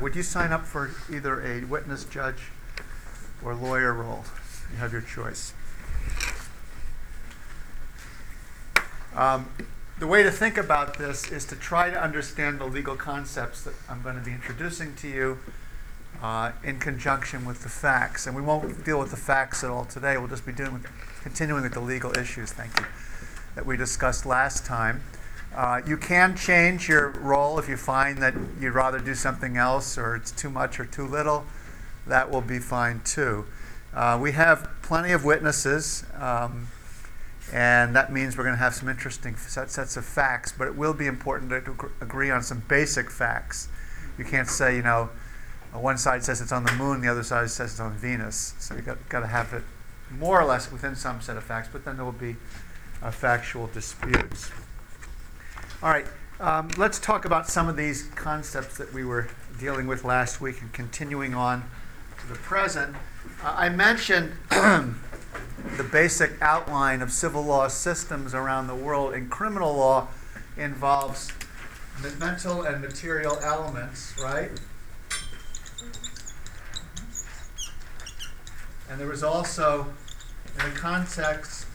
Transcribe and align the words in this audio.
Would 0.00 0.16
you 0.16 0.22
sign 0.22 0.52
up 0.52 0.64
for 0.64 0.90
either 1.12 1.40
a 1.42 1.64
witness, 1.64 2.04
judge, 2.04 2.50
or 3.44 3.54
lawyer 3.54 3.92
role? 3.92 4.24
You 4.70 4.78
have 4.78 4.92
your 4.92 5.02
choice. 5.02 5.52
Um, 9.14 9.48
the 9.98 10.06
way 10.06 10.22
to 10.24 10.30
think 10.30 10.56
about 10.56 10.98
this 10.98 11.30
is 11.30 11.44
to 11.46 11.56
try 11.56 11.88
to 11.88 12.02
understand 12.02 12.58
the 12.58 12.64
legal 12.64 12.96
concepts 12.96 13.62
that 13.62 13.74
I'm 13.88 14.02
going 14.02 14.16
to 14.16 14.24
be 14.24 14.32
introducing 14.32 14.94
to 14.96 15.08
you 15.08 15.38
uh, 16.20 16.52
in 16.64 16.78
conjunction 16.78 17.44
with 17.44 17.62
the 17.62 17.68
facts. 17.68 18.26
And 18.26 18.34
we 18.34 18.42
won't 18.42 18.84
deal 18.84 18.98
with 18.98 19.10
the 19.10 19.16
facts 19.16 19.62
at 19.62 19.70
all 19.70 19.84
today. 19.84 20.16
We'll 20.16 20.28
just 20.28 20.46
be 20.46 20.52
doing, 20.52 20.84
continuing 21.22 21.62
with 21.62 21.74
the 21.74 21.80
legal 21.80 22.16
issues, 22.18 22.52
thank 22.52 22.78
you, 22.80 22.86
that 23.54 23.64
we 23.64 23.76
discussed 23.76 24.26
last 24.26 24.66
time. 24.66 25.02
Uh, 25.54 25.80
you 25.86 25.96
can 25.96 26.36
change 26.36 26.88
your 26.88 27.10
role 27.10 27.58
if 27.58 27.68
you 27.68 27.76
find 27.76 28.18
that 28.18 28.34
you'd 28.60 28.74
rather 28.74 28.98
do 28.98 29.14
something 29.14 29.56
else 29.56 29.96
or 29.96 30.16
it's 30.16 30.32
too 30.32 30.50
much 30.50 30.80
or 30.80 30.84
too 30.84 31.06
little. 31.06 31.44
That 32.06 32.30
will 32.30 32.40
be 32.40 32.58
fine 32.58 33.00
too. 33.04 33.46
Uh, 33.94 34.18
we 34.20 34.32
have 34.32 34.68
plenty 34.82 35.12
of 35.12 35.24
witnesses. 35.24 36.04
Um, 36.18 36.68
and 37.52 37.94
that 37.94 38.12
means 38.12 38.36
we're 38.36 38.44
going 38.44 38.56
to 38.56 38.62
have 38.62 38.74
some 38.74 38.88
interesting 38.88 39.36
set, 39.36 39.70
sets 39.70 39.96
of 39.96 40.04
facts, 40.04 40.52
but 40.56 40.66
it 40.66 40.76
will 40.76 40.94
be 40.94 41.06
important 41.06 41.50
to, 41.50 41.60
to 41.60 41.90
agree 42.00 42.30
on 42.30 42.42
some 42.42 42.62
basic 42.68 43.10
facts. 43.10 43.68
You 44.18 44.24
can't 44.24 44.48
say, 44.48 44.76
you 44.76 44.82
know, 44.82 45.10
one 45.72 45.98
side 45.98 46.24
says 46.24 46.40
it's 46.40 46.52
on 46.52 46.64
the 46.64 46.72
moon, 46.72 47.00
the 47.00 47.08
other 47.08 47.22
side 47.22 47.50
says 47.50 47.72
it's 47.72 47.80
on 47.80 47.92
Venus. 47.94 48.54
So 48.58 48.74
you've 48.74 48.86
got, 48.86 49.08
got 49.08 49.20
to 49.20 49.26
have 49.26 49.52
it 49.52 49.62
more 50.18 50.40
or 50.40 50.44
less 50.44 50.70
within 50.72 50.96
some 50.96 51.20
set 51.20 51.36
of 51.36 51.44
facts, 51.44 51.68
but 51.72 51.84
then 51.84 51.96
there 51.96 52.04
will 52.04 52.12
be 52.12 52.36
uh, 53.02 53.10
factual 53.10 53.66
disputes. 53.68 54.50
All 55.84 55.90
right, 55.90 56.06
um, 56.40 56.70
let's 56.78 56.98
talk 56.98 57.26
about 57.26 57.46
some 57.46 57.68
of 57.68 57.76
these 57.76 58.04
concepts 58.14 58.78
that 58.78 58.94
we 58.94 59.04
were 59.04 59.28
dealing 59.60 59.86
with 59.86 60.02
last 60.02 60.40
week 60.40 60.62
and 60.62 60.72
continuing 60.72 61.34
on 61.34 61.62
to 62.22 62.26
the 62.26 62.36
present. 62.36 62.96
Uh, 63.42 63.54
I 63.54 63.68
mentioned 63.68 64.32
the 64.48 65.84
basic 65.92 66.40
outline 66.40 67.02
of 67.02 67.12
civil 67.12 67.42
law 67.42 67.68
systems 67.68 68.32
around 68.32 68.66
the 68.66 68.74
world 68.74 69.12
and 69.12 69.30
criminal 69.30 69.76
law 69.76 70.08
involves 70.56 71.30
mental 72.18 72.62
and 72.62 72.80
material 72.80 73.36
elements, 73.42 74.14
right? 74.18 74.52
And 78.88 78.98
there 78.98 79.08
was 79.08 79.22
also, 79.22 79.88
in 80.58 80.70
the 80.70 80.76
context 80.78 81.66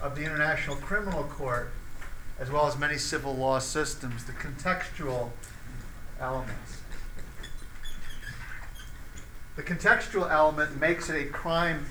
of 0.00 0.16
the 0.16 0.24
International 0.24 0.76
Criminal 0.76 1.24
Court, 1.24 1.70
as 2.38 2.50
well 2.50 2.66
as 2.66 2.78
many 2.78 2.98
civil 2.98 3.34
law 3.34 3.58
systems, 3.58 4.24
the 4.24 4.32
contextual 4.32 5.30
elements. 6.20 6.80
The 9.56 9.62
contextual 9.62 10.30
element 10.30 10.78
makes 10.78 11.08
it 11.08 11.14
a 11.14 11.30
crime 11.30 11.86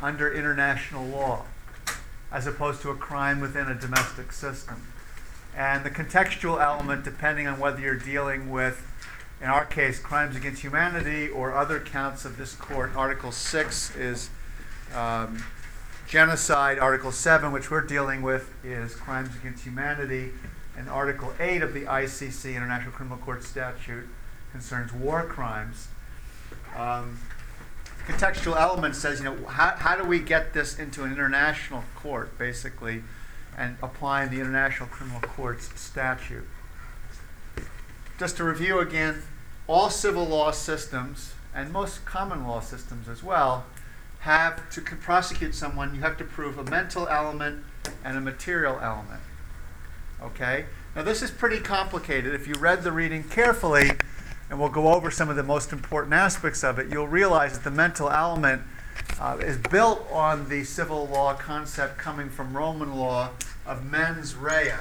under 0.00 0.32
international 0.32 1.06
law, 1.06 1.44
as 2.32 2.46
opposed 2.46 2.80
to 2.82 2.90
a 2.90 2.96
crime 2.96 3.40
within 3.40 3.66
a 3.66 3.74
domestic 3.74 4.32
system. 4.32 4.86
And 5.54 5.84
the 5.84 5.90
contextual 5.90 6.62
element, 6.62 7.04
depending 7.04 7.46
on 7.46 7.58
whether 7.58 7.80
you're 7.80 7.96
dealing 7.96 8.50
with, 8.50 8.86
in 9.42 9.48
our 9.48 9.66
case, 9.66 9.98
crimes 9.98 10.36
against 10.36 10.62
humanity 10.62 11.28
or 11.28 11.54
other 11.54 11.80
counts 11.80 12.24
of 12.24 12.38
this 12.38 12.54
court, 12.54 12.92
Article 12.96 13.32
6 13.32 13.96
is 13.96 14.30
um, 14.94 15.42
genocide, 16.10 16.76
Article 16.80 17.12
7, 17.12 17.52
which 17.52 17.70
we're 17.70 17.80
dealing 17.80 18.20
with, 18.20 18.52
is 18.64 18.96
crimes 18.96 19.30
against 19.36 19.62
humanity, 19.62 20.30
and 20.76 20.88
Article 20.88 21.32
8 21.38 21.62
of 21.62 21.72
the 21.72 21.82
ICC, 21.82 22.56
International 22.56 22.90
Criminal 22.90 23.18
Court 23.18 23.44
Statute, 23.44 24.08
concerns 24.50 24.92
war 24.92 25.22
crimes. 25.22 25.86
Um, 26.76 27.20
contextual 28.08 28.60
element 28.60 28.96
says, 28.96 29.20
you 29.20 29.26
know, 29.26 29.46
how, 29.46 29.76
how 29.76 29.94
do 29.94 30.02
we 30.02 30.18
get 30.18 30.52
this 30.52 30.80
into 30.80 31.04
an 31.04 31.12
international 31.12 31.84
court, 31.94 32.36
basically, 32.36 33.04
and 33.56 33.76
applying 33.80 34.30
the 34.30 34.40
International 34.40 34.88
Criminal 34.88 35.20
Court's 35.20 35.70
statute. 35.80 36.48
Just 38.18 38.36
to 38.38 38.42
review 38.42 38.80
again, 38.80 39.22
all 39.68 39.88
civil 39.88 40.24
law 40.24 40.50
systems, 40.50 41.34
and 41.54 41.72
most 41.72 42.04
common 42.04 42.44
law 42.44 42.58
systems 42.58 43.08
as 43.08 43.22
well, 43.22 43.64
have 44.20 44.68
to 44.70 44.80
prosecute 44.82 45.54
someone, 45.54 45.94
you 45.94 46.02
have 46.02 46.18
to 46.18 46.24
prove 46.24 46.58
a 46.58 46.64
mental 46.64 47.08
element 47.08 47.64
and 48.04 48.16
a 48.16 48.20
material 48.20 48.78
element. 48.82 49.20
Okay? 50.22 50.66
Now, 50.94 51.02
this 51.02 51.22
is 51.22 51.30
pretty 51.30 51.60
complicated. 51.60 52.34
If 52.34 52.46
you 52.46 52.54
read 52.54 52.82
the 52.82 52.92
reading 52.92 53.24
carefully, 53.24 53.92
and 54.50 54.58
we'll 54.58 54.68
go 54.68 54.92
over 54.92 55.10
some 55.10 55.30
of 55.30 55.36
the 55.36 55.42
most 55.42 55.72
important 55.72 56.12
aspects 56.12 56.62
of 56.64 56.78
it, 56.78 56.90
you'll 56.90 57.08
realize 57.08 57.52
that 57.54 57.64
the 57.64 57.70
mental 57.70 58.10
element 58.10 58.62
uh, 59.18 59.38
is 59.40 59.56
built 59.56 60.06
on 60.10 60.48
the 60.48 60.64
civil 60.64 61.06
law 61.06 61.34
concept 61.34 61.96
coming 61.96 62.28
from 62.28 62.54
Roman 62.54 62.96
law 62.96 63.30
of 63.64 63.84
mens 63.84 64.34
rea. 64.34 64.74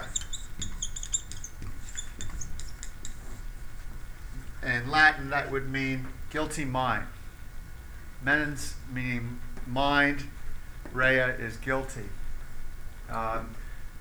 In 4.63 4.89
Latin, 4.89 5.29
that 5.29 5.49
would 5.51 5.69
mean 5.69 6.07
guilty 6.29 6.65
mind. 6.65 7.05
Mens 8.21 8.75
meaning 8.91 9.39
mind, 9.65 10.25
rea 10.93 11.35
is 11.39 11.57
guilty. 11.57 12.09
Um, 13.09 13.55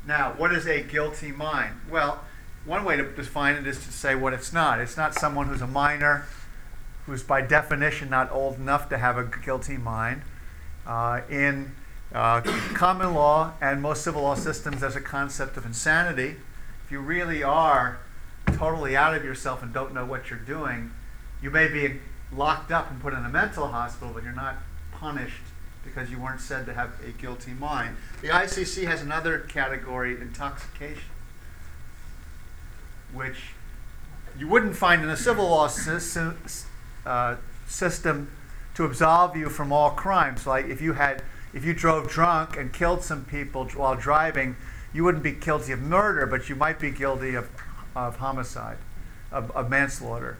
now, 0.07 0.35
what 0.37 0.53
is 0.53 0.67
a 0.67 0.83
guilty 0.83 1.33
mind? 1.33 1.75
Well, 1.91 2.25
one 2.65 2.85
way 2.85 2.97
to 2.97 3.05
define 3.13 3.57
it 3.57 3.67
is 3.67 3.79
to 3.85 3.93
say 3.93 4.15
what 4.15 4.33
it's 4.33 4.53
not. 4.53 4.81
It's 4.81 4.97
not 4.97 5.15
someone 5.15 5.49
who's 5.49 5.63
a 5.63 5.67
minor, 5.67 6.27
who's 7.07 7.23
by 7.23 7.41
definition 7.41 8.11
not 8.11 8.31
old 8.31 8.57
enough 8.57 8.89
to 8.91 8.99
have 8.99 9.17
a 9.17 9.25
guilty 9.25 9.77
mind. 9.77 10.23
Uh, 10.87 11.21
in 11.31 11.73
uh, 12.15 12.41
common 12.75 13.15
law 13.15 13.53
and 13.61 13.81
most 13.83 14.03
civil 14.03 14.23
law 14.23 14.35
systems, 14.35 14.81
there's 14.81 14.97
a 14.97 15.01
concept 15.01 15.57
of 15.57 15.65
insanity. 15.65 16.37
If 16.85 16.93
you 16.93 17.01
really 17.01 17.43
are 17.43 17.99
totally 18.47 18.97
out 18.97 19.15
of 19.15 19.25
yourself 19.25 19.63
and 19.63 19.73
don't 19.73 19.93
know 19.95 20.05
what 20.05 20.31
you're 20.31 20.39
doing, 20.39 20.93
you 21.43 21.51
may 21.51 21.69
be 21.69 22.01
locked 22.33 22.71
up 22.71 22.91
and 22.91 23.01
put 23.01 23.13
in 23.13 23.25
a 23.25 23.29
mental 23.29 23.69
hospital, 23.69 24.13
but 24.13 24.23
you're 24.23 24.33
not 24.33 24.57
punished 24.93 25.43
because 25.85 26.11
you 26.11 26.19
weren't 26.19 26.41
said 26.41 26.67
to 26.67 26.75
have 26.75 26.91
a 27.07 27.11
guilty 27.13 27.53
mind. 27.53 27.97
The 28.21 28.29
ICC 28.29 28.87
has 28.87 29.03
another 29.03 29.39
category, 29.41 30.21
intoxication 30.21 31.11
which 33.13 33.53
you 34.39 34.49
wouldn't 34.49 34.77
find 34.77 35.03
in 35.03 35.09
a 35.09 35.17
civil 35.17 35.49
law 35.49 35.67
system, 35.67 36.39
uh, 37.07 37.37
system 37.67 38.31
to 38.75 38.85
absolve 38.85 39.37
you 39.37 39.49
from 39.49 39.73
all 39.73 39.91
crimes. 39.91 40.47
Like 40.47 40.67
if 40.67 40.81
you 40.81 40.93
had, 40.93 41.23
if 41.53 41.65
you 41.65 41.75
drove 41.75 42.09
drunk 42.09 42.57
and 42.57 42.73
killed 42.73 43.03
some 43.03 43.25
people 43.25 43.65
while 43.75 43.97
driving, 43.97 44.57
you 44.93 45.05
wouldn't 45.05 45.25
be 45.25 45.33
guilty 45.33 45.73
of 45.73 45.81
murder, 45.81 46.27
but 46.27 46.49
you 46.49 46.55
might 46.55 46.79
be 46.79 46.91
guilty 46.91 47.35
of, 47.35 47.49
of 47.97 48.17
homicide, 48.17 48.79
of, 49.33 49.51
of 49.53 49.69
manslaughter. 49.69 50.39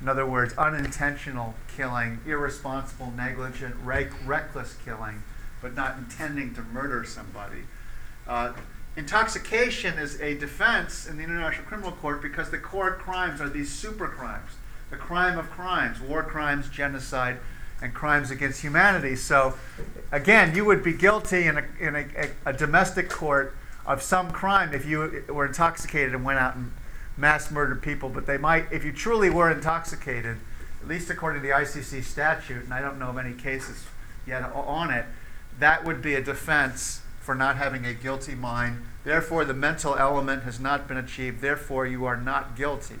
In 0.00 0.08
other 0.08 0.26
words, 0.26 0.54
unintentional 0.56 1.54
killing, 1.76 2.20
irresponsible, 2.26 3.12
negligent, 3.16 3.74
reckless 3.84 4.76
killing, 4.84 5.22
but 5.60 5.74
not 5.74 5.98
intending 5.98 6.54
to 6.54 6.62
murder 6.62 7.04
somebody. 7.04 7.62
Uh, 8.26 8.52
Intoxication 8.98 9.96
is 9.96 10.20
a 10.20 10.36
defense 10.36 11.06
in 11.06 11.18
the 11.18 11.22
International 11.22 11.64
Criminal 11.66 11.92
Court 11.92 12.20
because 12.20 12.50
the 12.50 12.58
core 12.58 12.94
crimes 12.94 13.40
are 13.40 13.48
these 13.48 13.70
super 13.70 14.08
crimes 14.08 14.52
the 14.90 14.96
crime 14.96 15.38
of 15.38 15.50
crimes, 15.50 16.00
war 16.00 16.22
crimes, 16.22 16.68
genocide, 16.70 17.36
and 17.82 17.92
crimes 17.92 18.30
against 18.30 18.62
humanity. 18.62 19.14
So, 19.14 19.54
again, 20.10 20.56
you 20.56 20.64
would 20.64 20.82
be 20.82 20.94
guilty 20.94 21.44
in 21.44 21.58
a, 21.58 21.64
in 21.78 21.94
a, 21.94 22.06
a, 22.16 22.30
a 22.46 22.52
domestic 22.54 23.10
court 23.10 23.54
of 23.86 24.02
some 24.02 24.30
crime 24.30 24.72
if 24.72 24.86
you 24.86 25.24
were 25.28 25.44
intoxicated 25.44 26.14
and 26.14 26.24
went 26.24 26.38
out 26.38 26.56
and 26.56 26.72
mass 27.18 27.50
murdered 27.50 27.82
people. 27.82 28.08
But 28.08 28.26
they 28.26 28.38
might, 28.38 28.72
if 28.72 28.84
you 28.84 28.92
truly 28.92 29.28
were 29.28 29.50
intoxicated, 29.50 30.38
at 30.80 30.88
least 30.88 31.10
according 31.10 31.42
to 31.42 31.48
the 31.48 31.52
ICC 31.52 32.04
statute, 32.04 32.64
and 32.64 32.72
I 32.72 32.80
don't 32.80 32.98
know 32.98 33.08
of 33.08 33.18
any 33.18 33.34
cases 33.34 33.84
yet 34.26 34.42
on 34.54 34.90
it, 34.90 35.04
that 35.58 35.84
would 35.84 36.00
be 36.00 36.14
a 36.14 36.22
defense 36.22 37.02
for 37.20 37.34
not 37.34 37.56
having 37.56 37.84
a 37.84 37.92
guilty 37.92 38.34
mind. 38.34 38.84
Therefore, 39.04 39.44
the 39.44 39.54
mental 39.54 39.96
element 39.96 40.44
has 40.44 40.60
not 40.60 40.86
been 40.86 40.96
achieved. 40.96 41.40
Therefore, 41.40 41.86
you 41.86 42.04
are 42.04 42.16
not 42.16 42.56
guilty. 42.56 42.96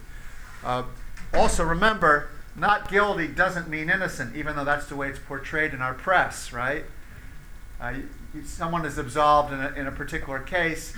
Uh, 0.64 0.84
also, 1.32 1.64
remember, 1.64 2.28
not 2.56 2.90
guilty 2.90 3.28
doesn't 3.28 3.68
mean 3.68 3.88
innocent, 3.88 4.34
even 4.36 4.56
though 4.56 4.64
that's 4.64 4.86
the 4.86 4.96
way 4.96 5.08
it's 5.08 5.18
portrayed 5.18 5.72
in 5.72 5.80
our 5.80 5.94
press, 5.94 6.52
right? 6.52 6.84
Uh, 7.80 7.94
someone 8.44 8.84
is 8.84 8.98
absolved 8.98 9.52
in 9.52 9.60
a, 9.60 9.72
in 9.74 9.86
a 9.86 9.92
particular 9.92 10.40
case, 10.40 10.92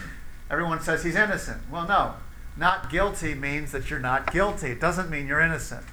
everyone 0.50 0.80
says 0.80 1.04
he's 1.04 1.16
innocent. 1.16 1.62
Well, 1.70 1.86
no. 1.86 2.14
Not 2.56 2.90
guilty 2.90 3.34
means 3.34 3.72
that 3.72 3.90
you're 3.90 4.00
not 4.00 4.32
guilty. 4.32 4.68
It 4.68 4.80
doesn't 4.80 5.08
mean 5.10 5.26
you're 5.26 5.40
innocent. 5.40 5.84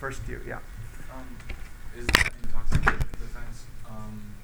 First 0.00 0.22
view, 0.22 0.40
yeah. 0.46 0.58
Um, 1.14 1.24
is 1.96 2.06
intoxication 2.42 2.98
defense 3.12 3.64
um, 3.88 4.34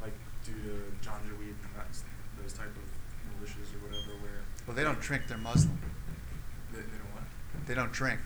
like 0.00 0.12
due 0.44 0.52
to 0.52 1.08
Janjaweed 1.08 1.56
and 1.56 1.72
that, 1.76 1.86
those 2.40 2.52
type 2.52 2.66
of 2.68 3.40
militias 3.40 3.74
or 3.74 3.78
whatever 3.86 4.12
where 4.22 4.42
Well, 4.66 4.76
they 4.76 4.82
don't 4.84 5.00
drink, 5.00 5.24
they're 5.28 5.38
Muslim. 5.38 5.78
they, 6.72 6.80
they 6.80 6.84
don't 6.98 7.14
want? 7.14 7.26
They 7.66 7.74
don't 7.74 7.92
drink. 7.92 8.20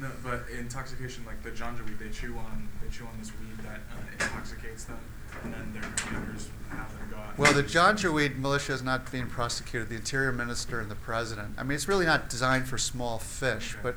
No, 0.00 0.08
but 0.24 0.44
intoxication, 0.56 1.24
like 1.26 1.42
the 1.42 1.50
Janjaweed, 1.50 1.98
they 1.98 2.08
chew 2.08 2.36
on 2.38 2.68
they 2.82 2.88
chew 2.90 3.04
on 3.04 3.12
this 3.18 3.30
weed 3.38 3.58
that 3.64 3.80
uh, 3.92 4.12
intoxicates 4.12 4.84
them, 4.84 4.98
and 5.42 5.52
then 5.52 5.72
their 5.74 5.82
computers 5.82 6.48
have 6.70 6.90
them 6.92 7.08
go 7.10 7.16
out. 7.18 7.38
Well, 7.38 7.52
the 7.52 7.62
Janjaweed 7.62 8.38
militia 8.38 8.72
is 8.72 8.82
not 8.82 9.12
being 9.12 9.26
prosecuted. 9.26 9.90
The 9.90 9.96
interior 9.96 10.32
minister 10.32 10.80
and 10.80 10.90
the 10.90 10.94
president. 10.94 11.54
I 11.58 11.64
mean, 11.64 11.74
it's 11.74 11.86
really 11.86 12.06
not 12.06 12.30
designed 12.30 12.66
for 12.66 12.78
small 12.78 13.18
fish. 13.18 13.74
Okay. 13.74 13.80
But 13.82 13.96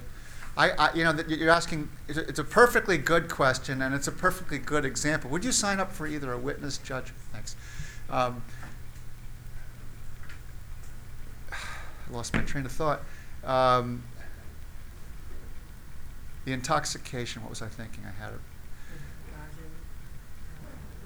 I, 0.58 0.72
I, 0.72 0.94
you 0.94 1.06
know, 1.06 1.18
you're 1.28 1.50
asking. 1.50 1.90
It's 2.10 2.18
a, 2.18 2.28
it's 2.28 2.40
a 2.40 2.44
perfectly 2.44 2.98
good 2.98 3.30
question, 3.30 3.82
and 3.82 3.96
it's 3.96 4.08
a 4.08 4.12
perfectly 4.12 4.58
good 4.58 4.84
example. 4.84 5.30
Would 5.30 5.46
you 5.46 5.54
sign 5.54 5.80
up 5.80 5.94
for 5.94 6.06
either 6.06 6.34
a 6.34 6.38
witness, 6.38 6.80
judge? 6.80 7.14
Thanks. 7.32 7.56
Um, 8.10 8.44
I 11.54 11.56
lost 12.12 12.34
my 12.34 12.42
train 12.42 12.66
of 12.66 12.74
thought. 12.74 13.04
Um, 13.46 14.04
the 16.46 16.52
intoxication. 16.52 17.42
What 17.42 17.50
was 17.50 17.62
I 17.62 17.68
thinking? 17.68 18.04
I 18.06 18.12
had 18.12 18.34
it. 18.34 18.40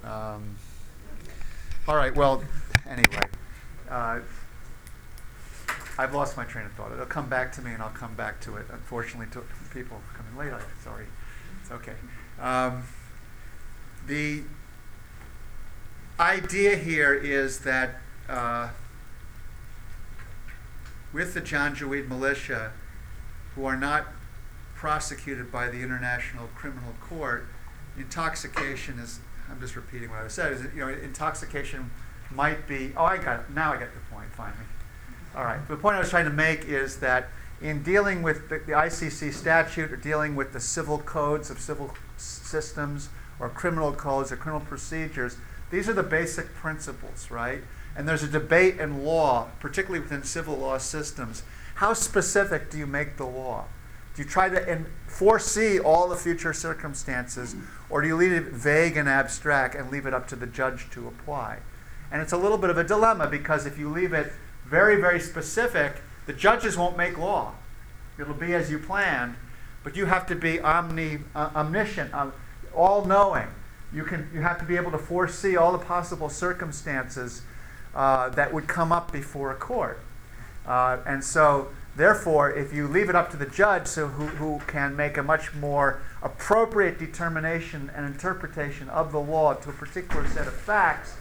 Um, 0.04 0.56
all 1.86 1.96
right. 1.96 2.14
Well, 2.14 2.42
anyway, 2.88 3.22
uh, 3.90 4.20
I've 5.98 6.14
lost 6.14 6.36
my 6.36 6.44
train 6.44 6.66
of 6.66 6.72
thought. 6.72 6.92
It'll 6.92 7.06
come 7.06 7.28
back 7.28 7.52
to 7.52 7.62
me, 7.62 7.72
and 7.72 7.82
I'll 7.82 7.90
come 7.90 8.14
back 8.14 8.40
to 8.42 8.56
it. 8.56 8.66
Unfortunately, 8.70 9.26
to 9.32 9.42
people 9.72 10.00
coming 10.16 10.36
late, 10.36 10.60
sorry. 10.82 11.06
It's 11.60 11.70
okay. 11.70 11.94
Um, 12.40 12.84
the 14.06 14.42
idea 16.18 16.76
here 16.76 17.12
is 17.14 17.60
that 17.60 17.96
uh, 18.28 18.70
with 21.12 21.34
the 21.34 21.40
Janjaweed 21.40 22.08
militia, 22.08 22.72
who 23.54 23.64
are 23.64 23.76
not 23.76 24.06
prosecuted 24.78 25.50
by 25.50 25.68
the 25.68 25.82
International 25.82 26.48
Criminal 26.54 26.94
Court, 27.00 27.48
intoxication 27.98 29.00
is, 29.00 29.18
I'm 29.50 29.60
just 29.60 29.74
repeating 29.74 30.08
what 30.08 30.20
I 30.20 30.28
said, 30.28 30.52
is 30.52 30.62
you 30.72 30.78
know, 30.78 30.88
intoxication 30.88 31.90
might 32.30 32.68
be, 32.68 32.92
oh, 32.96 33.04
I 33.04 33.16
got 33.16 33.40
it, 33.40 33.50
now 33.50 33.72
I 33.72 33.76
get 33.76 33.92
the 33.92 34.14
point, 34.14 34.32
finally. 34.32 34.64
All 35.34 35.42
right, 35.42 35.58
the 35.66 35.76
point 35.76 35.96
I 35.96 35.98
was 35.98 36.10
trying 36.10 36.26
to 36.26 36.30
make 36.30 36.66
is 36.66 36.98
that 37.00 37.30
in 37.60 37.82
dealing 37.82 38.22
with 38.22 38.48
the, 38.48 38.58
the 38.60 38.72
ICC 38.72 39.32
statute 39.32 39.92
or 39.92 39.96
dealing 39.96 40.36
with 40.36 40.52
the 40.52 40.60
civil 40.60 40.98
codes 40.98 41.50
of 41.50 41.58
civil 41.58 41.92
systems 42.16 43.08
or 43.40 43.48
criminal 43.48 43.92
codes 43.92 44.30
or 44.30 44.36
criminal 44.36 44.64
procedures, 44.64 45.38
these 45.72 45.88
are 45.88 45.92
the 45.92 46.04
basic 46.04 46.54
principles, 46.54 47.32
right? 47.32 47.62
And 47.96 48.08
there's 48.08 48.22
a 48.22 48.28
debate 48.28 48.78
in 48.78 49.04
law, 49.04 49.48
particularly 49.58 49.98
within 49.98 50.22
civil 50.22 50.56
law 50.56 50.78
systems. 50.78 51.42
How 51.74 51.94
specific 51.94 52.70
do 52.70 52.78
you 52.78 52.86
make 52.86 53.16
the 53.16 53.26
law? 53.26 53.64
Do 54.18 54.24
you 54.24 54.28
try 54.28 54.48
to 54.48 54.84
foresee 55.06 55.78
all 55.78 56.08
the 56.08 56.16
future 56.16 56.52
circumstances, 56.52 57.54
or 57.88 58.02
do 58.02 58.08
you 58.08 58.16
leave 58.16 58.32
it 58.32 58.46
vague 58.46 58.96
and 58.96 59.08
abstract 59.08 59.76
and 59.76 59.92
leave 59.92 60.06
it 60.06 60.12
up 60.12 60.26
to 60.26 60.34
the 60.34 60.44
judge 60.48 60.90
to 60.90 61.06
apply? 61.06 61.58
And 62.10 62.20
it's 62.20 62.32
a 62.32 62.36
little 62.36 62.58
bit 62.58 62.68
of 62.68 62.76
a 62.76 62.82
dilemma 62.82 63.28
because 63.28 63.64
if 63.64 63.78
you 63.78 63.88
leave 63.88 64.12
it 64.12 64.32
very, 64.66 65.00
very 65.00 65.20
specific, 65.20 66.02
the 66.26 66.32
judges 66.32 66.76
won't 66.76 66.96
make 66.96 67.16
law. 67.16 67.54
It'll 68.18 68.34
be 68.34 68.54
as 68.54 68.72
you 68.72 68.80
planned, 68.80 69.36
but 69.84 69.94
you 69.94 70.06
have 70.06 70.26
to 70.26 70.34
be 70.34 70.58
omni, 70.58 71.20
uh, 71.36 71.50
omniscient, 71.54 72.12
um, 72.12 72.32
all 72.74 73.04
knowing. 73.04 73.46
You, 73.92 74.02
can, 74.02 74.28
you 74.34 74.40
have 74.40 74.58
to 74.58 74.64
be 74.64 74.74
able 74.74 74.90
to 74.90 74.98
foresee 74.98 75.56
all 75.56 75.70
the 75.70 75.78
possible 75.78 76.28
circumstances 76.28 77.42
uh, 77.94 78.30
that 78.30 78.52
would 78.52 78.66
come 78.66 78.90
up 78.90 79.12
before 79.12 79.52
a 79.52 79.56
court. 79.56 80.00
Uh, 80.66 80.98
and 81.06 81.22
so, 81.22 81.68
therefore, 81.98 82.50
if 82.50 82.72
you 82.72 82.88
leave 82.88 83.10
it 83.10 83.14
up 83.14 83.30
to 83.32 83.36
the 83.36 83.46
judge 83.46 83.86
so 83.86 84.08
who, 84.08 84.26
who 84.26 84.60
can 84.66 84.96
make 84.96 85.18
a 85.18 85.22
much 85.22 85.54
more 85.54 86.00
appropriate 86.22 86.98
determination 86.98 87.90
and 87.94 88.06
interpretation 88.06 88.88
of 88.88 89.12
the 89.12 89.20
law 89.20 89.52
to 89.52 89.68
a 89.68 89.72
particular 89.72 90.26
set 90.28 90.46
of 90.46 90.54
facts, 90.54 91.16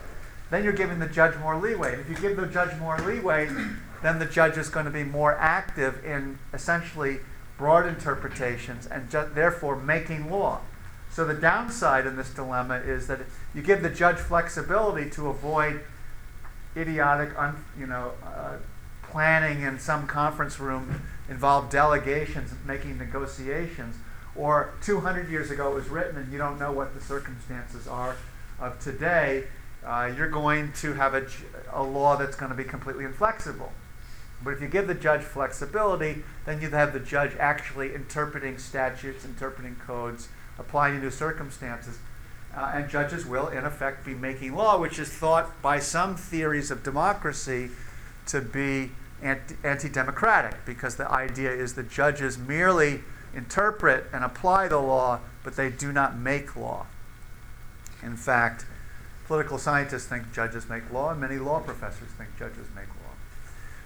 then 0.50 0.64
you're 0.64 0.74
giving 0.74 1.00
the 1.00 1.08
judge 1.08 1.38
more 1.40 1.58
leeway. 1.58 1.94
And 1.94 2.02
if 2.02 2.10
you 2.10 2.16
give 2.16 2.38
the 2.38 2.48
judge 2.48 2.78
more 2.80 2.98
leeway, 3.00 3.50
then 4.04 4.20
the 4.20 4.26
judge 4.26 4.58
is 4.58 4.70
going 4.70 4.86
to 4.86 4.92
be 4.92 5.04
more 5.04 5.36
active 5.36 6.04
in 6.06 6.40
essentially 6.54 7.20
broad 7.58 7.86
interpretations 7.86 8.86
and 8.86 9.10
ju- 9.10 9.30
therefore 9.34 9.76
making 9.76 10.30
law. 10.32 10.62
So 11.12 11.26
the 11.26 11.34
downside 11.34 12.06
in 12.06 12.16
this 12.16 12.30
dilemma 12.30 12.76
is 12.76 13.08
that 13.08 13.22
you 13.54 13.62
give 13.62 13.82
the 13.82 13.90
judge 13.90 14.18
flexibility 14.18 15.10
to 15.12 15.30
avoid 15.30 15.82
idiotic, 16.76 17.38
un, 17.38 17.66
you 17.78 17.88
know, 17.88 18.12
uh, 18.24 18.58
planning 19.18 19.64
in 19.64 19.80
some 19.80 20.06
conference 20.06 20.60
room 20.60 21.02
involved 21.28 21.72
delegations 21.72 22.54
making 22.68 23.00
negotiations. 23.00 23.96
Or 24.36 24.76
200 24.84 25.28
years 25.28 25.50
ago 25.50 25.72
it 25.72 25.74
was 25.74 25.90
written 25.90 26.18
and 26.18 26.32
you 26.32 26.38
don't 26.38 26.60
know 26.60 26.72
what 26.72 26.94
the 26.94 27.02
circumstances 27.02 27.88
are 27.88 28.16
of 28.60 28.80
today. 28.80 29.46
Uh, 29.84 30.12
you're 30.16 30.30
going 30.30 30.72
to 30.74 30.94
have 30.94 31.16
a 31.16 31.82
law 31.82 32.16
that's 32.16 32.36
going 32.36 32.52
to 32.52 32.56
be 32.56 32.64
completely 32.64 33.06
inflexible. 33.06 33.72
But 34.44 34.52
if 34.52 34.62
you 34.62 34.68
give 34.68 34.86
the 34.86 34.94
judge 34.94 35.22
flexibility, 35.22 36.22
then 36.46 36.62
you 36.62 36.70
have 36.70 36.94
the 36.94 37.00
judge 37.00 37.32
actually 37.40 37.96
interpreting 37.96 38.60
statutes, 38.60 39.26
interpreting 39.26 39.78
codes, 39.78 40.28
applying 40.60 40.98
to 40.98 41.02
new 41.02 41.10
circumstances. 41.10 41.98
Uh, 42.56 42.72
and 42.76 42.88
judges 42.88 43.26
will, 43.26 43.48
in 43.48 43.66
effect, 43.66 44.06
be 44.06 44.14
making 44.14 44.56
law, 44.56 44.80
which 44.80 45.00
is 45.00 45.10
thought 45.10 45.60
by 45.64 45.80
some 45.80 46.16
theories 46.16 46.70
of 46.70 46.84
democracy 46.84 47.72
to 48.28 48.42
be 48.42 48.92
anti 49.22 49.90
democratic, 49.90 50.66
because 50.66 50.96
the 50.96 51.10
idea 51.12 51.52
is 51.52 51.74
that 51.74 51.90
judges 51.90 52.38
merely 52.38 53.02
interpret 53.34 54.06
and 54.14 54.24
apply 54.24 54.68
the 54.68 54.80
law, 54.80 55.20
but 55.44 55.56
they 55.56 55.70
do 55.70 55.92
not 55.92 56.18
make 56.18 56.56
law. 56.56 56.86
In 58.04 58.16
fact, 58.16 58.66
political 59.26 59.58
scientists 59.58 60.06
think 60.06 60.32
judges 60.34 60.70
make 60.70 60.92
law, 60.92 61.12
and 61.12 61.20
many 61.20 61.38
law 61.38 61.60
professors 61.60 62.10
think 62.18 62.30
judges 62.38 62.68
make 62.76 62.88
law. 62.88 63.08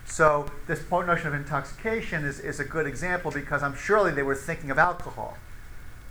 So 0.06 0.52
this 0.68 0.84
notion 0.92 1.28
of 1.28 1.34
intoxication 1.34 2.26
is, 2.26 2.40
is 2.40 2.60
a 2.60 2.66
good 2.66 2.86
example 2.86 3.32
because 3.32 3.64
I'm 3.64 3.76
surely 3.76 4.12
they 4.12 4.24
were 4.24 4.36
thinking 4.36 4.70
of 4.70 4.78
alcohol, 4.78 5.38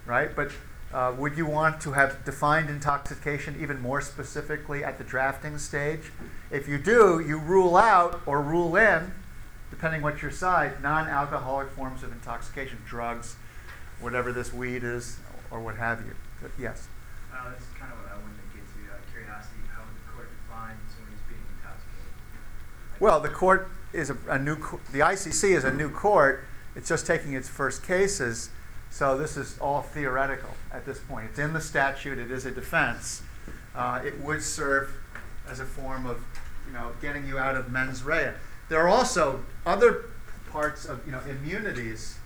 right? 0.07 0.35
But 0.35 0.53
uh, 0.93 1.15
would 1.17 1.37
you 1.37 1.47
want 1.47 1.81
to 1.83 1.93
have 1.93 2.25
defined 2.25 2.69
intoxication 2.69 3.57
even 3.61 3.81
more 3.81 4.01
specifically 4.01 4.83
at 4.83 4.99
the 4.99 5.05
drafting 5.05 5.57
stage? 5.57 6.11
If 6.51 6.67
you 6.67 6.79
do, 6.79 7.23
you 7.25 7.39
rule 7.39 7.77
out 7.77 8.21
or 8.27 8.43
rule 8.43 8.75
in, 8.77 9.13
depending 9.71 10.03
what 10.03 10.21
your 10.21 10.33
side, 10.33 10.83
non-alcoholic 10.83 11.71
forms 11.71 12.03
of 12.03 12.11
intoxication, 12.11 12.79
drugs, 12.87 13.37
whatever 14.01 14.33
this 14.33 14.53
weed 14.53 14.83
is, 14.83 15.19
or 15.51 15.61
what 15.61 15.77
have 15.77 16.01
you. 16.01 16.15
But 16.43 16.51
yes. 16.59 16.89
Uh, 17.33 17.51
that's 17.51 17.67
kind 17.79 17.93
of 17.93 17.99
what 17.99 18.11
I 18.11 18.17
wanted 18.17 18.37
to 18.37 18.57
get 18.57 18.67
to. 18.67 18.93
Uh, 18.93 18.97
curiosity, 19.13 19.61
how 19.73 19.83
would 19.83 19.95
the 19.95 20.13
court 20.13 20.29
define 20.43 20.77
someone 20.89 21.13
who's 21.13 21.29
being 21.29 21.43
intoxicated? 21.57 22.13
Like, 22.93 23.01
Well, 23.01 23.21
the 23.21 23.29
court 23.29 23.71
is 23.93 24.11
a, 24.11 24.17
a 24.29 24.39
new. 24.39 24.57
The 24.91 25.01
ICC 25.01 25.57
is 25.57 25.63
a 25.63 25.73
new 25.73 25.91
court. 25.91 26.45
It's 26.75 26.89
just 26.89 27.07
taking 27.07 27.35
its 27.35 27.49
first 27.49 27.85
cases, 27.85 28.51
so 28.91 29.17
this 29.17 29.37
is 29.37 29.59
all 29.61 29.83
theoretical 29.83 30.51
at 30.73 30.85
this 30.85 30.99
point. 30.99 31.27
It's 31.31 31.39
in 31.39 31.53
the 31.53 31.61
statute. 31.61 32.19
It 32.19 32.31
is 32.31 32.45
a 32.45 32.51
defense. 32.51 33.23
Uh, 33.75 34.01
it 34.05 34.21
would 34.21 34.43
serve 34.43 34.93
as 35.49 35.61
a 35.61 35.65
form 35.65 36.07
of, 36.07 36.23
you 36.67 36.73
know, 36.73 36.93
getting 37.01 37.27
you 37.27 37.39
out 37.39 37.57
of 37.57 37.71
mens 37.71 38.03
rea. 38.03 38.33
There 38.69 38.81
are 38.81 38.89
also 38.89 39.45
other 39.65 40.11
parts 40.51 40.85
of, 40.87 41.07
you 41.07 41.13
know, 41.13 41.21
immunities, 41.29 42.19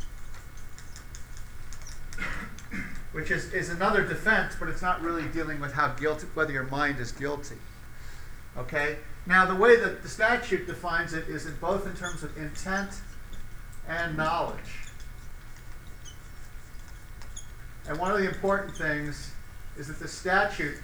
which 3.12 3.30
is, 3.30 3.52
is 3.52 3.68
another 3.68 4.02
defense, 4.02 4.54
but 4.58 4.68
it's 4.68 4.82
not 4.82 5.02
really 5.02 5.24
dealing 5.28 5.60
with 5.60 5.74
how 5.74 5.88
guilty, 5.88 6.26
whether 6.34 6.52
your 6.52 6.64
mind 6.64 6.98
is 6.98 7.12
guilty. 7.12 7.56
Okay? 8.56 8.96
Now, 9.26 9.44
the 9.46 9.54
way 9.54 9.76
that 9.76 10.02
the 10.02 10.08
statute 10.08 10.66
defines 10.66 11.12
it 11.12 11.28
is 11.28 11.46
in 11.46 11.56
both 11.56 11.86
in 11.86 11.94
terms 11.94 12.22
of 12.22 12.36
intent 12.36 12.90
and 13.86 14.16
knowledge. 14.16 14.83
And 17.88 17.98
one 17.98 18.10
of 18.10 18.18
the 18.18 18.26
important 18.26 18.76
things 18.76 19.32
is 19.76 19.88
that 19.88 19.98
the 19.98 20.08
statute, 20.08 20.76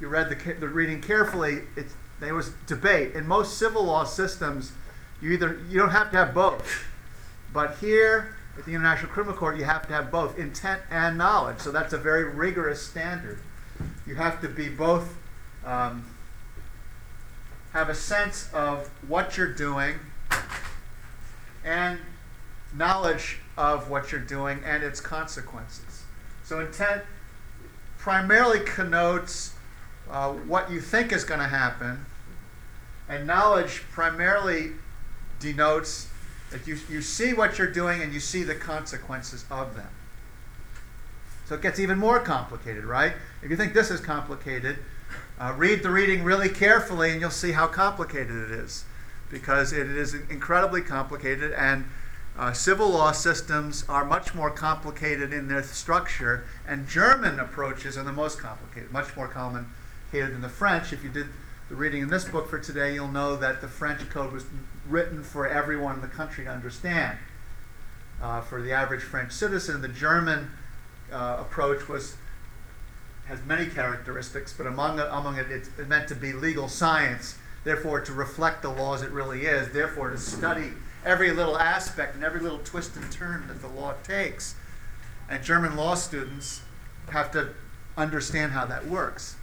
you 0.00 0.08
read 0.08 0.28
the, 0.28 0.52
the 0.54 0.68
reading 0.68 1.00
carefully, 1.00 1.62
it, 1.76 1.86
there 2.20 2.34
was 2.34 2.50
debate. 2.66 3.14
In 3.14 3.26
most 3.26 3.58
civil 3.58 3.84
law 3.84 4.04
systems, 4.04 4.72
you 5.20 5.32
either 5.32 5.60
you 5.68 5.78
don't 5.78 5.90
have 5.90 6.10
to 6.10 6.16
have 6.16 6.34
both. 6.34 6.84
But 7.52 7.76
here 7.76 8.36
at 8.58 8.64
the 8.64 8.72
International 8.72 9.10
Criminal 9.10 9.36
Court, 9.36 9.56
you 9.56 9.64
have 9.64 9.86
to 9.86 9.92
have 9.92 10.10
both 10.10 10.38
intent 10.38 10.82
and 10.90 11.16
knowledge. 11.16 11.58
So 11.58 11.70
that's 11.70 11.92
a 11.92 11.98
very 11.98 12.24
rigorous 12.24 12.82
standard. 12.82 13.38
You 14.06 14.16
have 14.16 14.40
to 14.40 14.48
be 14.48 14.68
both 14.68 15.16
um, 15.64 16.04
have 17.72 17.88
a 17.88 17.94
sense 17.94 18.48
of 18.52 18.88
what 19.08 19.36
you're 19.36 19.52
doing 19.52 19.96
and 21.64 21.98
knowledge 22.72 23.40
of 23.56 23.88
what 23.90 24.10
you're 24.12 24.20
doing 24.20 24.60
and 24.64 24.82
its 24.82 25.00
consequences. 25.00 26.04
So 26.42 26.60
intent 26.60 27.02
primarily 27.98 28.60
connotes 28.60 29.54
uh, 30.10 30.32
what 30.32 30.70
you 30.70 30.80
think 30.80 31.12
is 31.12 31.24
going 31.24 31.40
to 31.40 31.46
happen, 31.46 32.04
and 33.08 33.26
knowledge 33.26 33.82
primarily 33.92 34.72
denotes 35.40 36.08
That 36.50 36.68
you, 36.68 36.78
you 36.88 37.02
see 37.02 37.34
what 37.34 37.58
you're 37.58 37.72
doing 37.72 38.00
and 38.02 38.12
you 38.12 38.20
see 38.20 38.44
the 38.44 38.54
consequences 38.54 39.44
of 39.50 39.74
them. 39.74 39.88
So 41.46 41.56
it 41.56 41.62
gets 41.62 41.80
even 41.80 41.98
more 41.98 42.20
complicated, 42.20 42.84
right? 42.84 43.12
If 43.42 43.50
you 43.50 43.56
think 43.56 43.74
this 43.74 43.90
is 43.90 44.00
complicated, 44.00 44.78
uh, 45.38 45.52
read 45.56 45.82
the 45.82 45.90
reading 45.90 46.22
really 46.22 46.48
carefully 46.48 47.10
and 47.10 47.20
you'll 47.20 47.30
see 47.30 47.52
how 47.52 47.66
complicated 47.66 48.50
it 48.50 48.50
is. 48.52 48.84
Because 49.30 49.72
it 49.72 49.88
is 49.88 50.14
incredibly 50.14 50.80
complicated, 50.80 51.52
and 51.52 51.86
uh, 52.36 52.52
civil 52.52 52.88
law 52.88 53.12
systems 53.12 53.84
are 53.88 54.04
much 54.04 54.34
more 54.34 54.50
complicated 54.50 55.32
in 55.32 55.46
their 55.46 55.62
structure, 55.62 56.44
and 56.66 56.88
German 56.88 57.38
approaches 57.38 57.96
are 57.96 58.02
the 58.02 58.12
most 58.12 58.38
complicated, 58.38 58.90
much 58.90 59.16
more 59.16 59.28
complicated 59.28 60.34
than 60.34 60.40
the 60.40 60.48
French. 60.48 60.92
If 60.92 61.04
you 61.04 61.10
did 61.10 61.26
the 61.68 61.76
reading 61.76 62.02
in 62.02 62.08
this 62.08 62.24
book 62.24 62.50
for 62.50 62.58
today, 62.58 62.94
you'll 62.94 63.08
know 63.08 63.36
that 63.36 63.60
the 63.60 63.68
French 63.68 64.08
code 64.10 64.32
was 64.32 64.44
written 64.88 65.22
for 65.22 65.46
everyone 65.46 65.94
in 65.96 66.00
the 66.00 66.08
country 66.08 66.44
to 66.44 66.50
understand. 66.50 67.18
Uh, 68.20 68.40
for 68.40 68.60
the 68.60 68.72
average 68.72 69.02
French 69.02 69.32
citizen, 69.32 69.80
the 69.80 69.88
German 69.88 70.50
uh, 71.12 71.36
approach 71.40 71.88
was 71.88 72.16
has 73.26 73.38
many 73.46 73.66
characteristics, 73.66 74.52
but 74.56 74.66
among 74.66 74.98
among 74.98 75.38
it, 75.38 75.46
it's 75.50 75.70
meant 75.88 76.08
to 76.08 76.14
be 76.14 76.32
legal 76.32 76.68
science. 76.68 77.38
Therefore, 77.62 78.00
to 78.00 78.12
reflect 78.12 78.60
the 78.60 78.68
law 78.68 78.94
as 78.94 79.02
it 79.02 79.10
really 79.10 79.46
is. 79.46 79.72
Therefore, 79.72 80.10
to 80.10 80.18
study 80.18 80.72
every 81.04 81.32
little 81.32 81.58
aspect 81.58 82.14
and 82.14 82.24
every 82.24 82.40
little 82.40 82.58
twist 82.58 82.96
and 82.96 83.10
turn 83.12 83.46
that 83.48 83.60
the 83.60 83.68
law 83.68 83.94
takes. 84.02 84.54
And 85.28 85.42
German 85.42 85.76
law 85.76 85.94
students 85.94 86.62
have 87.10 87.30
to 87.32 87.50
understand 87.96 88.52
how 88.52 88.64
that 88.66 88.86
works. 88.86 89.36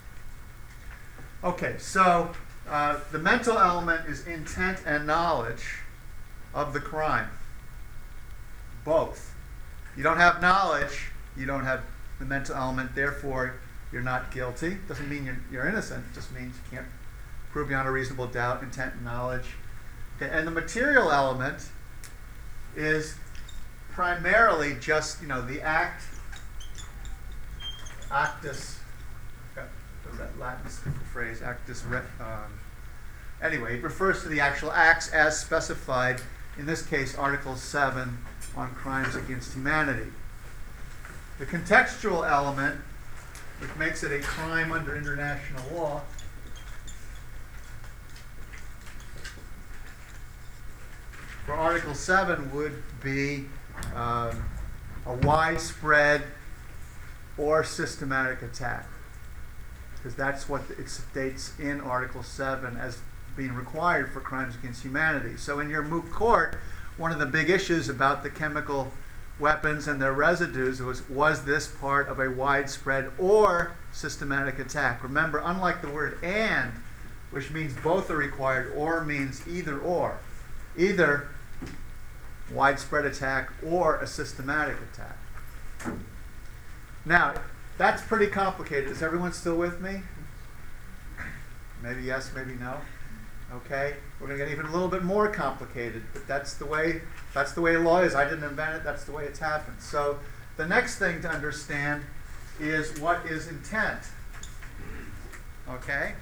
Okay, 1.42 1.76
so 1.78 2.32
uh, 2.68 2.98
the 3.10 3.18
mental 3.18 3.58
element 3.58 4.08
is 4.08 4.26
intent 4.26 4.78
and 4.86 5.06
knowledge 5.06 5.78
of 6.54 6.72
the 6.72 6.80
crime. 6.80 7.28
Both. 8.84 9.34
You 9.96 10.02
don't 10.02 10.18
have 10.18 10.40
knowledge, 10.40 11.10
you 11.36 11.46
don't 11.46 11.64
have 11.64 11.82
the 12.18 12.24
mental 12.24 12.56
element, 12.56 12.94
therefore 12.94 13.56
you're 13.90 14.02
not 14.02 14.30
guilty. 14.30 14.76
Doesn't 14.88 15.08
mean 15.08 15.24
you're, 15.24 15.38
you're 15.50 15.68
innocent, 15.68 16.04
it 16.10 16.14
just 16.14 16.32
means 16.32 16.54
you 16.56 16.76
can't 16.76 16.88
prove 17.50 17.68
beyond 17.68 17.88
a 17.88 17.90
reasonable 17.90 18.26
doubt 18.26 18.62
intent 18.62 18.94
and 18.94 19.04
knowledge. 19.04 19.46
Okay, 20.22 20.30
and 20.32 20.46
the 20.46 20.52
material 20.52 21.10
element 21.10 21.68
is 22.76 23.16
primarily 23.90 24.76
just, 24.80 25.20
you 25.20 25.26
know, 25.26 25.42
the 25.42 25.60
act, 25.60 26.04
actus, 28.10 28.78
that 29.56 30.38
Latin 30.38 30.70
phrase, 31.12 31.42
actus, 31.42 31.82
um, 32.20 32.60
anyway, 33.42 33.78
it 33.78 33.82
refers 33.82 34.22
to 34.22 34.28
the 34.28 34.38
actual 34.38 34.70
acts 34.70 35.10
as 35.12 35.40
specified, 35.40 36.20
in 36.56 36.66
this 36.66 36.86
case, 36.86 37.16
Article 37.16 37.56
7 37.56 38.18
on 38.56 38.70
crimes 38.74 39.16
against 39.16 39.54
humanity. 39.54 40.10
The 41.40 41.46
contextual 41.46 42.30
element, 42.30 42.80
which 43.58 43.74
makes 43.76 44.04
it 44.04 44.12
a 44.12 44.22
crime 44.22 44.70
under 44.70 44.94
international 44.94 45.64
law, 45.74 46.02
for 51.44 51.54
Article 51.54 51.94
7 51.94 52.54
would 52.54 52.82
be 53.02 53.46
um, 53.94 54.44
a 55.06 55.14
widespread 55.22 56.22
or 57.36 57.64
systematic 57.64 58.42
attack. 58.42 58.86
Because 59.96 60.14
that's 60.14 60.48
what 60.48 60.62
it 60.78 60.88
states 60.88 61.52
in 61.58 61.80
Article 61.80 62.22
7 62.22 62.76
as 62.76 62.98
being 63.36 63.54
required 63.54 64.12
for 64.12 64.20
crimes 64.20 64.54
against 64.54 64.82
humanity. 64.82 65.36
So, 65.36 65.60
in 65.60 65.70
your 65.70 65.82
moot 65.82 66.10
court, 66.10 66.56
one 66.96 67.12
of 67.12 67.18
the 67.18 67.26
big 67.26 67.48
issues 67.48 67.88
about 67.88 68.22
the 68.22 68.30
chemical 68.30 68.92
weapons 69.38 69.88
and 69.88 70.00
their 70.00 70.12
residues 70.12 70.80
was 70.82 71.08
was 71.08 71.44
this 71.44 71.66
part 71.66 72.08
of 72.08 72.20
a 72.20 72.30
widespread 72.30 73.10
or 73.18 73.72
systematic 73.92 74.58
attack? 74.58 75.02
Remember, 75.02 75.40
unlike 75.44 75.80
the 75.82 75.88
word 75.88 76.22
and, 76.22 76.72
which 77.30 77.50
means 77.50 77.74
both 77.82 78.10
are 78.10 78.16
required, 78.16 78.72
or 78.76 79.04
means 79.04 79.46
either 79.48 79.78
or. 79.78 80.18
Either 80.76 81.28
widespread 82.50 83.04
attack 83.04 83.50
or 83.64 83.98
a 83.98 84.06
systematic 84.06 84.76
attack. 84.92 85.18
Now, 87.04 87.34
that's 87.78 88.02
pretty 88.02 88.28
complicated. 88.28 88.90
Is 88.90 89.02
everyone 89.02 89.32
still 89.32 89.56
with 89.56 89.80
me? 89.80 90.02
Maybe 91.82 92.02
yes, 92.02 92.30
maybe 92.34 92.54
no. 92.54 92.76
Okay, 93.52 93.96
we're 94.18 94.28
going 94.28 94.38
to 94.38 94.44
get 94.44 94.52
even 94.52 94.66
a 94.66 94.72
little 94.72 94.88
bit 94.88 95.02
more 95.02 95.28
complicated, 95.28 96.02
but 96.14 96.26
that's 96.26 96.54
the 96.54 96.64
way 96.64 97.02
that's 97.34 97.52
the 97.52 97.60
way 97.60 97.76
law 97.76 98.00
is. 98.00 98.14
I 98.14 98.24
didn't 98.24 98.44
invent 98.44 98.76
it. 98.76 98.84
That's 98.84 99.04
the 99.04 99.12
way 99.12 99.24
it's 99.24 99.40
happened. 99.40 99.76
So 99.80 100.18
the 100.56 100.66
next 100.66 100.98
thing 100.98 101.20
to 101.22 101.28
understand 101.28 102.02
is 102.58 102.98
what 102.98 103.26
is 103.26 103.48
intent. 103.48 104.00
Okay, 105.68 106.14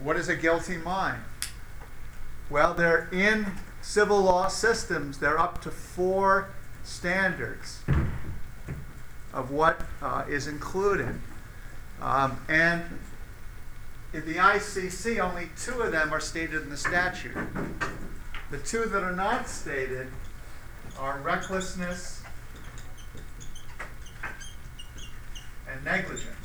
what 0.00 0.16
is 0.16 0.28
a 0.28 0.36
guilty 0.36 0.76
mind? 0.76 1.22
Well, 2.50 2.74
they're 2.74 3.08
in 3.10 3.46
civil 3.82 4.22
law 4.22 4.48
systems. 4.48 5.18
They're 5.18 5.38
up 5.38 5.60
to 5.62 5.70
four 5.70 6.50
standards 6.84 7.80
of 9.32 9.50
what 9.50 9.80
uh, 10.00 10.24
is 10.28 10.46
included, 10.46 11.20
um, 12.00 12.38
and 12.48 12.82
in 14.12 14.26
the 14.26 14.34
ICC, 14.34 15.18
only 15.20 15.48
two 15.58 15.80
of 15.80 15.92
them 15.92 16.12
are 16.12 16.20
stated 16.20 16.62
in 16.62 16.70
the 16.70 16.76
statute. 16.76 17.36
The 18.50 18.58
two 18.58 18.84
that 18.84 19.02
are 19.02 19.16
not 19.16 19.48
stated 19.48 20.08
are 20.98 21.18
recklessness 21.20 22.22
and 25.66 25.82
negligence. 25.84 26.41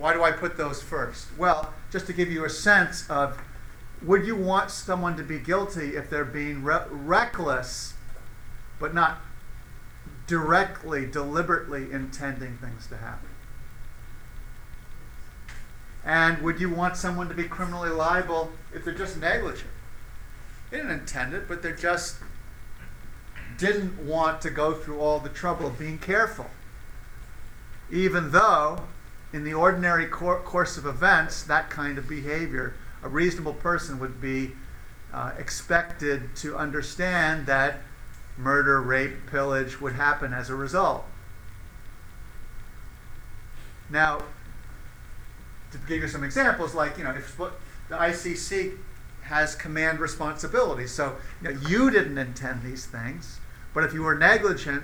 Why 0.00 0.14
do 0.14 0.22
I 0.22 0.32
put 0.32 0.56
those 0.56 0.82
first? 0.82 1.28
Well, 1.36 1.74
just 1.92 2.06
to 2.06 2.14
give 2.14 2.32
you 2.32 2.46
a 2.46 2.48
sense 2.48 3.08
of 3.10 3.38
would 4.02 4.26
you 4.26 4.34
want 4.34 4.70
someone 4.70 5.14
to 5.18 5.22
be 5.22 5.38
guilty 5.38 5.94
if 5.94 6.08
they're 6.08 6.24
being 6.24 6.64
re- 6.64 6.86
reckless 6.90 7.92
but 8.78 8.94
not 8.94 9.20
directly, 10.26 11.04
deliberately 11.04 11.92
intending 11.92 12.56
things 12.56 12.86
to 12.86 12.96
happen? 12.96 13.28
And 16.02 16.40
would 16.40 16.60
you 16.60 16.70
want 16.70 16.96
someone 16.96 17.28
to 17.28 17.34
be 17.34 17.44
criminally 17.44 17.90
liable 17.90 18.52
if 18.74 18.86
they're 18.86 18.94
just 18.94 19.18
negligent? 19.18 19.68
They 20.70 20.78
didn't 20.78 20.92
intend 20.92 21.34
it, 21.34 21.46
but 21.46 21.62
they 21.62 21.72
just 21.72 22.16
didn't 23.58 23.98
want 24.06 24.40
to 24.40 24.50
go 24.50 24.72
through 24.72 24.98
all 24.98 25.18
the 25.18 25.28
trouble 25.28 25.66
of 25.66 25.78
being 25.78 25.98
careful. 25.98 26.46
Even 27.90 28.30
though, 28.30 28.84
in 29.32 29.44
the 29.44 29.54
ordinary 29.54 30.06
cor- 30.06 30.40
course 30.40 30.76
of 30.76 30.86
events, 30.86 31.42
that 31.44 31.70
kind 31.70 31.98
of 31.98 32.08
behavior, 32.08 32.74
a 33.02 33.08
reasonable 33.08 33.54
person 33.54 33.98
would 33.98 34.20
be 34.20 34.52
uh, 35.12 35.32
expected 35.38 36.34
to 36.36 36.56
understand 36.56 37.46
that 37.46 37.78
murder, 38.36 38.80
rape, 38.80 39.26
pillage 39.30 39.80
would 39.80 39.94
happen 39.94 40.32
as 40.32 40.50
a 40.50 40.54
result. 40.54 41.04
Now, 43.90 44.22
to 45.72 45.78
give 45.88 46.02
you 46.02 46.08
some 46.08 46.24
examples, 46.24 46.74
like, 46.74 46.96
you 46.98 47.04
know, 47.04 47.10
if 47.10 47.36
the 47.36 47.50
ICC 47.96 48.76
has 49.22 49.54
command 49.54 50.00
responsibility, 50.00 50.86
so 50.86 51.16
you, 51.42 51.52
know, 51.52 51.60
you 51.68 51.90
didn't 51.90 52.18
intend 52.18 52.62
these 52.62 52.86
things, 52.86 53.38
but 53.74 53.84
if 53.84 53.92
you 53.92 54.02
were 54.02 54.16
negligent, 54.16 54.82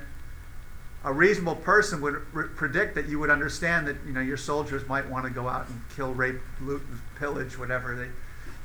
a 1.06 1.12
reasonable 1.12 1.54
person 1.54 2.00
would 2.00 2.20
re- 2.34 2.48
predict 2.48 2.96
that 2.96 3.08
you 3.08 3.20
would 3.20 3.30
understand 3.30 3.86
that 3.86 3.96
you 4.04 4.12
know 4.12 4.20
your 4.20 4.36
soldiers 4.36 4.86
might 4.88 5.08
want 5.08 5.24
to 5.24 5.30
go 5.30 5.48
out 5.48 5.68
and 5.68 5.80
kill, 5.94 6.12
rape, 6.12 6.40
loot, 6.60 6.82
pillage, 7.16 7.56
whatever 7.56 7.94
they, 7.94 8.08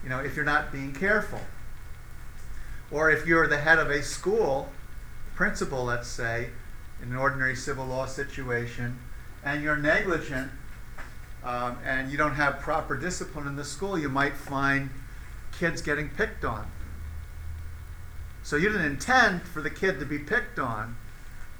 you 0.03 0.09
know, 0.09 0.19
if 0.19 0.35
you're 0.35 0.43
not 0.43 0.71
being 0.71 0.91
careful. 0.91 1.39
Or 2.89 3.11
if 3.11 3.27
you're 3.27 3.47
the 3.47 3.59
head 3.59 3.77
of 3.77 3.91
a 3.91 4.01
school, 4.01 4.69
principal, 5.35 5.85
let's 5.85 6.07
say, 6.07 6.49
in 7.01 7.11
an 7.11 7.15
ordinary 7.15 7.55
civil 7.55 7.85
law 7.85 8.07
situation, 8.07 8.97
and 9.45 9.63
you're 9.63 9.77
negligent 9.77 10.51
um, 11.43 11.77
and 11.85 12.11
you 12.11 12.17
don't 12.17 12.35
have 12.35 12.59
proper 12.59 12.97
discipline 12.97 13.45
in 13.47 13.55
the 13.55 13.63
school, 13.63 13.97
you 13.97 14.09
might 14.09 14.35
find 14.35 14.89
kids 15.57 15.81
getting 15.81 16.09
picked 16.09 16.43
on. 16.43 16.65
So 18.41 18.55
you 18.55 18.69
didn't 18.69 18.85
intend 18.85 19.43
for 19.43 19.61
the 19.61 19.69
kid 19.69 19.99
to 19.99 20.05
be 20.05 20.17
picked 20.17 20.57
on, 20.57 20.97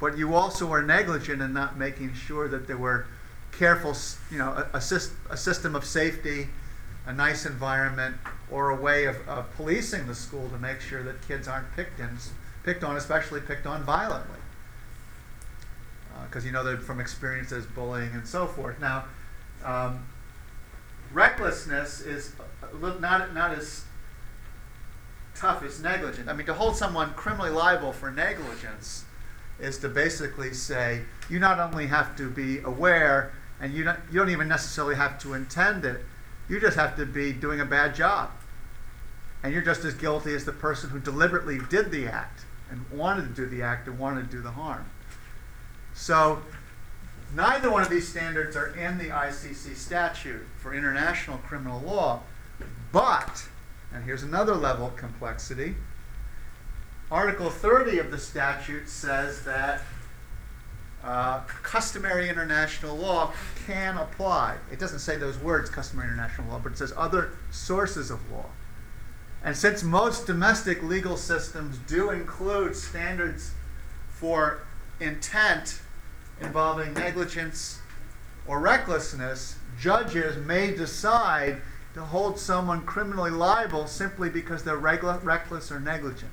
but 0.01 0.17
you 0.17 0.33
also 0.33 0.65
were 0.65 0.81
negligent 0.81 1.43
in 1.43 1.53
not 1.53 1.77
making 1.77 2.15
sure 2.15 2.47
that 2.47 2.65
there 2.65 2.75
were 2.75 3.05
careful, 3.51 3.95
you 4.31 4.39
know, 4.39 4.65
a, 4.73 4.77
a, 4.77 5.37
system 5.37 5.75
of 5.75 5.85
safety, 5.85 6.47
a 7.05 7.13
nice 7.13 7.45
environment, 7.45 8.15
or 8.49 8.71
a 8.71 8.75
way 8.75 9.05
of, 9.05 9.15
of 9.27 9.55
policing 9.55 10.07
the 10.07 10.15
school 10.15 10.49
to 10.49 10.57
make 10.57 10.81
sure 10.81 11.03
that 11.03 11.25
kids 11.27 11.47
aren't 11.47 11.71
picked, 11.75 11.99
in, 11.99 12.17
picked 12.63 12.83
on, 12.83 12.97
especially 12.97 13.41
picked 13.41 13.67
on 13.67 13.83
violently. 13.83 14.39
Because 16.25 16.43
uh, 16.43 16.47
you 16.47 16.51
know 16.51 16.63
that 16.63 16.81
from 16.81 16.99
experience 16.99 17.51
there's 17.51 17.67
bullying 17.67 18.11
and 18.13 18.27
so 18.27 18.47
forth. 18.47 18.79
Now, 18.79 19.05
um, 19.63 20.07
recklessness 21.13 22.01
is 22.01 22.33
not, 22.99 23.35
not 23.35 23.51
as 23.51 23.85
tough 25.35 25.63
as 25.63 25.79
negligent. 25.79 26.27
I 26.27 26.33
mean, 26.33 26.47
to 26.47 26.55
hold 26.55 26.75
someone 26.75 27.13
criminally 27.13 27.51
liable 27.51 27.93
for 27.93 28.09
negligence 28.09 29.05
is 29.61 29.77
to 29.79 29.89
basically 29.89 30.53
say 30.53 31.03
you 31.29 31.39
not 31.39 31.59
only 31.59 31.87
have 31.87 32.15
to 32.17 32.29
be 32.29 32.59
aware 32.59 33.31
and 33.59 33.73
you 33.73 33.83
don't, 33.83 33.99
you 34.11 34.19
don't 34.19 34.29
even 34.29 34.47
necessarily 34.47 34.95
have 34.95 35.19
to 35.19 35.33
intend 35.33 35.85
it, 35.85 36.03
you 36.49 36.59
just 36.59 36.75
have 36.75 36.95
to 36.97 37.05
be 37.05 37.31
doing 37.31 37.61
a 37.61 37.65
bad 37.65 37.95
job. 37.95 38.31
And 39.43 39.53
you're 39.53 39.63
just 39.63 39.85
as 39.85 39.93
guilty 39.93 40.33
as 40.33 40.45
the 40.45 40.51
person 40.51 40.89
who 40.89 40.99
deliberately 40.99 41.59
did 41.69 41.91
the 41.91 42.07
act 42.07 42.45
and 42.69 42.89
wanted 42.91 43.35
to 43.35 43.41
do 43.41 43.45
the 43.45 43.61
act 43.61 43.87
and 43.87 43.99
wanted 43.99 44.29
to 44.29 44.37
do 44.37 44.41
the 44.41 44.51
harm. 44.51 44.85
So, 45.93 46.41
neither 47.35 47.69
one 47.69 47.81
of 47.81 47.89
these 47.89 48.07
standards 48.07 48.55
are 48.55 48.75
in 48.75 48.97
the 48.97 49.09
ICC 49.09 49.75
statute 49.75 50.45
for 50.57 50.73
international 50.73 51.37
criminal 51.39 51.81
law, 51.81 52.21
but, 52.91 53.47
and 53.93 54.03
here's 54.03 54.23
another 54.23 54.55
level 54.55 54.87
of 54.87 54.95
complexity 54.95 55.75
Article 57.11 57.49
30 57.49 57.99
of 57.99 58.09
the 58.09 58.17
statute 58.17 58.87
says 58.87 59.43
that 59.43 59.81
uh, 61.03 61.39
customary 61.61 62.29
international 62.29 62.95
law 62.95 63.33
can 63.65 63.97
apply. 63.97 64.57
It 64.71 64.79
doesn't 64.79 64.99
say 64.99 65.17
those 65.17 65.37
words, 65.37 65.69
customary 65.69 66.07
international 66.07 66.49
law, 66.49 66.59
but 66.59 66.71
it 66.71 66.77
says 66.77 66.93
other 66.95 67.31
sources 67.49 68.11
of 68.11 68.31
law. 68.31 68.45
And 69.43 69.57
since 69.57 69.83
most 69.83 70.27
domestic 70.27 70.83
legal 70.83 71.17
systems 71.17 71.79
do 71.79 72.11
include 72.11 72.75
standards 72.75 73.51
for 74.09 74.61
intent 74.99 75.81
involving 76.39 76.93
negligence 76.93 77.79
or 78.47 78.59
recklessness, 78.59 79.55
judges 79.79 80.37
may 80.45 80.73
decide 80.75 81.61
to 81.93 82.01
hold 82.01 82.39
someone 82.39 82.83
criminally 82.83 83.31
liable 83.31 83.87
simply 83.87 84.29
because 84.29 84.63
they're 84.63 84.77
regla- 84.77 85.19
reckless 85.23 85.71
or 85.71 85.79
negligent, 85.79 86.31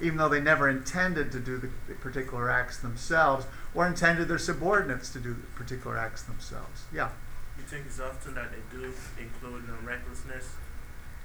even 0.00 0.18
though 0.18 0.28
they 0.28 0.40
never 0.40 0.68
intended 0.68 1.32
to 1.32 1.40
do 1.40 1.58
the 1.58 1.94
particular 1.94 2.50
acts 2.50 2.78
themselves 2.78 3.46
or 3.74 3.86
intended 3.86 4.28
their 4.28 4.38
subordinates 4.38 5.12
to 5.12 5.18
do 5.18 5.34
the 5.34 5.46
particular 5.54 5.96
acts 5.96 6.22
themselves. 6.22 6.84
Yeah. 6.92 7.10
You 7.56 7.64
think 7.64 7.86
it's 7.86 8.00
often 8.00 8.34
that 8.34 8.50
they 8.52 8.76
do 8.76 8.92
include 9.18 9.64
recklessness? 9.84 10.54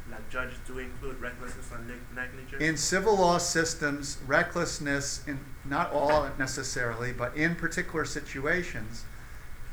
Like 0.09 0.29
judges 0.29 0.57
do 0.65 0.79
include 0.79 1.21
recklessness 1.21 1.71
and 1.71 1.87
neg- 1.87 1.97
negligence? 2.15 2.61
In 2.61 2.75
civil 2.75 3.17
law 3.17 3.37
systems, 3.37 4.17
recklessness, 4.25 5.25
in 5.27 5.39
not 5.65 5.91
all 5.91 6.27
necessarily, 6.39 7.13
but 7.13 7.35
in 7.35 7.55
particular 7.55 8.03
situations, 8.05 9.05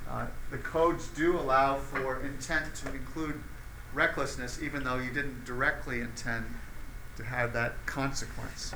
uh, 0.09 0.26
the 0.50 0.59
codes 0.59 1.09
do 1.09 1.38
allow 1.38 1.76
for 1.78 2.21
intent 2.21 2.75
to 2.75 2.93
include 2.93 3.40
recklessness, 3.95 4.61
even 4.62 4.85
though 4.85 4.97
you 4.97 5.11
didn't 5.11 5.45
directly 5.45 6.00
intend 6.00 6.45
to 7.17 7.25
have 7.25 7.52
that 7.52 7.75
consequence. 7.87 8.75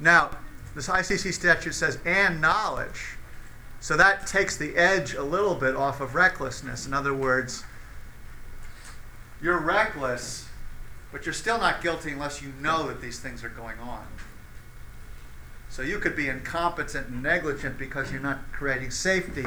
Now, 0.00 0.30
this 0.74 0.88
ICC 0.88 1.32
statute 1.32 1.74
says 1.74 1.98
and 2.04 2.40
knowledge, 2.40 3.16
so 3.80 3.96
that 3.96 4.26
takes 4.26 4.56
the 4.56 4.76
edge 4.76 5.14
a 5.14 5.22
little 5.22 5.54
bit 5.54 5.76
off 5.76 6.00
of 6.00 6.14
recklessness. 6.14 6.86
In 6.86 6.94
other 6.94 7.14
words, 7.14 7.64
you're 9.40 9.58
reckless, 9.58 10.48
but 11.12 11.26
you're 11.26 11.32
still 11.32 11.58
not 11.58 11.82
guilty 11.82 12.10
unless 12.10 12.42
you 12.42 12.52
know 12.60 12.88
that 12.88 13.00
these 13.00 13.20
things 13.20 13.44
are 13.44 13.48
going 13.50 13.78
on. 13.78 14.06
So 15.68 15.82
you 15.82 15.98
could 15.98 16.16
be 16.16 16.28
incompetent 16.28 17.08
and 17.08 17.22
negligent 17.22 17.78
because 17.78 18.10
you're 18.10 18.22
not 18.22 18.52
creating 18.52 18.90
safety, 18.90 19.44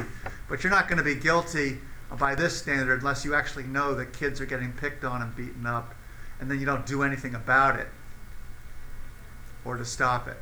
but 0.47 0.63
you're 0.63 0.71
not 0.71 0.87
going 0.87 0.97
to 0.97 1.03
be 1.03 1.15
guilty 1.15 1.79
by 2.17 2.35
this 2.35 2.57
standard 2.57 2.99
unless 2.99 3.25
you 3.25 3.33
actually 3.35 3.63
know 3.63 3.95
that 3.95 4.13
kids 4.13 4.39
are 4.39 4.45
getting 4.45 4.71
picked 4.71 5.03
on 5.03 5.21
and 5.21 5.35
beaten 5.35 5.65
up, 5.65 5.93
and 6.39 6.49
then 6.49 6.59
you 6.59 6.65
don't 6.65 6.85
do 6.85 7.03
anything 7.03 7.35
about 7.35 7.77
it 7.79 7.87
or 9.67 9.77
to 9.77 9.85
stop 9.85 10.27
it. 10.27 10.37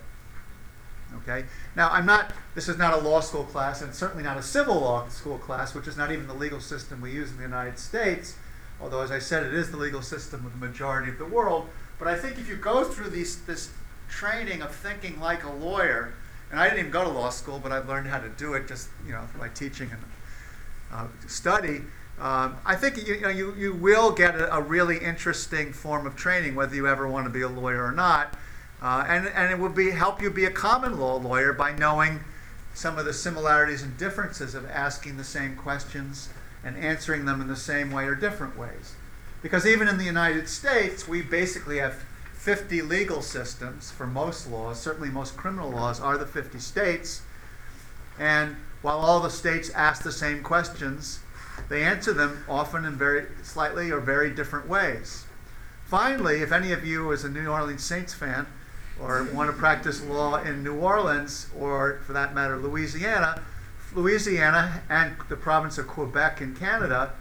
Okay? 1.17 1.45
Now, 1.75 1.89
I'm 1.89 2.05
not, 2.05 2.31
this 2.53 2.69
is 2.69 2.77
not 2.77 2.93
a 2.93 2.97
law 2.97 3.19
school 3.19 3.43
class, 3.43 3.81
and 3.81 3.93
certainly 3.93 4.23
not 4.23 4.37
a 4.37 4.43
civil 4.43 4.75
law 4.75 5.07
school 5.07 5.37
class, 5.37 5.73
which 5.73 5.87
is 5.87 5.97
not 5.97 6.11
even 6.11 6.27
the 6.27 6.33
legal 6.33 6.59
system 6.59 7.01
we 7.01 7.11
use 7.11 7.31
in 7.31 7.37
the 7.37 7.43
United 7.43 7.79
States, 7.79 8.35
although, 8.81 9.01
as 9.01 9.11
I 9.11 9.19
said, 9.19 9.43
it 9.43 9.53
is 9.53 9.71
the 9.71 9.77
legal 9.77 10.01
system 10.01 10.45
of 10.45 10.59
the 10.59 10.65
majority 10.65 11.11
of 11.11 11.17
the 11.17 11.25
world. 11.25 11.67
But 11.97 12.07
I 12.07 12.15
think 12.17 12.37
if 12.37 12.47
you 12.49 12.55
go 12.55 12.83
through 12.83 13.09
these, 13.09 13.41
this 13.45 13.69
training 14.09 14.61
of 14.61 14.73
thinking 14.73 15.19
like 15.19 15.43
a 15.43 15.51
lawyer, 15.51 16.13
and 16.51 16.59
I 16.59 16.65
didn't 16.65 16.79
even 16.79 16.91
go 16.91 17.03
to 17.03 17.09
law 17.09 17.29
school, 17.29 17.59
but 17.59 17.71
I've 17.71 17.87
learned 17.87 18.07
how 18.07 18.19
to 18.19 18.29
do 18.29 18.53
it 18.53 18.67
just, 18.67 18.89
you 19.05 19.13
know, 19.13 19.23
by 19.39 19.49
teaching 19.49 19.89
and 19.91 20.01
uh, 20.91 21.07
study. 21.27 21.81
Um, 22.19 22.57
I 22.65 22.75
think 22.75 22.97
you, 22.97 23.15
you, 23.15 23.21
know, 23.21 23.29
you, 23.29 23.53
you 23.55 23.73
will 23.73 24.11
get 24.11 24.35
a, 24.35 24.55
a 24.55 24.61
really 24.61 24.97
interesting 24.97 25.73
form 25.73 26.05
of 26.05 26.15
training, 26.15 26.55
whether 26.55 26.75
you 26.75 26.87
ever 26.87 27.07
want 27.07 27.25
to 27.25 27.29
be 27.29 27.41
a 27.41 27.49
lawyer 27.49 27.83
or 27.83 27.91
not. 27.91 28.35
Uh, 28.85 29.03
and, 29.07 29.27
and 29.29 29.51
it 29.51 29.57
will 29.57 29.67
be, 29.67 29.89
help 29.89 30.21
you 30.21 30.29
be 30.29 30.45
a 30.45 30.51
common 30.51 30.99
law 30.99 31.15
lawyer 31.15 31.51
by 31.51 31.71
knowing 31.71 32.19
some 32.75 32.99
of 32.99 33.05
the 33.05 33.13
similarities 33.13 33.81
and 33.81 33.97
differences 33.97 34.53
of 34.53 34.69
asking 34.69 35.17
the 35.17 35.23
same 35.23 35.55
questions 35.55 36.29
and 36.63 36.77
answering 36.77 37.25
them 37.25 37.41
in 37.41 37.47
the 37.47 37.55
same 37.55 37.89
way 37.89 38.05
or 38.05 38.13
different 38.13 38.55
ways. 38.55 38.93
Because 39.41 39.65
even 39.65 39.87
in 39.87 39.97
the 39.97 40.03
United 40.03 40.47
States, 40.47 41.07
we 41.07 41.23
basically 41.23 41.79
have 41.79 41.95
50 42.35 42.83
legal 42.83 43.23
systems 43.23 43.89
for 43.89 44.05
most 44.05 44.51
laws, 44.51 44.79
certainly 44.79 45.09
most 45.09 45.35
criminal 45.35 45.71
laws 45.71 45.99
are 45.99 46.19
the 46.19 46.27
50 46.27 46.59
states. 46.59 47.23
And 48.19 48.55
while 48.83 48.99
all 48.99 49.19
the 49.19 49.31
states 49.31 49.71
ask 49.71 50.03
the 50.03 50.11
same 50.11 50.43
questions, 50.43 51.21
they 51.69 51.81
answer 51.81 52.13
them 52.13 52.45
often 52.47 52.85
in 52.85 52.93
very 52.93 53.25
slightly 53.41 53.89
or 53.89 53.99
very 53.99 54.29
different 54.29 54.69
ways. 54.69 55.25
Finally, 55.85 56.41
if 56.41 56.51
any 56.51 56.71
of 56.71 56.85
you 56.85 57.09
is 57.09 57.23
a 57.23 57.29
New 57.29 57.47
Orleans 57.47 57.83
Saints 57.83 58.13
fan 58.13 58.45
or 59.01 59.23
want 59.33 59.49
to 59.49 59.57
practice 59.57 60.03
law 60.03 60.41
in 60.41 60.63
New 60.63 60.75
Orleans 60.75 61.47
or 61.59 61.99
for 62.05 62.13
that 62.13 62.33
matter 62.33 62.57
Louisiana, 62.57 63.41
Louisiana 63.93 64.81
and 64.89 65.15
the 65.29 65.35
province 65.35 65.77
of 65.77 65.87
Quebec 65.87 66.41
in 66.41 66.55
Canada, 66.55 67.13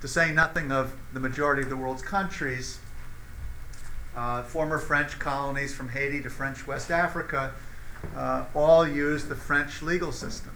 to 0.00 0.08
say 0.08 0.32
nothing 0.32 0.70
of 0.70 0.94
the 1.12 1.20
majority 1.20 1.62
of 1.62 1.68
the 1.68 1.76
world's 1.76 2.02
countries, 2.02 2.78
uh, 4.16 4.42
former 4.42 4.78
French 4.78 5.18
colonies 5.18 5.74
from 5.74 5.88
Haiti 5.88 6.22
to 6.22 6.30
French 6.30 6.66
West 6.66 6.90
Africa, 6.90 7.52
uh, 8.14 8.44
all 8.54 8.86
use 8.86 9.24
the 9.24 9.36
French 9.36 9.82
legal 9.82 10.12
system. 10.12 10.52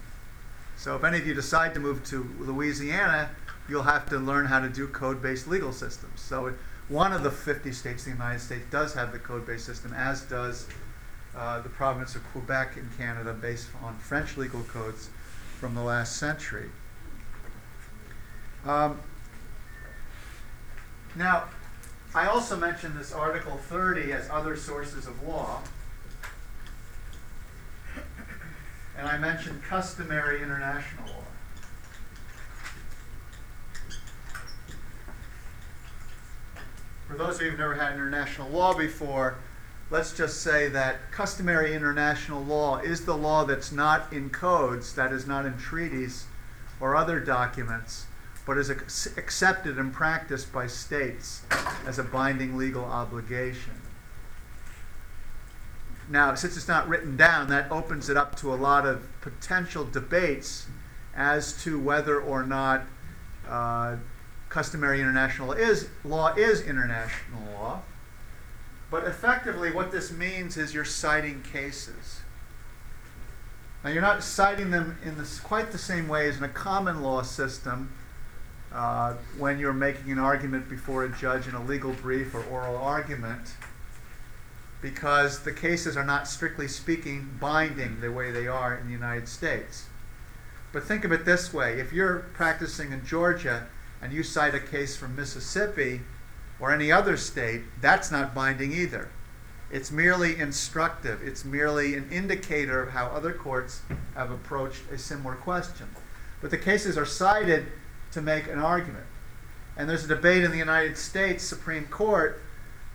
So 0.77 0.97
if 0.97 1.05
any 1.05 1.19
of 1.19 1.27
you 1.27 1.35
decide 1.35 1.75
to 1.75 1.81
move 1.81 2.05
to 2.07 2.29
Louisiana, 2.39 3.31
you'll 3.69 3.83
have 3.83 4.09
to 4.11 4.19
learn 4.19 4.47
how 4.47 4.61
to 4.61 4.69
do 4.69 4.87
code-based 4.89 5.47
legal 5.47 5.73
systems. 5.73 6.21
So 6.21 6.55
one 6.91 7.13
of 7.13 7.23
the 7.23 7.31
50 7.31 7.71
states 7.73 8.05
in 8.05 8.13
the 8.13 8.19
United 8.19 8.41
States 8.41 8.65
does 8.69 8.95
have 8.95 9.13
the 9.13 9.19
code-based 9.19 9.65
system, 9.65 9.95
as 9.95 10.23
does 10.23 10.67
uh, 11.37 11.61
the 11.61 11.69
province 11.69 12.17
of 12.17 12.25
Quebec 12.33 12.77
in 12.77 12.91
Canada, 12.99 13.33
based 13.33 13.69
on 13.83 13.97
French 13.97 14.37
legal 14.37 14.63
codes 14.65 15.09
from 15.59 15.77
the 15.77 15.83
last 15.83 16.17
century. 16.17 16.69
Um, 18.67 19.01
now, 21.15 21.45
I 22.13 22.27
also 22.27 22.57
mentioned 22.57 22.99
this 22.99 23.13
Article 23.13 23.57
30 23.57 24.13
as 24.13 24.29
other 24.29 24.57
sources 24.57 25.07
of 25.07 25.23
law. 25.23 25.63
And 28.99 29.07
I 29.07 29.17
mentioned 29.17 29.63
customary 29.63 30.43
international 30.43 31.07
law. 31.07 31.30
For 37.11 37.17
those 37.17 37.37
of 37.37 37.43
you 37.43 37.51
who've 37.51 37.59
never 37.59 37.75
had 37.75 37.95
international 37.95 38.49
law 38.51 38.73
before, 38.73 39.39
let's 39.91 40.17
just 40.17 40.43
say 40.43 40.69
that 40.69 41.11
customary 41.11 41.75
international 41.75 42.41
law 42.41 42.79
is 42.79 43.05
the 43.05 43.17
law 43.17 43.45
that's 43.45 43.73
not 43.73 44.13
in 44.13 44.31
codes, 44.31 44.95
that 44.95 45.13
is 45.13 45.27
not 45.27 45.45
in 45.45 45.59
treaties 45.59 46.27
or 46.79 46.95
other 46.95 47.19
documents, 47.19 48.07
but 48.47 48.57
is 48.57 48.71
ac- 48.71 49.11
accepted 49.17 49.77
and 49.77 49.93
practiced 49.93 50.53
by 50.53 50.69
states 50.69 51.43
as 51.85 51.99
a 51.99 52.05
binding 52.05 52.57
legal 52.57 52.85
obligation. 52.85 53.83
Now, 56.09 56.37
since 56.37 56.57
it's 56.57 56.69
not 56.69 56.89
written 56.89 57.17
down, 57.17 57.49
that 57.49 57.73
opens 57.73 58.09
it 58.09 58.17
up 58.17 58.37
to 58.37 58.55
a 58.55 58.57
lot 58.57 58.87
of 58.87 59.09
potential 59.21 59.85
debates 59.85 60.69
as 61.17 61.61
to 61.65 61.81
whether 61.81 62.21
or 62.21 62.45
not 62.45 62.85
uh, 63.49 63.97
customary 64.51 65.01
international 65.01 65.53
is, 65.53 65.89
law 66.05 66.35
is 66.35 66.61
international 66.61 67.41
law. 67.55 67.81
But 68.91 69.05
effectively, 69.05 69.71
what 69.71 69.93
this 69.93 70.11
means 70.11 70.57
is 70.57 70.75
you're 70.75 70.85
citing 70.85 71.43
cases. 71.43 72.21
Now, 73.83 73.91
you're 73.91 74.03
not 74.03 74.23
citing 74.23 74.71
them 74.71 74.99
in 75.05 75.17
this, 75.17 75.41
quite 75.41 75.71
the 75.71 75.79
same 75.79 76.09
way 76.09 76.29
as 76.29 76.37
in 76.37 76.43
a 76.43 76.49
common 76.49 77.01
law 77.01 77.23
system 77.23 77.95
uh, 78.73 79.15
when 79.39 79.59
you're 79.59 79.73
making 79.73 80.11
an 80.11 80.19
argument 80.19 80.69
before 80.69 81.05
a 81.05 81.09
judge 81.09 81.47
in 81.47 81.55
a 81.55 81.65
legal 81.65 81.93
brief 81.93 82.35
or 82.35 82.45
oral 82.45 82.77
argument, 82.77 83.55
because 84.83 85.45
the 85.45 85.53
cases 85.53 85.97
are 85.97 86.05
not 86.05 86.27
strictly 86.27 86.67
speaking 86.69 87.37
binding 87.41 88.01
the 88.01 88.11
way 88.11 88.31
they 88.33 88.49
are 88.49 88.77
in 88.77 88.87
the 88.87 88.93
United 88.93 89.29
States. 89.29 89.87
But 90.73 90.85
think 90.85 91.05
of 91.05 91.13
it 91.13 91.25
this 91.25 91.53
way 91.53 91.81
if 91.81 91.93
you're 91.93 92.27
practicing 92.35 92.93
in 92.93 93.05
Georgia 93.05 93.67
and 94.03 94.13
you 94.13 94.23
cite 94.23 94.55
a 94.55 94.61
case 94.61 94.97
from 94.97 95.17
Mississippi 95.17 96.01
or 96.59 96.73
any 96.73 96.93
other 96.93 97.17
state, 97.17 97.63
that's 97.81 98.11
not 98.11 98.35
binding 98.35 98.73
either. 98.73 99.09
It's 99.71 99.93
merely 99.93 100.37
instructive. 100.37 101.23
It's 101.23 101.45
merely 101.45 101.95
an 101.95 102.11
indicator 102.11 102.83
of 102.83 102.91
how 102.91 103.07
other 103.07 103.33
courts 103.33 103.83
have 104.15 104.31
approached 104.31 104.83
a 104.91 104.99
similar 104.99 105.37
question. 105.37 105.87
But 106.41 106.51
the 106.51 106.59
cases 106.59 106.99
are 106.99 107.07
cited 107.07 107.67
to 108.13 108.21
make 108.21 108.49
an 108.49 108.59
argument. 108.59 109.07
And 109.77 109.89
there's 109.89 110.05
a 110.05 110.09
debate 110.09 110.43
in 110.43 110.51
the 110.51 110.59
United 110.59 110.99
States 110.99 111.45
Supreme 111.45 111.87
Court 111.87 112.43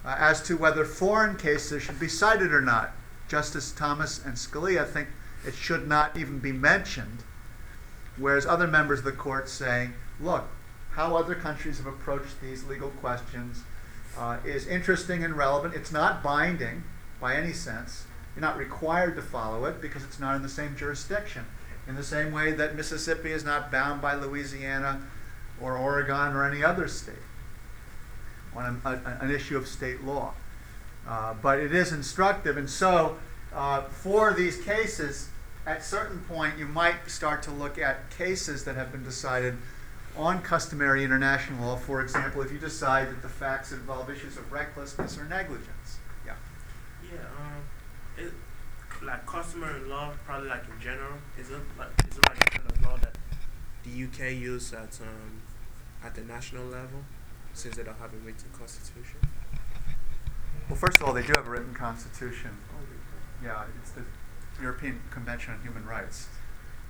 uh, 0.03 0.15
as 0.19 0.41
to 0.43 0.57
whether 0.57 0.85
foreign 0.85 1.37
cases 1.37 1.81
should 1.81 1.99
be 1.99 2.07
cited 2.07 2.53
or 2.53 2.61
not. 2.61 2.91
Justice 3.27 3.71
Thomas 3.71 4.23
and 4.23 4.35
Scalia 4.35 4.85
think 4.85 5.07
it 5.47 5.55
should 5.55 5.87
not 5.87 6.17
even 6.17 6.39
be 6.39 6.51
mentioned, 6.51 7.23
whereas 8.17 8.45
other 8.45 8.67
members 8.67 8.99
of 8.99 9.05
the 9.05 9.11
court 9.11 9.49
say, 9.49 9.89
look, 10.19 10.45
how 10.95 11.15
other 11.15 11.35
countries 11.35 11.77
have 11.77 11.87
approached 11.87 12.41
these 12.41 12.63
legal 12.63 12.89
questions 12.89 13.63
uh, 14.17 14.37
is 14.45 14.65
interesting 14.65 15.23
and 15.23 15.35
relevant. 15.35 15.73
It's 15.73 15.91
not 15.91 16.23
binding 16.23 16.83
by 17.19 17.35
any 17.35 17.51
sense. 17.51 18.05
You're 18.33 18.41
not 18.41 18.57
required 18.57 19.15
to 19.17 19.21
follow 19.21 19.65
it 19.65 19.81
because 19.81 20.03
it's 20.03 20.19
not 20.19 20.35
in 20.35 20.41
the 20.41 20.49
same 20.49 20.75
jurisdiction. 20.75 21.45
In 21.87 21.95
the 21.95 22.03
same 22.03 22.31
way 22.31 22.53
that 22.53 22.75
Mississippi 22.75 23.31
is 23.31 23.43
not 23.43 23.71
bound 23.71 24.01
by 24.01 24.15
Louisiana 24.15 25.01
or 25.61 25.77
Oregon 25.77 26.33
or 26.33 26.45
any 26.45 26.63
other 26.63 26.87
state 26.87 27.15
on 28.55 28.81
a, 28.85 28.89
a, 28.89 29.17
an 29.21 29.31
issue 29.31 29.57
of 29.57 29.67
state 29.67 30.03
law. 30.03 30.33
Uh, 31.07 31.33
but 31.41 31.59
it 31.59 31.73
is 31.75 31.91
instructive, 31.91 32.57
and 32.57 32.69
so 32.69 33.17
uh, 33.53 33.81
for 33.83 34.33
these 34.33 34.59
cases, 34.63 35.29
at 35.67 35.83
certain 35.83 36.19
point, 36.21 36.57
you 36.57 36.65
might 36.65 37.07
start 37.09 37.43
to 37.43 37.51
look 37.51 37.77
at 37.77 38.09
cases 38.09 38.63
that 38.63 38.75
have 38.75 38.91
been 38.91 39.03
decided 39.03 39.57
on 40.17 40.41
customary 40.41 41.03
international 41.03 41.65
law. 41.67 41.75
For 41.75 42.01
example, 42.01 42.41
if 42.41 42.51
you 42.51 42.59
decide 42.59 43.09
that 43.09 43.21
the 43.21 43.29
facts 43.29 43.71
involve 43.71 44.09
issues 44.09 44.37
of 44.37 44.51
recklessness 44.51 45.17
or 45.17 45.25
negligence. 45.25 45.99
Yeah. 46.25 46.33
Yeah, 47.03 47.19
um, 47.19 47.63
it 48.17 48.33
like 49.03 49.25
customary 49.25 49.81
law, 49.87 50.11
probably 50.25 50.49
like 50.49 50.63
in 50.73 50.81
general, 50.81 51.13
is 51.37 51.49
it 51.49 51.59
like 51.77 51.89
is 52.09 52.17
it 52.17 52.29
like 52.29 52.47
a 52.47 52.59
kind 52.59 52.71
of 52.71 52.81
law 52.83 52.97
that 52.97 53.17
the 53.83 54.03
UK 54.03 54.33
use 54.33 54.73
at 54.73 54.99
um 55.01 55.41
at 56.03 56.15
the 56.15 56.21
national 56.21 56.65
level, 56.65 57.03
since 57.53 57.75
they 57.75 57.83
don't 57.83 57.99
have 57.99 58.13
a 58.13 58.17
written 58.17 58.49
constitution? 58.57 59.19
Well, 60.69 60.77
first 60.77 60.99
of 60.99 61.07
all, 61.07 61.13
they 61.13 61.21
do 61.21 61.33
have 61.35 61.47
a 61.47 61.49
written 61.49 61.73
constitution. 61.73 62.51
Yeah, 63.43 63.65
it's 63.81 63.91
the 63.91 64.03
European 64.61 65.01
Convention 65.11 65.53
on 65.53 65.61
Human 65.61 65.85
Rights. 65.85 66.27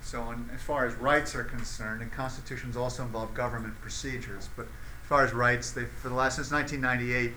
So, 0.06 0.32
as 0.54 0.62
far 0.62 0.86
as 0.86 0.94
rights 0.94 1.34
are 1.34 1.42
concerned, 1.42 2.00
and 2.00 2.12
constitutions 2.12 2.76
also 2.76 3.02
involve 3.02 3.34
government 3.34 3.74
procedures, 3.80 4.48
but 4.54 4.66
as 4.66 5.08
far 5.08 5.24
as 5.24 5.32
rights, 5.32 5.72
they, 5.72 5.84
for 5.84 6.10
the 6.10 6.14
last 6.14 6.36
since 6.36 6.52
1998, 6.52 7.32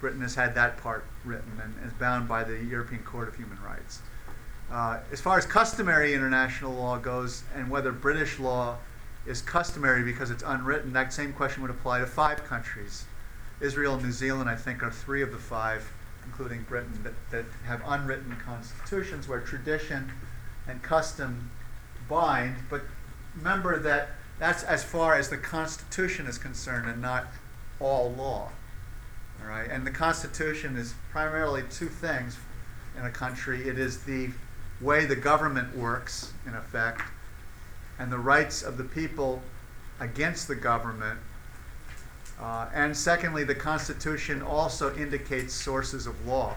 Britain 0.00 0.22
has 0.22 0.34
had 0.34 0.54
that 0.54 0.78
part 0.78 1.04
written 1.26 1.60
and 1.62 1.74
is 1.86 1.92
bound 1.92 2.26
by 2.26 2.44
the 2.44 2.64
European 2.64 3.02
Court 3.02 3.28
of 3.28 3.36
Human 3.36 3.58
Rights. 3.62 4.00
Uh, 4.72 5.00
as 5.12 5.20
far 5.20 5.36
as 5.36 5.44
customary 5.44 6.14
international 6.14 6.72
law 6.72 6.96
goes, 6.96 7.42
and 7.54 7.68
whether 7.68 7.92
British 7.92 8.38
law 8.38 8.78
is 9.26 9.42
customary 9.42 10.02
because 10.02 10.30
it's 10.30 10.44
unwritten, 10.46 10.94
that 10.94 11.12
same 11.12 11.34
question 11.34 11.60
would 11.60 11.70
apply 11.70 11.98
to 11.98 12.06
five 12.06 12.42
countries. 12.42 13.04
Israel 13.60 13.96
and 13.96 14.02
New 14.02 14.12
Zealand, 14.12 14.48
I 14.48 14.56
think, 14.56 14.82
are 14.82 14.90
three 14.90 15.20
of 15.20 15.30
the 15.30 15.36
five, 15.36 15.92
including 16.24 16.62
Britain, 16.62 17.00
that, 17.02 17.12
that 17.30 17.44
have 17.66 17.82
unwritten 17.86 18.34
constitutions 18.42 19.28
where 19.28 19.40
tradition 19.40 20.10
and 20.66 20.82
custom 20.82 21.50
bind. 22.08 22.56
But 22.70 22.82
remember 23.36 23.78
that 23.80 24.10
that's 24.38 24.62
as 24.62 24.84
far 24.84 25.14
as 25.14 25.28
the 25.28 25.36
Constitution 25.36 26.26
is 26.26 26.38
concerned 26.38 26.88
and 26.88 27.02
not 27.02 27.26
all 27.80 28.12
law. 28.12 28.50
All 29.42 29.48
right? 29.48 29.68
And 29.70 29.86
the 29.86 29.90
Constitution 29.90 30.76
is 30.76 30.94
primarily 31.10 31.62
two 31.70 31.88
things 31.88 32.36
in 32.98 33.04
a 33.04 33.10
country 33.10 33.68
it 33.68 33.78
is 33.78 34.02
the 34.04 34.30
way 34.80 35.06
the 35.06 35.16
government 35.16 35.76
works, 35.76 36.32
in 36.46 36.54
effect, 36.54 37.02
and 37.98 38.12
the 38.12 38.18
rights 38.18 38.62
of 38.62 38.76
the 38.76 38.84
people 38.84 39.42
against 40.00 40.46
the 40.46 40.54
government. 40.54 41.18
Uh, 42.40 42.68
and 42.72 42.96
secondly, 42.96 43.42
the 43.42 43.54
Constitution 43.54 44.42
also 44.42 44.94
indicates 44.96 45.52
sources 45.52 46.06
of 46.06 46.26
law 46.26 46.54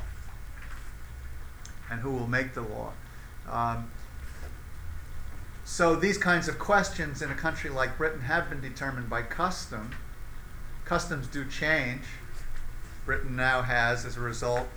and 1.89 1.99
who 1.99 2.11
will 2.11 2.27
make 2.27 2.53
the 2.53 2.61
law. 2.61 2.91
Um, 3.49 3.89
so 5.71 5.95
these 5.95 6.17
kinds 6.17 6.49
of 6.49 6.59
questions 6.59 7.21
in 7.21 7.31
a 7.31 7.33
country 7.33 7.69
like 7.69 7.97
Britain 7.97 8.19
have 8.19 8.49
been 8.49 8.59
determined 8.59 9.09
by 9.09 9.21
custom. 9.21 9.91
Customs 10.83 11.27
do 11.27 11.45
change. 11.45 12.01
Britain 13.05 13.37
now 13.37 13.61
has, 13.61 14.05
as 14.05 14.17
a 14.17 14.19
result 14.19 14.67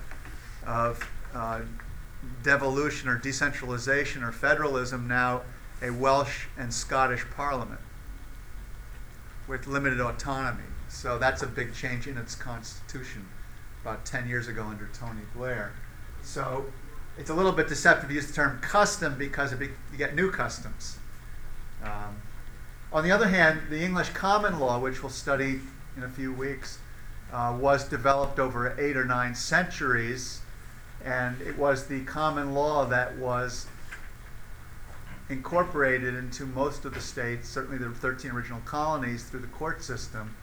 of 0.64 1.04
uh, 1.34 1.62
devolution 2.44 3.08
or 3.08 3.18
decentralization 3.18 4.22
or 4.22 4.30
federalism, 4.30 5.08
now 5.08 5.42
a 5.82 5.90
Welsh 5.90 6.46
and 6.56 6.72
Scottish 6.72 7.26
parliament 7.34 7.80
with 9.48 9.66
limited 9.66 10.00
autonomy. 10.00 10.62
So 10.88 11.18
that's 11.18 11.42
a 11.42 11.48
big 11.48 11.74
change 11.74 12.06
in 12.06 12.16
its 12.16 12.36
constitution 12.36 13.26
about 13.82 14.04
10 14.04 14.28
years 14.28 14.46
ago 14.46 14.62
under 14.62 14.88
Tony 14.92 15.22
Blair. 15.34 15.72
So 16.22 16.66
it's 17.18 17.30
a 17.30 17.34
little 17.34 17.52
bit 17.52 17.68
deceptive 17.68 18.08
to 18.08 18.14
use 18.14 18.26
the 18.26 18.32
term 18.32 18.58
custom 18.60 19.16
because 19.16 19.52
be, 19.54 19.66
you 19.92 19.98
get 19.98 20.14
new 20.14 20.30
customs. 20.30 20.98
Um, 21.82 22.22
on 22.92 23.04
the 23.04 23.12
other 23.12 23.28
hand, 23.28 23.62
the 23.70 23.82
English 23.82 24.10
common 24.10 24.58
law, 24.58 24.78
which 24.78 25.02
we'll 25.02 25.10
study 25.10 25.60
in 25.96 26.02
a 26.02 26.08
few 26.08 26.32
weeks, 26.32 26.78
uh, 27.32 27.56
was 27.58 27.88
developed 27.88 28.38
over 28.38 28.74
eight 28.78 28.96
or 28.96 29.04
nine 29.04 29.34
centuries, 29.34 30.40
and 31.04 31.40
it 31.40 31.56
was 31.58 31.86
the 31.86 32.04
common 32.04 32.54
law 32.54 32.84
that 32.86 33.16
was 33.16 33.66
incorporated 35.28 36.14
into 36.14 36.44
most 36.46 36.84
of 36.84 36.94
the 36.94 37.00
states, 37.00 37.48
certainly 37.48 37.78
the 37.78 37.90
13 37.90 38.30
original 38.30 38.60
colonies, 38.64 39.24
through 39.24 39.40
the 39.40 39.46
court 39.48 39.82
system. 39.82 40.36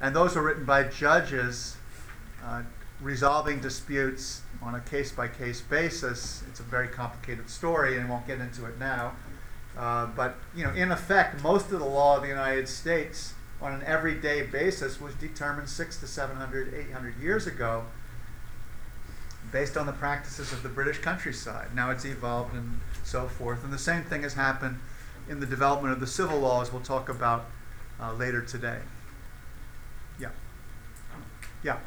And 0.00 0.14
those 0.14 0.36
were 0.36 0.42
written 0.42 0.64
by 0.64 0.84
judges 0.84 1.76
uh, 2.44 2.62
resolving 3.00 3.60
disputes 3.60 4.41
on 4.62 4.74
a 4.74 4.80
case 4.80 5.12
by 5.12 5.28
case 5.28 5.60
basis. 5.60 6.42
It's 6.48 6.60
a 6.60 6.64
very 6.64 6.88
complicated 6.88 7.50
story, 7.50 7.96
and 7.96 8.06
I 8.06 8.10
won't 8.10 8.26
get 8.26 8.40
into 8.40 8.64
it 8.66 8.78
now. 8.78 9.12
Uh, 9.76 10.06
but 10.06 10.36
you 10.54 10.64
know, 10.64 10.72
in 10.72 10.92
effect, 10.92 11.42
most 11.42 11.72
of 11.72 11.80
the 11.80 11.86
law 11.86 12.16
of 12.16 12.22
the 12.22 12.28
United 12.28 12.68
States 12.68 13.34
on 13.60 13.72
an 13.72 13.82
everyday 13.84 14.42
basis 14.42 15.00
was 15.00 15.14
determined 15.14 15.68
six 15.68 15.98
to 15.98 16.06
700, 16.06 16.74
800 16.74 17.18
years 17.20 17.46
ago 17.46 17.84
based 19.50 19.76
on 19.76 19.86
the 19.86 19.92
practices 19.92 20.52
of 20.52 20.62
the 20.62 20.68
British 20.68 20.98
countryside. 20.98 21.74
Now 21.74 21.90
it's 21.90 22.04
evolved 22.04 22.54
and 22.54 22.80
so 23.04 23.28
forth. 23.28 23.62
And 23.62 23.72
the 23.72 23.78
same 23.78 24.02
thing 24.02 24.22
has 24.22 24.34
happened 24.34 24.78
in 25.28 25.40
the 25.40 25.46
development 25.46 25.92
of 25.92 26.00
the 26.00 26.06
civil 26.06 26.40
laws 26.40 26.72
we'll 26.72 26.82
talk 26.82 27.08
about 27.08 27.46
uh, 28.00 28.12
later 28.14 28.42
today. 28.42 28.78
Yeah. 30.18 30.30
Yeah. 31.62 31.78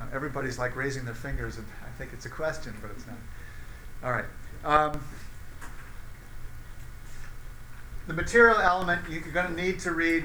Now, 0.00 0.08
everybody's 0.14 0.58
like 0.58 0.74
raising 0.74 1.04
their 1.04 1.14
fingers, 1.14 1.58
and 1.58 1.66
I 1.84 1.96
think 1.98 2.12
it's 2.14 2.24
a 2.24 2.30
question, 2.30 2.74
but 2.80 2.90
it's 2.90 3.06
not. 3.06 3.16
All 4.02 4.10
right. 4.10 4.24
Um, 4.64 4.98
the 8.06 8.14
material 8.14 8.58
element, 8.58 9.02
you're 9.10 9.20
going 9.20 9.54
to 9.54 9.62
need 9.62 9.78
to 9.80 9.92
read 9.92 10.24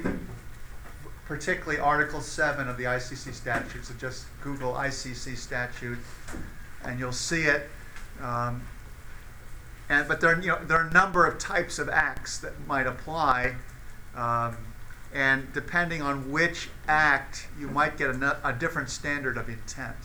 particularly 1.26 1.78
Article 1.78 2.22
7 2.22 2.70
of 2.70 2.78
the 2.78 2.86
ICC 2.86 3.34
statute. 3.34 3.86
So 3.86 3.94
just 3.96 4.26
Google 4.42 4.74
ICC 4.74 5.36
statute, 5.36 5.98
and 6.86 6.98
you'll 6.98 7.12
see 7.12 7.44
it. 7.44 7.70
Um, 8.22 8.64
and, 9.90 10.08
but 10.08 10.22
there, 10.22 10.40
you 10.40 10.48
know, 10.48 10.64
there 10.64 10.78
are 10.78 10.88
a 10.88 10.94
number 10.94 11.26
of 11.26 11.38
types 11.38 11.80
of 11.80 11.90
acts 11.90 12.38
that 12.40 12.54
might 12.66 12.88
apply. 12.88 13.56
Um, 14.16 14.56
and 15.15 15.51
depending 15.54 16.01
on 16.01 16.30
which 16.30 16.67
act, 16.89 17.47
you 17.58 17.69
might 17.69 17.97
get 17.97 18.10
a, 18.10 18.38
a 18.47 18.51
different 18.51 18.89
standard 18.89 19.38
of 19.38 19.47
intent. 19.47 19.95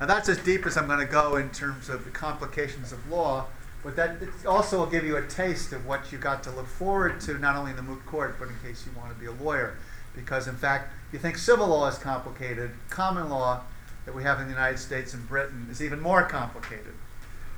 Now, 0.00 0.06
that's 0.06 0.28
as 0.28 0.38
deep 0.38 0.64
as 0.66 0.76
I'm 0.76 0.86
going 0.86 1.00
to 1.00 1.04
go 1.04 1.36
in 1.36 1.50
terms 1.50 1.88
of 1.88 2.04
the 2.04 2.10
complications 2.10 2.92
of 2.92 3.10
law, 3.10 3.46
but 3.82 3.96
that 3.96 4.18
also 4.46 4.78
will 4.78 4.86
give 4.86 5.04
you 5.04 5.16
a 5.16 5.26
taste 5.26 5.72
of 5.72 5.84
what 5.84 6.12
you 6.12 6.18
got 6.18 6.44
to 6.44 6.50
look 6.52 6.68
forward 6.68 7.20
to, 7.22 7.38
not 7.38 7.56
only 7.56 7.72
in 7.72 7.76
the 7.76 7.82
moot 7.82 8.06
court, 8.06 8.36
but 8.38 8.46
in 8.48 8.54
case 8.64 8.86
you 8.86 8.96
want 8.96 9.12
to 9.12 9.18
be 9.18 9.26
a 9.26 9.32
lawyer. 9.32 9.76
Because, 10.14 10.46
in 10.46 10.54
fact, 10.54 10.92
you 11.12 11.18
think 11.18 11.36
civil 11.36 11.66
law 11.66 11.88
is 11.88 11.98
complicated, 11.98 12.70
common 12.88 13.28
law 13.28 13.62
that 14.04 14.14
we 14.14 14.22
have 14.22 14.38
in 14.38 14.44
the 14.44 14.52
United 14.52 14.78
States 14.78 15.12
and 15.12 15.28
Britain 15.28 15.66
is 15.70 15.82
even 15.82 16.00
more 16.00 16.22
complicated. 16.22 16.94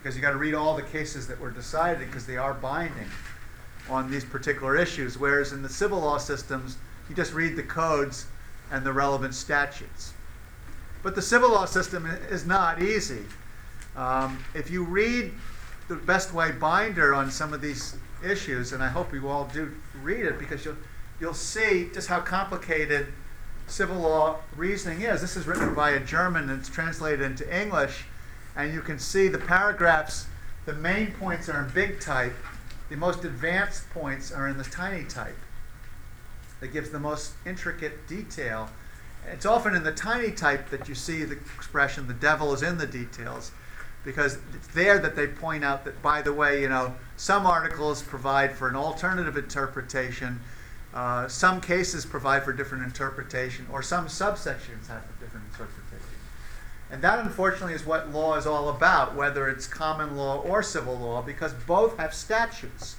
Because 0.03 0.17
you 0.17 0.23
got 0.23 0.31
to 0.31 0.39
read 0.39 0.55
all 0.55 0.75
the 0.75 0.83
cases 0.83 1.27
that 1.29 1.39
were 1.39 1.51
decided 1.51 2.07
because 2.07 2.27
they 2.27 2.39
are 2.39 2.55
binding 2.55 3.09
on 3.89 4.11
these 4.11 4.25
particular 4.25 4.77
issues. 4.77 5.19
Whereas 5.19 5.53
in 5.53 5.63
the 5.63 5.69
civil 5.69 6.01
law 6.01 6.19
systems, 6.19 6.77
you 7.09 7.15
just 7.15 7.33
read 7.33 7.57
the 7.57 7.63
codes 7.63 8.27
and 8.71 8.85
the 8.85 8.93
relevant 8.93 9.35
statutes. 9.35 10.15
But 11.03 11.15
the 11.15 11.23
civil 11.23 11.51
law 11.51 11.67
system 11.67 12.07
is 12.31 12.47
not 12.47 12.83
easy. 12.83 13.25
Um, 13.97 14.43
if 14.55 14.71
you 14.71 14.85
read 14.85 15.33
the 15.89 15.97
best 15.97 16.33
way 16.33 16.51
binder 16.51 17.15
on 17.15 17.31
some 17.31 17.53
of 17.53 17.61
these 17.61 17.97
issues, 18.25 18.73
and 18.73 18.83
I 18.83 18.89
hope 18.89 19.13
you 19.13 19.29
all 19.29 19.51
do 19.53 19.73
read 20.03 20.25
it 20.25 20.39
because 20.39 20.65
you'll, 20.65 20.77
you'll 21.21 21.35
see 21.35 21.91
just 21.93 22.09
how 22.09 22.21
complicated 22.21 23.09
civil 23.67 23.97
law 23.97 24.37
reasoning 24.57 25.03
is. 25.03 25.21
This 25.21 25.37
is 25.37 25.47
written 25.47 25.75
by 25.75 25.91
a 25.91 26.01
German 26.01 26.49
and 26.49 26.59
it's 26.61 26.69
translated 26.69 27.21
into 27.21 27.45
English, 27.55 28.05
and 28.57 28.73
you 28.73 28.81
can 28.81 28.99
see 28.99 29.29
the 29.29 29.39
paragraphs, 29.39 30.27
the 30.65 30.73
main 30.73 31.13
points 31.13 31.49
are 31.49 31.63
in 31.63 31.71
big 31.75 32.01
type, 32.01 32.35
the 32.89 32.97
most 32.97 33.25
advanced 33.25 33.89
points 33.91 34.31
are 34.31 34.49
in 34.49 34.59
the 34.59 34.65
tiny 34.65 35.05
type. 35.05 35.39
That 36.61 36.69
gives 36.69 36.91
the 36.91 37.01
most 37.01 37.33
intricate 37.45 38.07
detail. 38.07 38.71
It's 39.27 39.47
often 39.47 39.75
in 39.75 39.83
the 39.83 39.93
tiny 39.93 40.31
type 40.31 40.71
that 40.71 40.89
you 40.89 40.95
see 40.95 41.25
the 41.25 41.35
expression, 41.57 42.07
the 42.07 42.15
devil 42.15 42.53
is 42.53 42.63
in 42.63 42.79
the 42.79 42.87
details, 42.87 43.53
because 44.05 44.39
it's 44.55 44.69
there 44.69 44.99
that 44.99 45.17
they 45.17 45.27
point 45.27 45.65
out 45.65 45.85
that, 45.85 46.03
by 46.03 46.21
the 46.23 46.33
way, 46.33 46.61
you 46.61 46.69
know, 46.69 46.95
some 47.17 47.47
articles 47.47 48.03
provide 48.03 48.53
for 48.53 48.69
an 48.69 48.77
alternative 48.77 49.37
interpretation, 49.37 50.41
uh, 50.93 51.27
some 51.27 51.61
cases 51.61 52.05
provide 52.05 52.45
for 52.45 52.53
different 52.53 52.85
interpretation, 52.85 53.67
or 53.73 53.83
some 53.83 54.07
subsections 54.07 54.89
have 54.89 55.03
a 55.03 55.21
different 55.21 55.47
interpretation. 55.47 55.84
And 56.95 57.03
that, 57.03 57.19
unfortunately, 57.19 57.75
is 57.75 57.85
what 57.85 58.13
law 58.13 58.37
is 58.37 58.47
all 58.47 58.69
about, 58.69 59.17
whether 59.17 59.49
it's 59.49 59.67
common 59.67 60.17
law 60.17 60.41
or 60.43 60.63
civil 60.63 60.97
law, 60.97 61.23
because 61.23 61.53
both 61.53 61.97
have 61.97 62.15
statutes. 62.15 62.95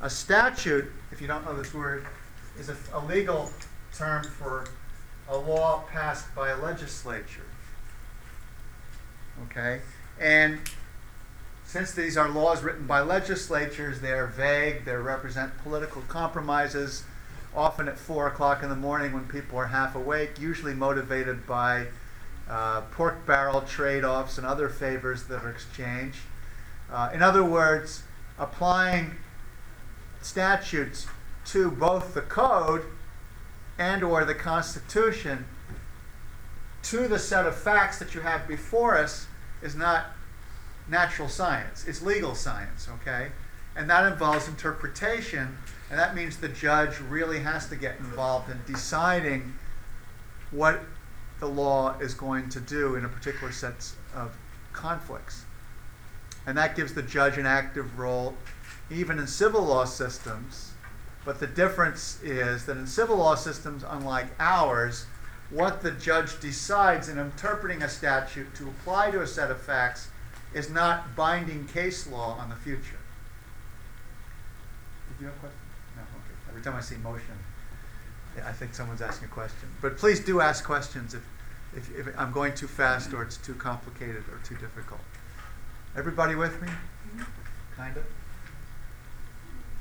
A 0.00 0.08
statute, 0.08 0.90
if 1.12 1.20
you 1.20 1.26
don't 1.26 1.44
know 1.44 1.54
this 1.54 1.74
word, 1.74 2.06
is 2.58 2.70
a, 2.70 2.76
a 2.94 3.04
legal 3.04 3.50
term 3.94 4.24
for 4.24 4.64
a 5.28 5.36
law 5.36 5.84
passed 5.92 6.34
by 6.34 6.48
a 6.48 6.56
legislature. 6.56 7.44
Okay? 9.44 9.82
And 10.18 10.60
since 11.66 11.92
these 11.92 12.16
are 12.16 12.30
laws 12.30 12.62
written 12.62 12.86
by 12.86 13.02
legislatures, 13.02 14.00
they 14.00 14.12
are 14.12 14.26
vague, 14.26 14.86
they 14.86 14.96
represent 14.96 15.52
political 15.58 16.00
compromises, 16.08 17.04
often 17.54 17.88
at 17.88 17.98
4 17.98 18.28
o'clock 18.28 18.62
in 18.62 18.70
the 18.70 18.74
morning 18.74 19.12
when 19.12 19.26
people 19.26 19.58
are 19.58 19.66
half 19.66 19.94
awake, 19.94 20.40
usually 20.40 20.72
motivated 20.72 21.46
by 21.46 21.88
uh, 22.48 22.82
pork 22.82 23.24
barrel 23.26 23.62
trade 23.62 24.04
offs 24.04 24.38
and 24.38 24.46
other 24.46 24.68
favors 24.68 25.24
that 25.24 25.42
are 25.42 25.50
exchanged. 25.50 26.20
Uh, 26.90 27.10
in 27.12 27.22
other 27.22 27.44
words, 27.44 28.02
applying 28.38 29.12
statutes 30.20 31.06
to 31.46 31.70
both 31.70 32.14
the 32.14 32.22
code 32.22 32.84
and 33.78 34.02
or 34.02 34.24
the 34.24 34.34
constitution 34.34 35.46
to 36.82 37.08
the 37.08 37.18
set 37.18 37.46
of 37.46 37.56
facts 37.56 37.98
that 37.98 38.14
you 38.14 38.20
have 38.20 38.46
before 38.46 38.96
us 38.96 39.26
is 39.62 39.74
not 39.74 40.06
natural 40.88 41.28
science 41.28 41.84
it's 41.86 42.02
legal 42.02 42.34
science 42.34 42.88
okay 42.88 43.30
and 43.76 43.88
that 43.88 44.10
involves 44.10 44.46
interpretation 44.48 45.56
and 45.90 45.98
that 45.98 46.14
means 46.14 46.36
the 46.36 46.48
judge 46.48 47.00
really 47.00 47.40
has 47.40 47.68
to 47.68 47.76
get 47.76 47.98
involved 47.98 48.50
in 48.50 48.58
deciding 48.66 49.54
what 50.50 50.80
the 51.40 51.46
law 51.46 51.98
is 51.98 52.14
going 52.14 52.48
to 52.48 52.60
do 52.60 52.94
in 52.96 53.04
a 53.04 53.08
particular 53.08 53.52
set 53.52 53.92
of 54.14 54.36
conflicts 54.72 55.44
and 56.46 56.56
that 56.58 56.76
gives 56.76 56.94
the 56.94 57.02
judge 57.02 57.38
an 57.38 57.46
active 57.46 57.98
role 57.98 58.34
even 58.90 59.18
in 59.18 59.26
civil 59.26 59.62
law 59.62 59.84
systems 59.84 60.74
but 61.24 61.40
the 61.40 61.46
difference 61.46 62.22
is 62.22 62.66
that 62.66 62.76
in 62.76 62.86
civil 62.86 63.16
law 63.16 63.34
systems, 63.34 63.82
unlike 63.88 64.26
ours, 64.38 65.06
what 65.50 65.82
the 65.82 65.90
judge 65.90 66.38
decides 66.40 67.08
in 67.08 67.18
interpreting 67.18 67.82
a 67.82 67.88
statute 67.88 68.54
to 68.56 68.68
apply 68.68 69.10
to 69.10 69.22
a 69.22 69.26
set 69.26 69.50
of 69.50 69.60
facts 69.60 70.08
is 70.52 70.70
not 70.70 71.16
binding 71.16 71.66
case 71.66 72.06
law 72.06 72.36
on 72.38 72.50
the 72.50 72.56
future. 72.56 72.98
Did 75.08 75.20
you 75.20 75.26
have 75.26 75.36
a 75.36 75.38
question? 75.38 75.58
No, 75.96 76.02
okay. 76.02 76.50
Every 76.50 76.62
time 76.62 76.74
I 76.74 76.80
see 76.80 76.96
motion, 76.96 77.38
I 78.42 78.52
think 78.52 78.74
someone's 78.74 79.02
asking 79.02 79.28
a 79.28 79.30
question. 79.30 79.68
But 79.80 79.96
please 79.96 80.20
do 80.20 80.40
ask 80.40 80.64
questions 80.64 81.14
if, 81.14 81.22
if, 81.76 82.08
if 82.08 82.18
I'm 82.18 82.32
going 82.32 82.54
too 82.54 82.66
fast 82.66 83.12
or 83.12 83.22
it's 83.22 83.36
too 83.36 83.54
complicated 83.54 84.24
or 84.30 84.38
too 84.44 84.56
difficult. 84.56 85.00
Everybody 85.96 86.34
with 86.34 86.60
me? 86.60 86.68
Mm-hmm. 86.68 87.22
Kind 87.76 87.96
of? 87.96 88.04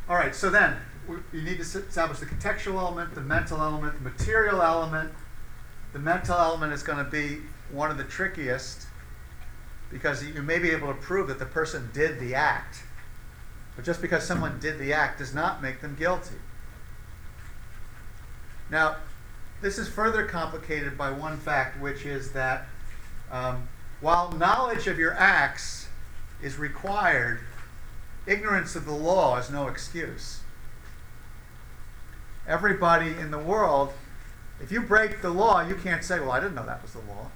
All 0.09 0.15
right, 0.15 0.35
so 0.35 0.49
then, 0.49 0.77
you 1.31 1.41
need 1.41 1.57
to 1.57 1.61
establish 1.61 2.19
the 2.19 2.25
contextual 2.25 2.75
element, 2.75 3.15
the 3.15 3.21
mental 3.21 3.61
element, 3.61 3.95
the 3.95 4.09
material 4.09 4.61
element. 4.61 5.11
The 5.93 5.99
mental 5.99 6.37
element 6.37 6.73
is 6.73 6.83
going 6.83 7.03
to 7.03 7.09
be 7.09 7.41
one 7.71 7.89
of 7.89 7.97
the 7.97 8.03
trickiest 8.03 8.87
because 9.91 10.25
you 10.25 10.41
may 10.41 10.59
be 10.59 10.71
able 10.71 10.87
to 10.87 10.93
prove 10.93 11.27
that 11.27 11.39
the 11.39 11.45
person 11.45 11.89
did 11.93 12.19
the 12.19 12.35
act. 12.35 12.83
But 13.75 13.85
just 13.85 14.01
because 14.01 14.25
someone 14.25 14.59
did 14.59 14.79
the 14.79 14.93
act 14.93 15.19
does 15.19 15.33
not 15.33 15.61
make 15.61 15.81
them 15.81 15.95
guilty. 15.95 16.35
Now, 18.73 18.97
this 19.61 19.77
is 19.77 19.87
further 19.87 20.25
complicated 20.25 20.97
by 20.97 21.11
one 21.11 21.37
fact, 21.37 21.79
which 21.79 22.05
is 22.05 22.33
that 22.33 22.65
um, 23.31 23.69
while 24.01 24.33
knowledge 24.33 24.87
of 24.87 24.99
your 24.99 25.13
acts 25.13 25.87
is 26.41 26.57
required, 26.57 27.39
ignorance 28.27 28.75
of 28.75 28.85
the 28.85 28.93
law 28.93 29.37
is 29.37 29.49
no 29.49 29.69
excuse 29.69 30.41
everybody 32.47 33.09
in 33.11 33.31
the 33.31 33.39
world, 33.39 33.93
if 34.61 34.71
you 34.71 34.81
break 34.81 35.21
the 35.21 35.29
law, 35.29 35.61
you 35.61 35.75
can't 35.75 36.03
say, 36.03 36.19
well, 36.19 36.31
I 36.31 36.39
didn't 36.39 36.55
know 36.55 36.65
that 36.65 36.81
was 36.81 36.93
the 36.93 36.99
law. 36.99 37.31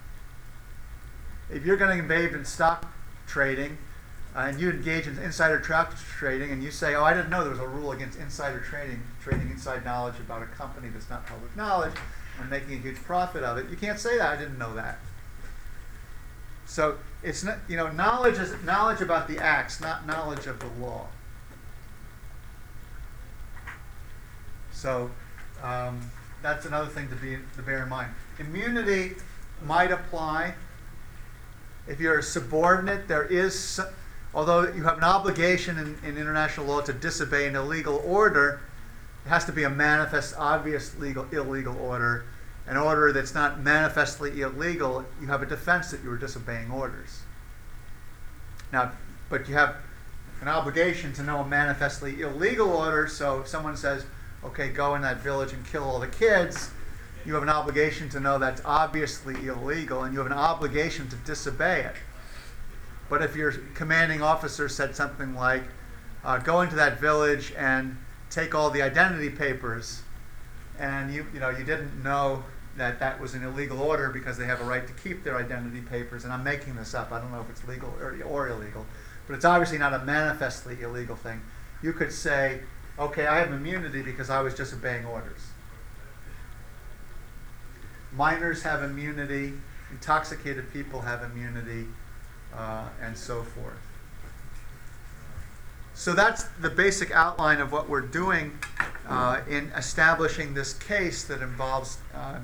If 1.50 1.66
you're 1.66 1.78
going 1.78 1.98
to 1.98 2.04
in 2.34 2.46
stock 2.46 2.86
trading 3.26 3.78
and 4.38 4.60
you 4.60 4.70
engage 4.70 5.08
in 5.08 5.18
insider 5.18 5.60
trading 5.60 6.52
and 6.52 6.64
you 6.64 6.70
say, 6.70 6.94
oh, 6.96 7.04
I 7.04 7.14
didn't 7.14 7.30
know 7.30 7.42
there 7.42 7.52
was 7.52 7.60
a 7.60 7.68
rule 7.68 7.92
against 7.92 8.20
insider 8.20 8.60
trading, 8.60 9.02
trading 9.22 9.50
inside 9.50 9.84
knowledge 9.84 10.20
about 10.20 10.44
a 10.44 10.46
company 10.46 10.90
that's 10.90 11.10
not 11.10 11.26
public 11.26 11.56
knowledge 11.56 11.94
and 12.40 12.50
making 12.50 12.74
a 12.74 12.78
huge 12.78 12.98
profit 12.98 13.44
of 13.44 13.58
it, 13.58 13.70
you 13.70 13.76
can't 13.76 14.00
say 14.00 14.18
that, 14.18 14.32
I 14.32 14.40
didn't 14.40 14.60
know 14.60 14.76
that. 14.76 15.00
So 16.68 16.98
it's 17.24 17.44
not, 17.44 17.58
you 17.68 17.78
know, 17.78 17.90
knowledge 17.92 18.38
is 18.38 18.54
knowledge 18.64 19.02
about 19.02 19.28
the 19.28 19.40
acts, 19.40 19.82
not 19.82 20.06
knowledge 20.06 20.46
of 20.46 20.60
the 20.60 20.68
law. 20.80 21.08
So 24.72 25.10
um, 25.64 26.12
that's 26.44 26.66
another 26.66 26.90
thing 26.90 27.10
to 27.10 27.16
be 27.16 27.38
to 27.56 27.62
bear 27.64 27.84
in 27.84 27.90
mind. 27.90 28.12
Immunity 28.38 29.16
might 29.64 29.92
apply 29.92 30.54
if 31.88 32.00
you're 32.00 32.20
a 32.20 32.24
subordinate. 32.24 33.08
There 33.08 33.26
is, 33.26 33.80
although 34.38 34.72
you 34.72 34.84
have 34.84 35.00
an 35.00 35.04
obligation 35.04 35.80
in, 35.80 35.98
in 36.08 36.16
international 36.16 36.68
law 36.68 36.80
to 36.80 36.94
disobey 36.94 37.48
an 37.48 37.56
illegal 37.56 38.04
order, 38.06 38.62
it 39.26 39.30
has 39.30 39.44
to 39.46 39.52
be 39.52 39.64
a 39.64 39.70
manifest, 39.70 40.36
obvious 40.38 40.96
legal 41.00 41.26
illegal 41.32 41.76
order. 41.80 42.24
An 42.68 42.78
order 42.78 43.12
that's 43.12 43.34
not 43.34 43.62
manifestly 43.62 44.42
illegal, 44.42 45.04
you 45.20 45.26
have 45.26 45.42
a 45.42 45.46
defense 45.48 45.90
that 45.90 46.04
you 46.04 46.10
were 46.10 46.18
disobeying 46.18 46.70
orders. 46.70 47.22
Now, 48.72 48.92
but 49.28 49.50
you 49.50 49.56
have 49.56 49.78
an 50.42 50.50
obligation 50.50 51.14
to 51.14 51.24
know 51.24 51.40
a 51.40 51.48
manifestly 51.48 52.22
illegal 52.22 52.70
order. 52.70 53.08
So 53.08 53.40
if 53.40 53.48
someone 53.48 53.76
says, 53.76 54.06
okay, 54.44 54.70
go 54.70 54.94
in 54.94 55.02
that 55.02 55.18
village 55.18 55.52
and 55.52 55.66
kill 55.66 55.84
all 55.84 56.00
the 56.00 56.08
kids, 56.08 56.70
you 57.26 57.34
have 57.34 57.42
an 57.42 57.50
obligation 57.50 58.08
to 58.10 58.20
know 58.20 58.38
that's 58.38 58.62
obviously 58.64 59.48
illegal 59.48 60.04
and 60.04 60.14
you 60.14 60.20
have 60.20 60.28
an 60.28 60.38
obligation 60.38 61.10
to 61.10 61.16
disobey 61.16 61.82
it. 61.82 61.96
But 63.10 63.22
if 63.22 63.36
your 63.36 63.52
commanding 63.74 64.22
officer 64.22 64.68
said 64.68 64.96
something 64.96 65.36
like, 65.36 65.64
uh, 66.24 66.40
go 66.40 66.62
into 66.62 66.76
that 66.76 67.00
village 67.00 67.54
and 67.58 67.98
take 68.30 68.54
all 68.54 68.70
the 68.70 68.82
identity 68.82 69.30
papers, 69.30 70.02
and 70.80 71.14
you, 71.14 71.26
you 71.34 71.40
know, 71.40 71.50
you 71.50 71.64
didn't 71.64 72.04
know 72.04 72.44
that 72.76 73.00
that 73.00 73.20
was 73.20 73.34
an 73.34 73.44
illegal 73.44 73.82
order 73.82 74.10
because 74.10 74.38
they 74.38 74.46
have 74.46 74.62
a 74.62 74.64
right 74.64 74.86
to 74.86 74.94
keep 74.94 75.24
their 75.24 75.38
identity 75.38 75.82
papers, 75.82 76.24
and 76.24 76.34
I'm 76.34 76.44
making 76.44 76.76
this 76.76 76.94
up, 76.94 77.12
I 77.12 77.20
don't 77.20 77.32
know 77.32 77.42
if 77.42 77.50
it's 77.50 77.68
legal 77.68 77.94
or, 78.00 78.18
or 78.24 78.50
illegal, 78.50 78.86
but 79.26 79.34
it's 79.34 79.46
obviously 79.46 79.78
not 79.78 79.94
a 79.94 80.00
manifestly 80.00 80.82
illegal 80.82 81.16
thing. 81.16 81.42
You 81.82 81.94
could 81.94 82.12
say, 82.12 82.60
okay, 83.00 83.26
I 83.26 83.40
have 83.40 83.52
immunity 83.52 84.02
because 84.02 84.30
I 84.30 84.42
was 84.42 84.54
just 84.54 84.74
obeying 84.74 85.06
orders. 85.06 85.42
Minors 88.14 88.64
have 88.64 88.84
immunity, 88.84 89.54
intoxicated 89.92 90.72
people 90.72 91.02
have 91.02 91.24
immunity, 91.24 91.88
uh, 92.58 92.90
and 93.02 93.18
so 93.18 93.44
forth. 93.44 93.78
So 95.94 96.14
that's 96.14 96.44
the 96.62 96.70
basic 96.70 97.12
outline 97.12 97.60
of 97.60 97.72
what 97.72 97.90
we're 97.90 98.02
doing 98.02 98.60
uh, 99.08 99.42
in 99.50 99.72
establishing 99.76 100.54
this 100.54 100.74
case 100.74 101.24
that 101.26 101.42
involves 101.42 101.98
uh, 102.14 102.40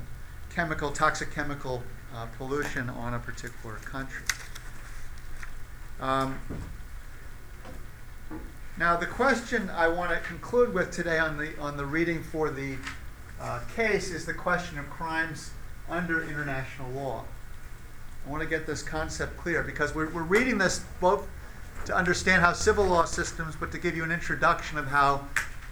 chemical, 0.50 0.90
toxic 0.90 1.32
chemical 1.32 1.82
uh, 2.14 2.26
pollution 2.38 2.88
on 2.90 3.14
a 3.14 3.18
particular 3.18 3.76
country. 3.76 4.24
Um, 6.00 6.38
now, 8.76 8.96
the 8.96 9.06
question 9.06 9.70
I 9.70 9.86
want 9.86 10.10
to 10.10 10.18
conclude 10.18 10.74
with 10.74 10.90
today 10.90 11.18
on 11.18 11.36
the, 11.38 11.56
on 11.60 11.76
the 11.76 11.86
reading 11.86 12.24
for 12.24 12.50
the 12.50 12.76
uh, 13.40 13.60
case 13.76 14.10
is 14.10 14.26
the 14.26 14.34
question 14.34 14.78
of 14.78 14.90
crimes 14.90 15.50
under 15.88 16.24
international 16.24 16.90
law. 16.90 17.24
I 18.26 18.30
want 18.30 18.42
to 18.42 18.48
get 18.48 18.66
this 18.66 18.82
concept 18.82 19.36
clear 19.36 19.62
because 19.62 19.94
we're, 19.94 20.08
we're 20.10 20.22
reading 20.22 20.58
this 20.58 20.84
both 21.00 21.28
to 21.84 21.94
understand 21.94 22.42
how 22.42 22.52
civil 22.52 22.86
law 22.86 23.04
systems, 23.04 23.54
but 23.56 23.70
to 23.72 23.78
give 23.78 23.96
you 23.96 24.04
an 24.04 24.12
introduction 24.12 24.78
of 24.78 24.86
how 24.86 25.26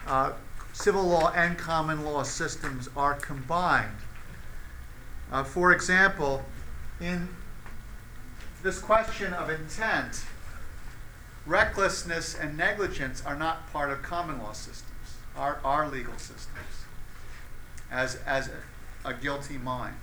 uh, 0.07 0.33
civil 0.73 1.05
law 1.05 1.33
and 1.35 1.57
common 1.57 2.05
law 2.05 2.23
systems 2.23 2.89
are 2.97 3.15
combined. 3.15 3.97
Uh, 5.31 5.43
for 5.43 5.73
example, 5.73 6.43
in 7.01 7.29
this 8.63 8.79
question 8.79 9.33
of 9.33 9.49
intent, 9.49 10.25
recklessness 11.47 12.35
and 12.35 12.57
negligence 12.57 13.23
are 13.25 13.37
not 13.37 13.71
part 13.73 13.91
of 13.91 14.03
common 14.03 14.39
law 14.43 14.53
systems, 14.53 15.17
our, 15.37 15.59
our 15.65 15.89
legal 15.89 16.17
systems, 16.19 16.85
as, 17.91 18.17
as 18.27 18.49
a, 18.49 19.09
a 19.09 19.15
guilty 19.15 19.57
mind. 19.57 19.97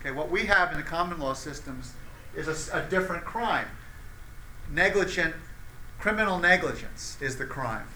Okay, 0.00 0.10
what 0.10 0.30
we 0.30 0.46
have 0.46 0.70
in 0.72 0.76
the 0.76 0.84
common 0.84 1.18
law 1.18 1.34
systems 1.34 1.92
is 2.34 2.68
a 2.68 2.86
different 2.88 3.24
crime. 3.24 3.66
Negligent, 4.70 5.34
criminal 5.98 6.38
negligence 6.38 7.16
is 7.20 7.36
the 7.38 7.46
crime. 7.46 7.88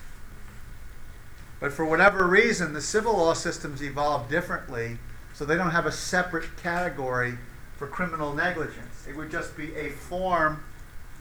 But 1.60 1.72
for 1.72 1.84
whatever 1.84 2.26
reason, 2.26 2.72
the 2.72 2.80
civil 2.80 3.16
law 3.16 3.34
systems 3.34 3.82
evolve 3.82 4.28
differently, 4.28 4.98
so 5.32 5.44
they 5.44 5.54
don't 5.54 5.70
have 5.70 5.86
a 5.86 5.92
separate 5.92 6.56
category 6.56 7.38
for 7.76 7.86
criminal 7.86 8.34
negligence. 8.34 9.06
It 9.08 9.16
would 9.16 9.30
just 9.30 9.56
be 9.56 9.74
a 9.76 9.90
form 9.90 10.64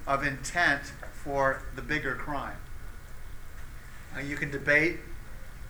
of 0.07 0.25
intent 0.25 0.93
for 1.13 1.61
the 1.75 1.81
bigger 1.83 2.15
crime. 2.15 2.57
Now, 4.15 4.21
you 4.21 4.35
can 4.35 4.49
debate 4.49 4.97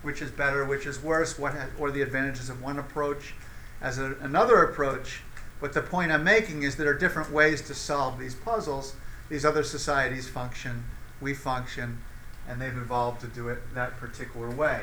which 0.02 0.22
is 0.22 0.32
better, 0.32 0.66
which 0.66 0.86
is 0.86 1.02
worse, 1.02 1.38
what 1.38 1.54
ha- 1.54 1.68
or 1.78 1.92
the 1.92 2.02
advantages 2.02 2.50
of 2.50 2.62
one 2.62 2.80
approach 2.80 3.34
as 3.82 3.98
a, 3.98 4.16
another 4.22 4.64
approach. 4.64 5.22
But 5.60 5.74
the 5.74 5.82
point 5.82 6.12
I'm 6.12 6.24
making 6.24 6.64
is 6.64 6.76
there 6.76 6.90
are 6.90 6.98
different 6.98 7.32
ways 7.32 7.62
to 7.64 7.76
solve 7.76 8.20
these 8.20 8.36
puzzles. 8.36 8.96
These 9.30 9.46
other 9.46 9.64
societies 9.64 10.28
function, 10.28 10.86
we 11.22 11.34
function, 11.34 12.00
and 12.48 12.62
they've 12.62 12.76
evolved 12.76 13.22
to 13.22 13.28
do 13.28 13.50
it 13.50 13.60
that 13.76 13.98
particular 13.98 14.50
way. 14.50 14.82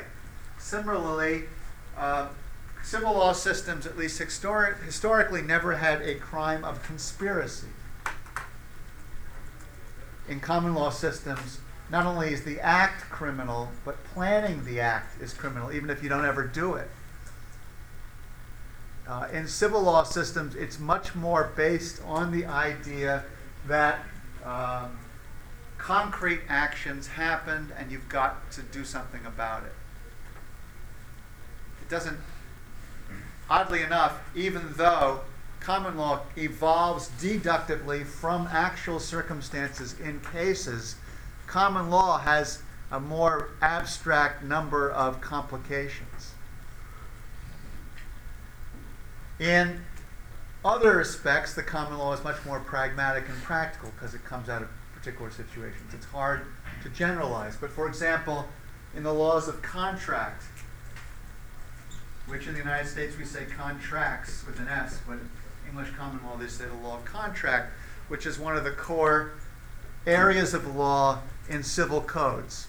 Similarly, 0.57 1.43
uh, 1.97 2.29
civil 2.83 3.13
law 3.13 3.33
systems, 3.33 3.85
at 3.85 3.97
least 3.97 4.17
historic, 4.17 4.81
historically, 4.83 5.41
never 5.41 5.75
had 5.75 6.01
a 6.01 6.15
crime 6.15 6.63
of 6.63 6.81
conspiracy. 6.83 7.67
In 10.27 10.39
common 10.39 10.73
law 10.73 10.89
systems, 10.89 11.59
not 11.91 12.05
only 12.05 12.33
is 12.33 12.43
the 12.43 12.59
act 12.59 13.09
criminal, 13.09 13.69
but 13.83 14.03
planning 14.13 14.63
the 14.63 14.79
act 14.79 15.21
is 15.21 15.33
criminal, 15.33 15.71
even 15.71 15.89
if 15.89 16.03
you 16.03 16.09
don't 16.09 16.25
ever 16.25 16.43
do 16.45 16.75
it. 16.75 16.89
Uh, 19.09 19.27
in 19.33 19.47
civil 19.47 19.81
law 19.81 20.03
systems, 20.03 20.53
it's 20.53 20.77
much 20.77 21.15
more 21.15 21.51
based 21.55 21.99
on 22.05 22.31
the 22.31 22.45
idea 22.45 23.23
that 23.67 24.03
um, 24.45 24.99
concrete 25.79 26.41
actions 26.47 27.07
happened 27.07 27.71
and 27.75 27.91
you've 27.91 28.07
got 28.07 28.51
to 28.51 28.61
do 28.61 28.85
something 28.85 29.25
about 29.25 29.63
it. 29.63 29.73
It 31.81 31.89
doesn't, 31.89 32.19
oddly 33.49 33.81
enough, 33.81 34.19
even 34.35 34.73
though 34.77 35.21
common 35.59 35.97
law 35.97 36.21
evolves 36.37 37.09
deductively 37.19 38.03
from 38.03 38.47
actual 38.51 38.99
circumstances 38.99 39.99
in 39.99 40.19
cases, 40.19 40.97
common 41.47 41.89
law 41.89 42.19
has 42.19 42.61
a 42.91 42.99
more 42.99 43.49
abstract 43.59 44.43
number 44.43 44.91
of 44.91 45.19
complications. 45.19 46.28
In 49.39 49.85
other 50.65 50.97
respects, 50.97 51.53
the 51.53 51.63
common 51.63 51.97
law 51.97 52.13
is 52.13 52.23
much 52.23 52.43
more 52.45 52.59
pragmatic 52.59 53.29
and 53.29 53.37
practical 53.43 53.91
because 53.91 54.13
it 54.13 54.23
comes 54.25 54.49
out 54.49 54.61
of 54.61 54.69
particular 54.93 55.31
situations. 55.31 55.93
It's 55.93 56.05
hard 56.07 56.41
to 56.83 56.89
generalize. 56.89 57.55
But 57.55 57.71
for 57.71 57.87
example, 57.87 58.45
in 58.95 59.03
the 59.03 59.13
laws 59.13 59.47
of 59.47 59.61
contract, 59.61 60.43
which 62.27 62.47
in 62.47 62.53
the 62.53 62.59
United 62.59 62.87
States 62.87 63.17
we 63.17 63.25
say 63.25 63.45
contracts 63.45 64.45
with 64.45 64.59
an 64.59 64.67
S, 64.67 64.99
but 65.07 65.13
in 65.13 65.29
English 65.67 65.89
common 65.97 66.23
law 66.25 66.35
they 66.35 66.47
say 66.47 66.65
the 66.65 66.87
law 66.87 66.97
of 66.97 67.05
contract, 67.05 67.71
which 68.09 68.25
is 68.25 68.37
one 68.37 68.57
of 68.57 68.63
the 68.63 68.71
core 68.71 69.31
areas 70.05 70.53
of 70.53 70.75
law 70.75 71.19
in 71.47 71.63
civil 71.63 72.01
codes. 72.01 72.67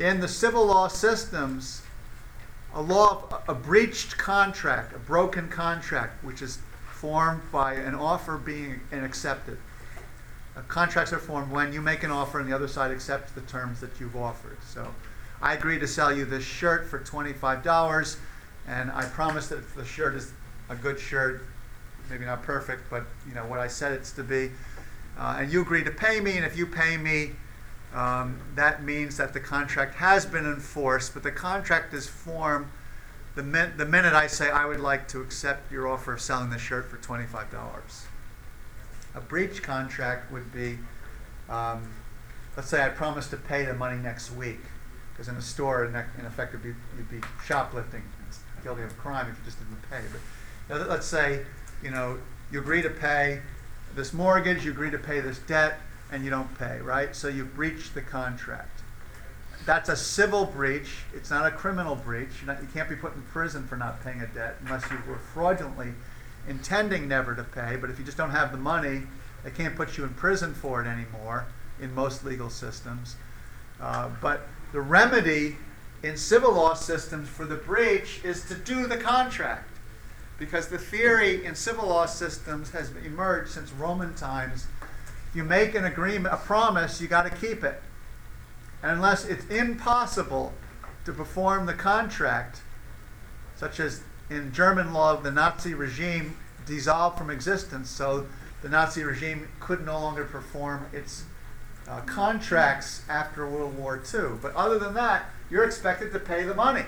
In 0.00 0.20
the 0.20 0.28
civil 0.28 0.66
law 0.66 0.88
systems, 0.88 1.82
a 2.74 2.82
law 2.82 3.24
of 3.30 3.42
a 3.48 3.54
breached 3.54 4.18
contract, 4.18 4.94
a 4.94 4.98
broken 4.98 5.48
contract, 5.48 6.22
which 6.22 6.42
is 6.42 6.58
formed 6.92 7.42
by 7.50 7.74
an 7.74 7.94
offer 7.94 8.36
being 8.36 8.80
accepted. 8.92 9.58
Uh, 10.56 10.60
contracts 10.68 11.12
are 11.12 11.18
formed 11.18 11.50
when 11.50 11.72
you 11.72 11.80
make 11.80 12.02
an 12.02 12.10
offer 12.10 12.40
and 12.40 12.50
the 12.50 12.54
other 12.54 12.68
side 12.68 12.90
accepts 12.90 13.32
the 13.32 13.40
terms 13.42 13.80
that 13.80 13.90
you've 14.00 14.16
offered. 14.16 14.58
So, 14.66 14.86
I 15.40 15.54
agree 15.54 15.78
to 15.78 15.86
sell 15.86 16.12
you 16.16 16.24
this 16.24 16.42
shirt 16.42 16.88
for 16.88 16.98
twenty-five 16.98 17.62
dollars, 17.62 18.16
and 18.66 18.90
I 18.90 19.04
promise 19.04 19.46
that 19.48 19.74
the 19.76 19.84
shirt 19.84 20.14
is 20.16 20.32
a 20.68 20.74
good 20.74 20.98
shirt, 20.98 21.42
maybe 22.10 22.24
not 22.24 22.42
perfect, 22.42 22.90
but 22.90 23.04
you 23.26 23.34
know 23.34 23.44
what 23.44 23.60
I 23.60 23.68
said 23.68 23.92
it's 23.92 24.10
to 24.12 24.24
be. 24.24 24.50
Uh, 25.16 25.38
and 25.38 25.52
you 25.52 25.62
agree 25.62 25.84
to 25.84 25.90
pay 25.92 26.20
me, 26.20 26.36
and 26.36 26.44
if 26.44 26.56
you 26.56 26.66
pay 26.66 26.96
me, 26.96 27.32
um, 27.94 28.38
that 28.54 28.82
means 28.82 29.16
that 29.16 29.32
the 29.32 29.40
contract 29.40 29.94
has 29.96 30.26
been 30.26 30.44
enforced, 30.44 31.14
but 31.14 31.22
the 31.22 31.30
contract 31.30 31.94
is 31.94 32.06
formed 32.06 32.66
the, 33.34 33.42
min- 33.42 33.74
the 33.76 33.86
minute 33.86 34.14
I 34.14 34.26
say 34.26 34.50
I 34.50 34.66
would 34.66 34.80
like 34.80 35.08
to 35.08 35.20
accept 35.20 35.70
your 35.70 35.86
offer 35.86 36.12
of 36.12 36.20
selling 36.20 36.50
the 36.50 36.58
shirt 36.58 36.90
for 36.90 36.96
$25. 36.96 37.46
A 39.14 39.20
breach 39.20 39.62
contract 39.62 40.30
would 40.32 40.52
be, 40.52 40.78
um, 41.48 41.88
let's 42.56 42.68
say 42.68 42.84
I 42.84 42.88
promise 42.88 43.28
to 43.28 43.36
pay 43.36 43.64
the 43.64 43.74
money 43.74 43.96
next 43.96 44.32
week, 44.32 44.60
because 45.12 45.28
in 45.28 45.36
a 45.36 45.42
store, 45.42 45.84
in, 45.84 45.94
in 45.94 46.26
effect, 46.26 46.52
it'd 46.52 46.62
be, 46.62 46.74
you'd 46.96 47.10
be 47.10 47.20
shoplifting, 47.44 48.02
it's 48.28 48.40
guilty 48.62 48.82
of 48.82 48.90
a 48.90 48.94
crime 48.94 49.30
if 49.30 49.38
you 49.38 49.44
just 49.44 49.58
didn't 49.58 49.82
pay. 49.88 50.02
But 50.68 50.88
let's 50.88 51.06
say, 51.06 51.44
you 51.82 51.90
know, 51.90 52.18
you 52.50 52.58
agree 52.58 52.82
to 52.82 52.90
pay 52.90 53.40
this 53.94 54.12
mortgage, 54.12 54.64
you 54.64 54.72
agree 54.72 54.90
to 54.90 54.98
pay 54.98 55.20
this 55.20 55.38
debt, 55.38 55.78
and 56.10 56.24
you 56.24 56.30
don't 56.30 56.52
pay, 56.58 56.78
right? 56.80 57.14
So 57.14 57.28
you've 57.28 57.54
breached 57.54 57.94
the 57.94 58.02
contract. 58.02 58.82
That's 59.66 59.88
a 59.88 59.96
civil 59.96 60.46
breach. 60.46 61.00
It's 61.14 61.30
not 61.30 61.46
a 61.46 61.50
criminal 61.50 61.94
breach. 61.94 62.30
Not, 62.46 62.62
you 62.62 62.68
can't 62.72 62.88
be 62.88 62.96
put 62.96 63.14
in 63.14 63.22
prison 63.22 63.66
for 63.66 63.76
not 63.76 64.02
paying 64.02 64.20
a 64.22 64.26
debt 64.26 64.56
unless 64.64 64.90
you 64.90 64.96
were 65.06 65.18
fraudulently 65.18 65.92
intending 66.48 67.06
never 67.06 67.34
to 67.34 67.44
pay. 67.44 67.76
But 67.76 67.90
if 67.90 67.98
you 67.98 68.04
just 68.04 68.16
don't 68.16 68.30
have 68.30 68.52
the 68.52 68.58
money, 68.58 69.02
they 69.44 69.50
can't 69.50 69.76
put 69.76 69.98
you 69.98 70.04
in 70.04 70.14
prison 70.14 70.54
for 70.54 70.80
it 70.82 70.86
anymore 70.86 71.46
in 71.80 71.94
most 71.94 72.24
legal 72.24 72.50
systems. 72.50 73.16
Uh, 73.80 74.10
but 74.20 74.48
the 74.72 74.80
remedy 74.80 75.56
in 76.02 76.16
civil 76.16 76.52
law 76.52 76.74
systems 76.74 77.28
for 77.28 77.44
the 77.44 77.56
breach 77.56 78.20
is 78.24 78.44
to 78.46 78.54
do 78.54 78.86
the 78.86 78.96
contract. 78.96 79.68
Because 80.38 80.68
the 80.68 80.78
theory 80.78 81.44
in 81.44 81.54
civil 81.54 81.88
law 81.88 82.06
systems 82.06 82.70
has 82.70 82.92
emerged 83.04 83.50
since 83.50 83.72
Roman 83.72 84.14
times. 84.14 84.66
If 85.28 85.36
you 85.36 85.44
make 85.44 85.74
an 85.74 85.84
agreement, 85.84 86.34
a 86.34 86.38
promise, 86.38 87.00
you 87.00 87.08
got 87.08 87.22
to 87.22 87.30
keep 87.30 87.62
it. 87.62 87.82
And 88.82 88.92
unless 88.92 89.24
it's 89.24 89.44
impossible 89.46 90.52
to 91.04 91.12
perform 91.12 91.66
the 91.66 91.74
contract, 91.74 92.60
such 93.56 93.80
as 93.80 94.02
in 94.30 94.52
German 94.52 94.92
law, 94.92 95.16
the 95.16 95.30
Nazi 95.30 95.74
regime 95.74 96.36
dissolved 96.64 97.18
from 97.18 97.30
existence, 97.30 97.90
so 97.90 98.26
the 98.62 98.68
Nazi 98.68 99.02
regime 99.02 99.48
could 99.60 99.84
no 99.84 99.98
longer 99.98 100.24
perform 100.24 100.86
its 100.92 101.24
uh, 101.88 102.00
contracts 102.02 103.02
after 103.08 103.48
World 103.48 103.76
War 103.76 103.96
II. 103.96 104.38
But 104.40 104.54
other 104.54 104.78
than 104.78 104.94
that, 104.94 105.26
you're 105.50 105.64
expected 105.64 106.12
to 106.12 106.18
pay 106.18 106.44
the 106.44 106.54
money. 106.54 106.84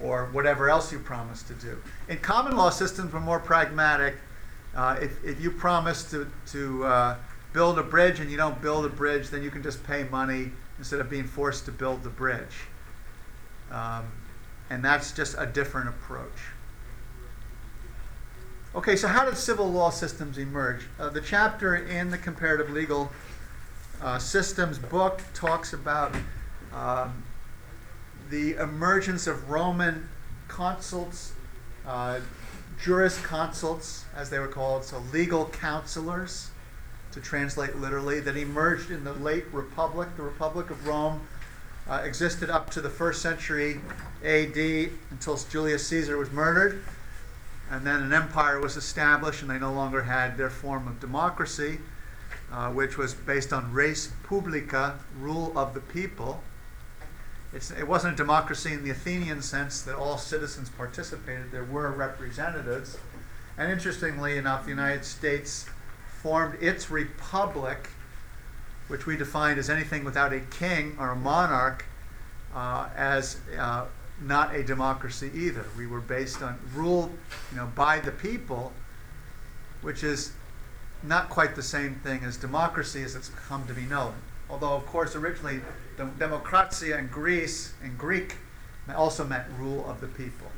Or 0.00 0.26
whatever 0.32 0.68
else 0.68 0.92
you 0.92 0.98
promised 0.98 1.46
to 1.48 1.54
do. 1.54 1.80
In 2.08 2.18
common 2.18 2.56
law 2.56 2.70
systems, 2.70 3.12
we're 3.12 3.20
more 3.20 3.38
pragmatic. 3.38 4.16
Uh, 4.74 4.96
if, 5.00 5.22
if 5.24 5.40
you 5.40 5.50
promise 5.50 6.10
to, 6.10 6.30
to 6.46 6.84
uh, 6.84 7.16
build 7.52 7.78
a 7.78 7.82
bridge 7.82 8.20
and 8.20 8.30
you 8.30 8.36
don't 8.36 8.60
build 8.62 8.86
a 8.86 8.88
bridge, 8.88 9.28
then 9.28 9.42
you 9.42 9.50
can 9.50 9.62
just 9.62 9.84
pay 9.84 10.04
money 10.04 10.50
instead 10.78 11.00
of 11.00 11.10
being 11.10 11.24
forced 11.24 11.64
to 11.66 11.70
build 11.70 12.02
the 12.02 12.08
bridge. 12.08 12.66
Um, 13.70 14.04
and 14.70 14.84
that's 14.84 15.12
just 15.12 15.34
a 15.38 15.46
different 15.46 15.88
approach. 15.88 16.38
Okay, 18.74 18.96
so 18.96 19.06
how 19.06 19.26
did 19.26 19.36
civil 19.36 19.70
law 19.70 19.90
systems 19.90 20.38
emerge? 20.38 20.86
Uh, 20.98 21.10
the 21.10 21.20
chapter 21.20 21.76
in 21.76 22.10
the 22.10 22.16
Comparative 22.16 22.70
Legal 22.70 23.12
uh, 24.00 24.18
Systems 24.18 24.78
book 24.78 25.20
talks 25.34 25.74
about 25.74 26.14
um, 26.72 27.22
the 28.30 28.54
emergence 28.54 29.26
of 29.26 29.50
Roman 29.50 30.08
consults, 30.48 31.34
uh, 31.86 32.20
jurisconsults, 32.82 34.02
as 34.14 34.30
they 34.30 34.38
were 34.38 34.48
called, 34.48 34.84
so 34.84 35.02
legal 35.12 35.46
counselors, 35.46 36.50
to 37.12 37.20
translate 37.20 37.76
literally, 37.76 38.20
that 38.20 38.36
emerged 38.36 38.90
in 38.90 39.04
the 39.04 39.12
late 39.12 39.44
Republic. 39.52 40.08
The 40.16 40.22
Republic 40.22 40.70
of 40.70 40.86
Rome 40.86 41.20
uh, 41.88 42.02
existed 42.04 42.50
up 42.50 42.70
to 42.70 42.80
the 42.80 42.90
first 42.90 43.22
century 43.22 43.80
AD 44.24 44.90
until 45.10 45.36
Julius 45.36 45.86
Caesar 45.88 46.16
was 46.16 46.30
murdered. 46.30 46.82
And 47.70 47.86
then 47.86 48.02
an 48.02 48.12
empire 48.12 48.60
was 48.60 48.76
established, 48.76 49.42
and 49.42 49.50
they 49.50 49.58
no 49.58 49.72
longer 49.72 50.02
had 50.02 50.36
their 50.36 50.50
form 50.50 50.86
of 50.88 51.00
democracy. 51.00 51.78
uh, 52.52 52.70
which 52.70 52.98
was 52.98 53.14
based 53.14 53.52
on 53.52 53.72
res 53.72 54.12
publica, 54.24 54.98
rule 55.18 55.52
of 55.56 55.74
the 55.74 55.80
people. 55.80 56.42
It's, 57.52 57.70
it 57.70 57.86
wasn't 57.86 58.14
a 58.14 58.16
democracy 58.16 58.72
in 58.72 58.82
the 58.82 58.90
Athenian 58.90 59.42
sense 59.42 59.82
that 59.82 59.94
all 59.96 60.16
citizens 60.16 60.70
participated. 60.70 61.50
There 61.52 61.64
were 61.64 61.90
representatives. 61.90 62.96
And 63.58 63.70
interestingly 63.70 64.38
enough, 64.38 64.64
the 64.64 64.70
United 64.70 65.04
States 65.04 65.66
formed 66.22 66.62
its 66.62 66.90
republic, 66.90 67.90
which 68.88 69.04
we 69.06 69.16
defined 69.16 69.58
as 69.58 69.68
anything 69.68 70.04
without 70.04 70.32
a 70.32 70.40
king 70.40 70.96
or 70.98 71.10
a 71.10 71.16
monarch, 71.16 71.84
uh, 72.54 72.88
as 72.96 73.38
uh, 73.58 73.84
not 74.20 74.54
a 74.54 74.62
democracy 74.62 75.30
either. 75.34 75.66
We 75.76 75.86
were 75.86 76.00
based 76.00 76.42
on 76.42 76.58
rule, 76.74 77.10
you 77.50 77.58
know, 77.58 77.70
by 77.74 78.00
the 78.00 78.12
people, 78.12 78.72
which 79.82 80.02
is 80.02 80.32
not 81.02 81.28
quite 81.28 81.54
the 81.56 81.62
same 81.62 81.96
thing 81.96 82.22
as 82.24 82.36
democracy 82.36 83.02
as 83.02 83.14
it's 83.14 83.30
come 83.30 83.66
to 83.66 83.74
be 83.74 83.82
known. 83.82 84.14
Although, 84.52 84.74
of 84.74 84.84
course, 84.84 85.16
originally 85.16 85.62
the 85.96 86.04
democratia 86.04 86.98
in 86.98 87.06
Greece, 87.06 87.72
in 87.82 87.96
Greek, 87.96 88.36
also 88.94 89.24
meant 89.24 89.44
rule 89.58 89.88
of 89.88 90.02
the 90.02 90.06
people, 90.06 90.48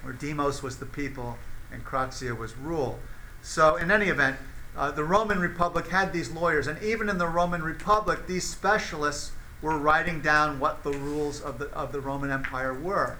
where 0.00 0.14
demos 0.14 0.62
was 0.62 0.78
the 0.78 0.86
people 0.86 1.36
and 1.70 1.84
kratia 1.84 2.36
was 2.36 2.56
rule. 2.56 2.98
So, 3.42 3.76
in 3.76 3.90
any 3.90 4.06
event, 4.06 4.38
uh, 4.74 4.90
the 4.92 5.04
Roman 5.04 5.40
Republic 5.40 5.88
had 5.88 6.14
these 6.14 6.30
lawyers, 6.30 6.66
and 6.66 6.82
even 6.82 7.10
in 7.10 7.18
the 7.18 7.28
Roman 7.28 7.62
Republic, 7.62 8.26
these 8.26 8.48
specialists 8.48 9.32
were 9.60 9.76
writing 9.76 10.22
down 10.22 10.58
what 10.58 10.82
the 10.82 10.92
rules 10.92 11.42
of 11.42 11.58
the, 11.58 11.66
of 11.72 11.92
the 11.92 12.00
Roman 12.00 12.30
Empire 12.30 12.72
were. 12.72 13.18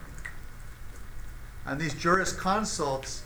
And 1.66 1.78
these 1.78 1.94
jurisconsults, 1.94 3.20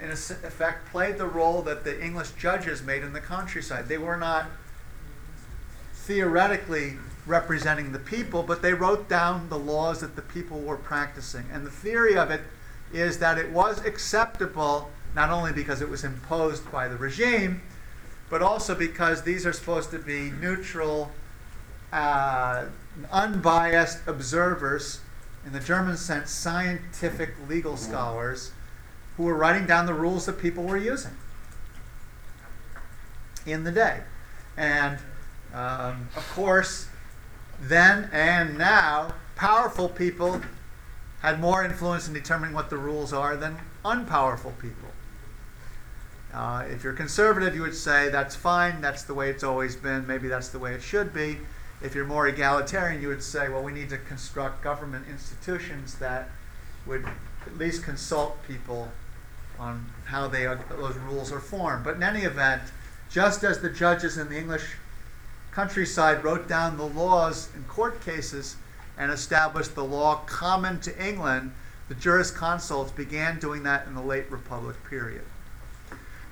in 0.00 0.10
effect, 0.10 0.86
played 0.90 1.18
the 1.18 1.26
role 1.26 1.62
that 1.62 1.82
the 1.82 2.00
English 2.02 2.30
judges 2.38 2.82
made 2.82 3.02
in 3.02 3.12
the 3.12 3.20
countryside. 3.20 3.88
They 3.88 3.98
were 3.98 4.16
not 4.16 4.46
theoretically 6.04 6.96
representing 7.26 7.92
the 7.92 7.98
people, 7.98 8.42
but 8.42 8.60
they 8.60 8.74
wrote 8.74 9.08
down 9.08 9.48
the 9.48 9.58
laws 9.58 10.00
that 10.00 10.16
the 10.16 10.22
people 10.22 10.60
were 10.60 10.76
practicing. 10.76 11.44
And 11.52 11.66
the 11.66 11.70
theory 11.70 12.16
of 12.16 12.30
it 12.30 12.42
is 12.92 13.18
that 13.18 13.38
it 13.38 13.50
was 13.50 13.84
acceptable 13.84 14.90
not 15.14 15.30
only 15.30 15.52
because 15.52 15.80
it 15.80 15.88
was 15.88 16.04
imposed 16.04 16.70
by 16.70 16.88
the 16.88 16.96
regime, 16.96 17.62
but 18.28 18.42
also 18.42 18.74
because 18.74 19.22
these 19.22 19.46
are 19.46 19.52
supposed 19.52 19.90
to 19.90 19.98
be 19.98 20.30
neutral, 20.40 21.10
uh, 21.92 22.66
unbiased 23.10 24.06
observers, 24.06 25.00
in 25.46 25.52
the 25.52 25.60
German 25.60 25.96
sense, 25.96 26.30
scientific 26.30 27.34
legal 27.48 27.76
scholars, 27.76 28.52
who 29.16 29.22
were 29.22 29.36
writing 29.36 29.66
down 29.66 29.86
the 29.86 29.94
rules 29.94 30.26
that 30.26 30.38
people 30.38 30.64
were 30.64 30.76
using 30.76 31.12
in 33.46 33.64
the 33.64 33.72
day. 33.72 34.00
And 34.56 34.98
um, 35.54 36.08
of 36.16 36.28
course, 36.34 36.88
then 37.60 38.10
and 38.12 38.58
now, 38.58 39.14
powerful 39.36 39.88
people 39.88 40.40
had 41.22 41.40
more 41.40 41.64
influence 41.64 42.08
in 42.08 42.12
determining 42.12 42.54
what 42.54 42.68
the 42.68 42.76
rules 42.76 43.12
are 43.12 43.36
than 43.36 43.56
unpowerful 43.84 44.52
people. 44.58 44.88
Uh, 46.34 46.64
if 46.68 46.82
you're 46.82 46.92
conservative, 46.92 47.54
you 47.54 47.62
would 47.62 47.74
say 47.74 48.08
that's 48.08 48.34
fine, 48.34 48.80
that's 48.80 49.04
the 49.04 49.14
way 49.14 49.30
it's 49.30 49.44
always 49.44 49.76
been, 49.76 50.04
maybe 50.06 50.26
that's 50.26 50.48
the 50.48 50.58
way 50.58 50.74
it 50.74 50.82
should 50.82 51.14
be. 51.14 51.38
If 51.80 51.94
you're 51.94 52.04
more 52.04 52.26
egalitarian, 52.26 53.00
you 53.00 53.08
would 53.08 53.22
say, 53.22 53.48
well, 53.48 53.62
we 53.62 53.72
need 53.72 53.88
to 53.90 53.98
construct 53.98 54.62
government 54.62 55.06
institutions 55.08 55.94
that 55.96 56.28
would 56.86 57.06
at 57.46 57.56
least 57.56 57.84
consult 57.84 58.42
people 58.48 58.90
on 59.58 59.86
how 60.06 60.26
they 60.26 60.46
are, 60.46 60.62
those 60.68 60.96
rules 60.96 61.30
are 61.30 61.40
formed. 61.40 61.84
But 61.84 61.96
in 61.96 62.02
any 62.02 62.22
event, 62.22 62.62
just 63.08 63.44
as 63.44 63.60
the 63.60 63.70
judges 63.70 64.18
in 64.18 64.28
the 64.28 64.36
English 64.36 64.64
countryside 65.54 66.24
wrote 66.24 66.48
down 66.48 66.76
the 66.76 66.86
laws 66.86 67.48
in 67.54 67.62
court 67.64 68.04
cases 68.04 68.56
and 68.98 69.12
established 69.12 69.74
the 69.74 69.84
law 69.84 70.16
common 70.26 70.80
to 70.80 71.06
England, 71.06 71.52
the 71.88 71.94
jurisconsults 71.94 72.94
began 72.94 73.38
doing 73.38 73.62
that 73.62 73.86
in 73.86 73.94
the 73.94 74.02
late 74.02 74.28
Republic 74.30 74.76
period. 74.88 75.22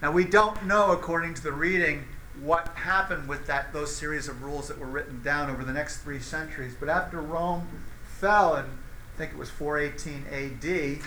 Now 0.00 0.10
we 0.10 0.24
don't 0.24 0.66
know, 0.66 0.90
according 0.90 1.34
to 1.34 1.42
the 1.42 1.52
reading, 1.52 2.04
what 2.40 2.68
happened 2.68 3.28
with 3.28 3.46
that 3.46 3.72
those 3.72 3.94
series 3.94 4.26
of 4.26 4.42
rules 4.42 4.66
that 4.68 4.78
were 4.78 4.86
written 4.86 5.22
down 5.22 5.50
over 5.50 5.64
the 5.64 5.72
next 5.72 5.98
three 5.98 6.18
centuries. 6.18 6.74
But 6.78 6.88
after 6.88 7.20
Rome 7.20 7.68
fell 8.04 8.56
in, 8.56 8.64
I 8.64 9.18
think 9.18 9.32
it 9.32 9.38
was 9.38 9.50
418 9.50 10.26
A.D., 10.32 10.98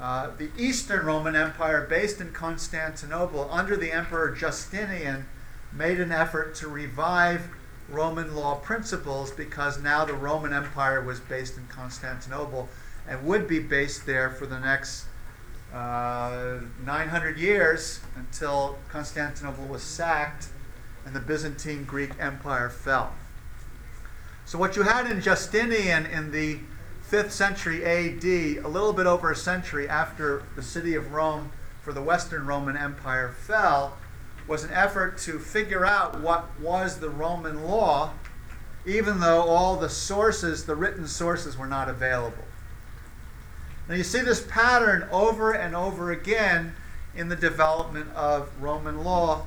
uh, 0.00 0.30
the 0.36 0.50
Eastern 0.56 1.06
Roman 1.06 1.36
Empire, 1.36 1.86
based 1.88 2.20
in 2.20 2.32
Constantinople 2.32 3.48
under 3.50 3.76
the 3.76 3.92
Emperor 3.92 4.30
Justinian, 4.30 5.26
made 5.72 6.00
an 6.00 6.12
effort 6.12 6.54
to 6.56 6.68
revive 6.68 7.48
Roman 7.88 8.34
law 8.34 8.56
principles 8.56 9.30
because 9.30 9.80
now 9.82 10.04
the 10.04 10.14
Roman 10.14 10.52
Empire 10.52 11.02
was 11.02 11.20
based 11.20 11.56
in 11.56 11.66
Constantinople 11.68 12.68
and 13.08 13.24
would 13.24 13.48
be 13.48 13.58
based 13.58 14.04
there 14.06 14.30
for 14.30 14.46
the 14.46 14.60
next 14.60 15.06
uh, 15.72 16.60
900 16.84 17.38
years 17.38 18.00
until 18.16 18.78
Constantinople 18.88 19.66
was 19.66 19.82
sacked 19.82 20.48
and 21.04 21.14
the 21.14 21.20
Byzantine 21.20 21.84
Greek 21.84 22.10
Empire 22.18 22.68
fell. 22.68 23.14
So, 24.44 24.58
what 24.58 24.76
you 24.76 24.82
had 24.82 25.10
in 25.10 25.20
Justinian 25.20 26.06
in 26.06 26.30
the 26.30 26.60
5th 27.10 27.30
century 27.30 27.84
AD, 27.84 28.24
a 28.64 28.68
little 28.68 28.92
bit 28.92 29.06
over 29.06 29.30
a 29.30 29.36
century 29.36 29.88
after 29.88 30.42
the 30.56 30.62
city 30.62 30.94
of 30.94 31.12
Rome 31.12 31.50
for 31.82 31.92
the 31.92 32.02
Western 32.02 32.46
Roman 32.46 32.76
Empire 32.76 33.30
fell, 33.30 33.96
was 34.48 34.64
an 34.64 34.72
effort 34.72 35.18
to 35.18 35.38
figure 35.38 35.84
out 35.84 36.20
what 36.20 36.48
was 36.58 36.98
the 36.98 37.10
Roman 37.10 37.64
law, 37.64 38.12
even 38.86 39.20
though 39.20 39.42
all 39.42 39.76
the 39.76 39.90
sources, 39.90 40.64
the 40.64 40.74
written 40.74 41.06
sources, 41.06 41.56
were 41.56 41.66
not 41.66 41.88
available. 41.88 42.44
Now 43.88 43.94
you 43.94 44.04
see 44.04 44.20
this 44.20 44.44
pattern 44.48 45.06
over 45.12 45.52
and 45.52 45.76
over 45.76 46.10
again 46.10 46.74
in 47.14 47.28
the 47.28 47.36
development 47.36 48.10
of 48.14 48.50
Roman 48.60 49.04
law 49.04 49.44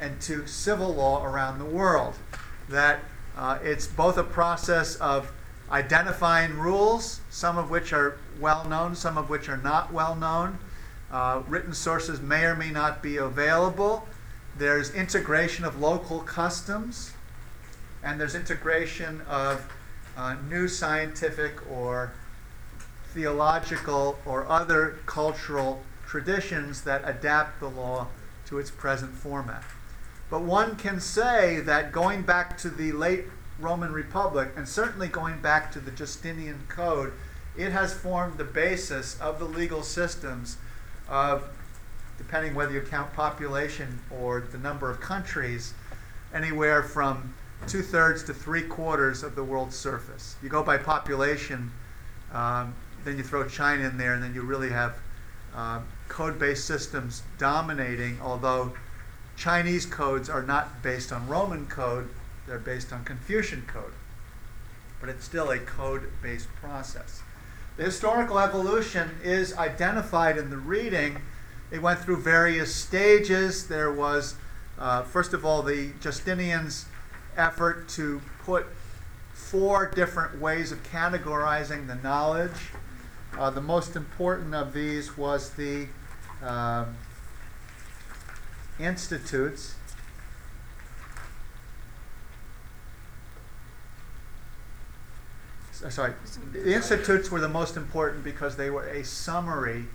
and 0.00 0.20
to 0.22 0.46
civil 0.46 0.94
law 0.94 1.24
around 1.24 1.58
the 1.58 1.64
world. 1.64 2.14
That 2.68 3.00
uh, 3.36 3.58
it's 3.62 3.86
both 3.86 4.18
a 4.18 4.24
process 4.24 4.96
of 4.96 5.32
identifying 5.70 6.58
rules, 6.58 7.20
some 7.30 7.56
of 7.56 7.70
which 7.70 7.92
are 7.92 8.18
well 8.40 8.64
known, 8.68 8.94
some 8.94 9.16
of 9.16 9.30
which 9.30 9.48
are 9.48 9.56
not 9.56 9.92
well 9.92 10.14
known, 10.14 10.58
uh, 11.10 11.42
written 11.48 11.74
sources 11.74 12.20
may 12.20 12.44
or 12.44 12.56
may 12.56 12.70
not 12.70 13.02
be 13.02 13.16
available. 13.16 14.06
There's 14.60 14.94
integration 14.94 15.64
of 15.64 15.80
local 15.80 16.20
customs, 16.20 17.14
and 18.02 18.20
there's 18.20 18.34
integration 18.34 19.22
of 19.22 19.66
uh, 20.18 20.36
new 20.50 20.68
scientific 20.68 21.54
or 21.72 22.12
theological 23.14 24.18
or 24.26 24.46
other 24.46 24.98
cultural 25.06 25.80
traditions 26.06 26.82
that 26.82 27.00
adapt 27.06 27.58
the 27.58 27.70
law 27.70 28.08
to 28.48 28.58
its 28.58 28.70
present 28.70 29.14
format. 29.14 29.64
But 30.28 30.42
one 30.42 30.76
can 30.76 31.00
say 31.00 31.60
that 31.60 31.90
going 31.90 32.20
back 32.20 32.58
to 32.58 32.68
the 32.68 32.92
late 32.92 33.24
Roman 33.58 33.94
Republic, 33.94 34.50
and 34.58 34.68
certainly 34.68 35.08
going 35.08 35.40
back 35.40 35.72
to 35.72 35.80
the 35.80 35.90
Justinian 35.90 36.64
Code, 36.68 37.14
it 37.56 37.72
has 37.72 37.94
formed 37.94 38.36
the 38.36 38.44
basis 38.44 39.18
of 39.22 39.38
the 39.38 39.46
legal 39.46 39.82
systems 39.82 40.58
of, 41.08 41.48
depending 42.20 42.54
whether 42.54 42.72
you 42.72 42.82
count 42.82 43.10
population 43.14 43.98
or 44.20 44.42
the 44.42 44.58
number 44.58 44.90
of 44.90 45.00
countries, 45.00 45.72
anywhere 46.34 46.82
from 46.82 47.34
two 47.66 47.80
thirds 47.80 48.22
to 48.24 48.34
three 48.34 48.62
quarters 48.62 49.22
of 49.22 49.34
the 49.34 49.42
world's 49.42 49.74
surface. 49.74 50.36
You 50.42 50.50
go 50.50 50.62
by 50.62 50.76
population, 50.76 51.72
um, 52.32 52.74
then 53.04 53.16
you 53.16 53.22
throw 53.22 53.48
China 53.48 53.88
in 53.88 53.96
there, 53.96 54.12
and 54.12 54.22
then 54.22 54.34
you 54.34 54.42
really 54.42 54.68
have 54.68 54.96
uh, 55.54 55.80
code 56.08 56.38
based 56.38 56.66
systems 56.66 57.22
dominating, 57.38 58.18
although 58.22 58.72
Chinese 59.36 59.86
codes 59.86 60.28
are 60.28 60.42
not 60.42 60.82
based 60.82 61.12
on 61.12 61.26
Roman 61.26 61.66
code, 61.66 62.10
they're 62.46 62.58
based 62.58 62.92
on 62.92 63.02
Confucian 63.04 63.64
code. 63.66 63.94
But 65.00 65.08
it's 65.08 65.24
still 65.24 65.50
a 65.50 65.58
code 65.58 66.02
based 66.22 66.48
process. 66.60 67.22
The 67.78 67.84
historical 67.84 68.38
evolution 68.38 69.10
is 69.24 69.56
identified 69.56 70.36
in 70.36 70.50
the 70.50 70.58
reading. 70.58 71.22
It 71.70 71.80
went 71.80 72.00
through 72.00 72.18
various 72.18 72.74
stages. 72.74 73.68
There 73.68 73.92
was, 73.92 74.34
uh, 74.78 75.02
first 75.02 75.32
of 75.32 75.44
all, 75.44 75.62
the 75.62 75.92
Justinian's 76.00 76.86
effort 77.36 77.88
to 77.90 78.20
put 78.44 78.66
four 79.32 79.86
different 79.86 80.40
ways 80.40 80.72
of 80.72 80.82
categorizing 80.82 81.86
the 81.86 81.94
knowledge. 81.96 82.70
Uh, 83.38 83.50
the 83.50 83.60
most 83.60 83.94
important 83.94 84.54
of 84.54 84.72
these 84.72 85.16
was 85.16 85.50
the 85.50 85.86
um, 86.42 86.96
institutes. 88.78 89.74
sorry, 95.88 96.12
the 96.52 96.74
institutes 96.74 97.30
were 97.30 97.40
the 97.40 97.48
most 97.48 97.74
important 97.74 98.22
because 98.22 98.56
they 98.56 98.68
were 98.68 98.86
a 98.88 99.02
summary 99.02 99.86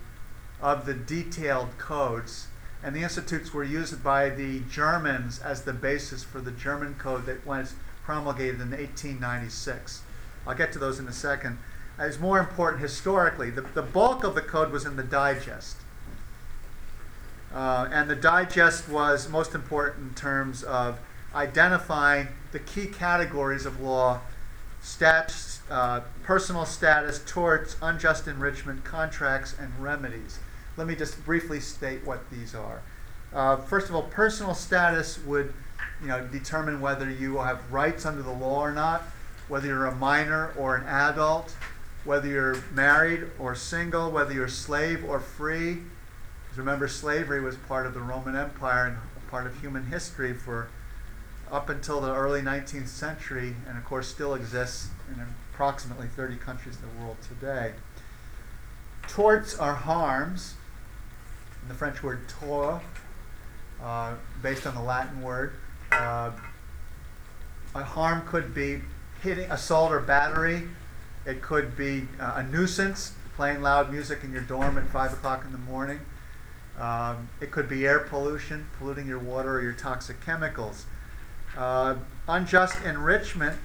of 0.60 0.86
the 0.86 0.94
detailed 0.94 1.76
codes. 1.78 2.48
and 2.82 2.94
the 2.94 3.02
institutes 3.02 3.52
were 3.52 3.64
used 3.64 4.04
by 4.04 4.28
the 4.28 4.60
Germans 4.70 5.40
as 5.40 5.62
the 5.62 5.72
basis 5.72 6.22
for 6.22 6.40
the 6.40 6.52
German 6.52 6.94
code 6.94 7.26
that 7.26 7.44
was 7.44 7.74
promulgated 8.04 8.60
in 8.60 8.70
1896. 8.70 10.02
I'll 10.46 10.54
get 10.54 10.72
to 10.72 10.78
those 10.78 11.00
in 11.00 11.08
a 11.08 11.12
second. 11.12 11.58
As 11.98 12.20
more 12.20 12.38
important 12.38 12.80
historically, 12.82 13.50
the, 13.50 13.62
the 13.62 13.82
bulk 13.82 14.22
of 14.22 14.34
the 14.34 14.42
code 14.42 14.70
was 14.70 14.84
in 14.84 14.96
the 14.96 15.02
digest. 15.02 15.78
Uh, 17.52 17.88
and 17.90 18.08
the 18.08 18.14
digest 18.14 18.88
was 18.88 19.28
most 19.28 19.54
important 19.54 20.08
in 20.10 20.14
terms 20.14 20.62
of 20.62 21.00
identifying 21.34 22.28
the 22.52 22.58
key 22.58 22.86
categories 22.86 23.66
of 23.66 23.80
law 23.80 24.20
stats, 24.82 25.60
uh, 25.70 26.00
personal 26.22 26.64
status, 26.64 27.20
torts, 27.26 27.76
unjust 27.82 28.28
enrichment, 28.28 28.84
contracts, 28.84 29.54
and 29.58 29.72
remedies. 29.80 30.38
Let 30.76 30.86
me 30.86 30.94
just 30.94 31.24
briefly 31.24 31.60
state 31.60 32.04
what 32.04 32.30
these 32.30 32.54
are. 32.54 32.82
Uh, 33.32 33.56
first 33.56 33.88
of 33.88 33.94
all, 33.94 34.02
personal 34.02 34.54
status 34.54 35.18
would 35.24 35.52
you 36.00 36.08
know, 36.08 36.26
determine 36.26 36.80
whether 36.80 37.10
you 37.10 37.38
have 37.38 37.72
rights 37.72 38.04
under 38.04 38.22
the 38.22 38.32
law 38.32 38.60
or 38.60 38.72
not, 38.72 39.02
whether 39.48 39.66
you're 39.66 39.86
a 39.86 39.94
minor 39.94 40.52
or 40.58 40.76
an 40.76 40.86
adult, 40.86 41.54
whether 42.04 42.28
you're 42.28 42.62
married 42.72 43.24
or 43.38 43.54
single, 43.54 44.10
whether 44.10 44.32
you're 44.32 44.48
slave 44.48 45.04
or 45.04 45.18
free. 45.18 45.74
Because 46.44 46.58
remember, 46.58 46.88
slavery 46.88 47.40
was 47.40 47.56
part 47.56 47.86
of 47.86 47.94
the 47.94 48.00
Roman 48.00 48.36
Empire 48.36 48.86
and 48.86 48.96
part 49.30 49.46
of 49.46 49.60
human 49.60 49.86
history 49.86 50.32
for 50.32 50.68
up 51.50 51.68
until 51.68 52.00
the 52.00 52.14
early 52.14 52.42
19th 52.42 52.88
century, 52.88 53.54
and 53.68 53.78
of 53.78 53.84
course 53.84 54.08
still 54.08 54.34
exists 54.34 54.88
in 55.08 55.24
approximately 55.52 56.08
30 56.08 56.36
countries 56.36 56.76
in 56.76 56.82
the 56.82 57.02
world 57.02 57.16
today. 57.26 57.72
Torts 59.08 59.56
are 59.56 59.74
harms, 59.74 60.54
the 61.68 61.74
French 61.74 62.02
word 62.02 62.28
tort, 62.28 62.82
uh, 63.82 64.14
based 64.42 64.66
on 64.66 64.74
the 64.74 64.82
Latin 64.82 65.22
word. 65.22 65.52
Uh, 65.92 66.30
a 67.74 67.82
harm 67.82 68.26
could 68.26 68.54
be 68.54 68.80
hitting, 69.22 69.50
assault 69.50 69.92
or 69.92 70.00
battery. 70.00 70.62
It 71.24 71.42
could 71.42 71.76
be 71.76 72.06
uh, 72.20 72.34
a 72.36 72.42
nuisance, 72.42 73.12
playing 73.34 73.62
loud 73.62 73.92
music 73.92 74.24
in 74.24 74.32
your 74.32 74.42
dorm 74.42 74.78
at 74.78 74.88
5 74.88 75.14
o'clock 75.14 75.44
in 75.44 75.52
the 75.52 75.58
morning. 75.58 76.00
Um, 76.78 77.28
it 77.40 77.50
could 77.50 77.68
be 77.68 77.86
air 77.86 78.00
pollution, 78.00 78.66
polluting 78.78 79.06
your 79.06 79.18
water 79.18 79.58
or 79.58 79.62
your 79.62 79.72
toxic 79.72 80.20
chemicals. 80.24 80.86
Uh, 81.56 81.96
unjust 82.28 82.82
enrichment 82.84 83.58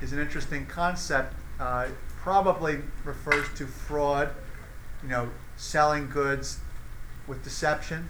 is 0.00 0.12
an 0.12 0.20
interesting 0.20 0.66
concept. 0.66 1.34
Uh, 1.58 1.88
probably 2.20 2.78
refers 3.04 3.46
to 3.54 3.66
fraud, 3.66 4.30
you 5.02 5.08
know, 5.08 5.30
selling 5.56 6.08
goods 6.08 6.60
with 7.26 7.42
deception, 7.44 8.08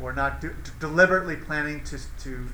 or 0.00 0.12
not 0.12 0.44
deliberately 0.78 1.36
planning 1.36 1.82
to, 1.84 1.98
to 2.20 2.48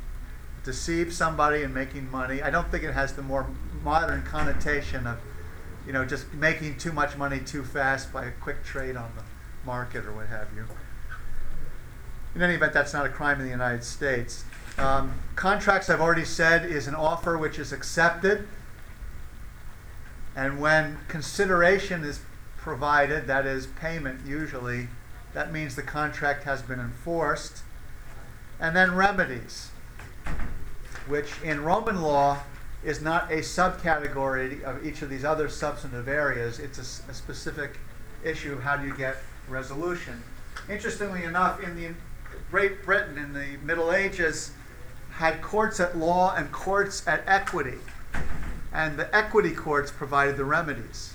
deceive 0.65 1.13
somebody 1.13 1.63
and 1.63 1.75
making 1.75 2.11
money. 2.11 2.43
I 2.43 2.51
don't 2.51 2.71
think 2.71 2.85
it 2.85 2.95
has 2.95 3.13
the 3.13 3.23
more 3.23 3.47
modern 3.83 4.23
connotation 4.23 5.07
of, 5.07 5.19
you 5.87 5.93
know, 5.93 6.05
just 6.05 6.33
making 6.35 6.79
too 6.79 6.93
much 6.93 7.17
money 7.17 7.41
too 7.41 7.63
fast 7.63 8.13
by 8.13 8.25
a 8.25 8.31
quick 8.31 8.65
trade 8.65 8.97
on 8.97 9.11
the 9.17 9.23
market 9.67 10.07
or 10.07 10.13
what 10.13 10.29
have 10.29 10.49
you. 10.57 10.65
In 12.35 12.43
any 12.43 12.55
event, 12.55 12.73
that's 12.73 12.93
not 12.93 13.07
a 13.07 13.11
crime 13.11 13.39
in 13.39 13.45
the 13.45 13.53
United 13.53 13.85
States. 13.85 14.45
Um, 14.77 15.13
contracts, 15.37 15.89
I've 15.89 16.01
already 16.01 16.25
said, 16.25 16.65
is 16.65 16.89
an 16.89 16.95
offer 16.95 17.39
which 17.39 17.59
is 17.59 17.73
accepted. 17.73 18.49
And 20.35 20.59
when 20.59 20.99
consideration 21.07 22.03
is 22.03 22.21
provided, 22.57 23.29
that 23.29 23.47
is 23.47 23.67
payment 23.67 24.27
usually, 24.27 24.89
that 25.35 25.53
means 25.53 25.75
the 25.75 25.83
contract 25.83 26.45
has 26.45 26.63
been 26.63 26.81
enforced. 26.81 27.63
And 28.61 28.75
then 28.75 28.95
remedies, 28.95 29.71
which 31.09 31.31
in 31.43 31.65
Roman 31.65 32.01
law 32.01 32.39
is 32.85 33.03
not 33.03 33.31
a 33.31 33.39
subcategory 33.39 34.63
of 34.63 34.87
each 34.87 35.03
of 35.03 35.11
these 35.11 35.25
other 35.25 35.49
substantive 35.49 36.09
areas. 36.09 36.59
It's 36.61 36.79
a, 36.79 37.11
a 37.11 37.15
specific 37.15 37.79
issue 38.23 38.53
of 38.53 38.63
how 38.63 38.77
do 38.77 38.87
you 38.87 38.95
get 38.97 39.17
resolution. 39.49 40.23
Interestingly 40.69 41.25
enough, 41.25 41.63
in 41.63 41.75
the 41.75 41.89
Great 42.51 42.85
Britain 42.85 43.19
in 43.19 43.33
the 43.33 43.59
Middle 43.65 43.93
Ages, 43.93 44.53
had 45.13 45.43
courts 45.43 45.81
at 45.81 45.97
law 45.97 46.35
and 46.37 46.51
courts 46.53 47.07
at 47.07 47.23
equity. 47.27 47.79
And 48.73 48.97
the 48.97 49.15
equity 49.15 49.53
courts 49.53 49.91
provided 49.91 50.37
the 50.37 50.45
remedies. 50.45 51.15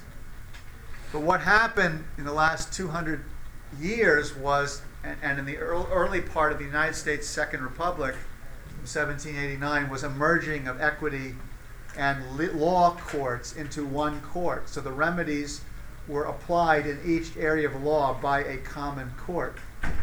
But 1.12 1.22
what 1.22 1.42
happened 1.42 2.04
in 2.18 2.26
the 2.26 2.34
last 2.34 2.74
200 2.74 3.24
years 3.80 4.36
was, 4.36 4.82
and, 5.04 5.18
and 5.22 5.40
in 5.40 5.46
the 5.46 5.58
early 5.58 6.22
part 6.22 6.52
of 6.52 6.60
the 6.60 6.66
United 6.66 6.96
States 6.96 7.28
Second 7.28 7.64
Republic, 7.64 8.16
1789, 8.82 9.90
was 9.90 10.04
a 10.04 10.10
merging 10.10 10.68
of 10.68 10.82
equity 10.82 11.36
and 11.98 12.24
law 12.60 12.96
courts 12.96 13.56
into 13.56 13.86
one 13.86 14.22
court. 14.22 14.70
So 14.70 14.82
the 14.82 14.92
remedies 14.92 15.62
were 16.08 16.24
applied 16.24 16.88
in 16.88 17.00
each 17.06 17.36
area 17.38 17.68
of 17.68 17.84
law 17.84 18.20
by 18.20 18.44
a 18.44 18.58
common 18.58 19.12
court. 19.18 19.58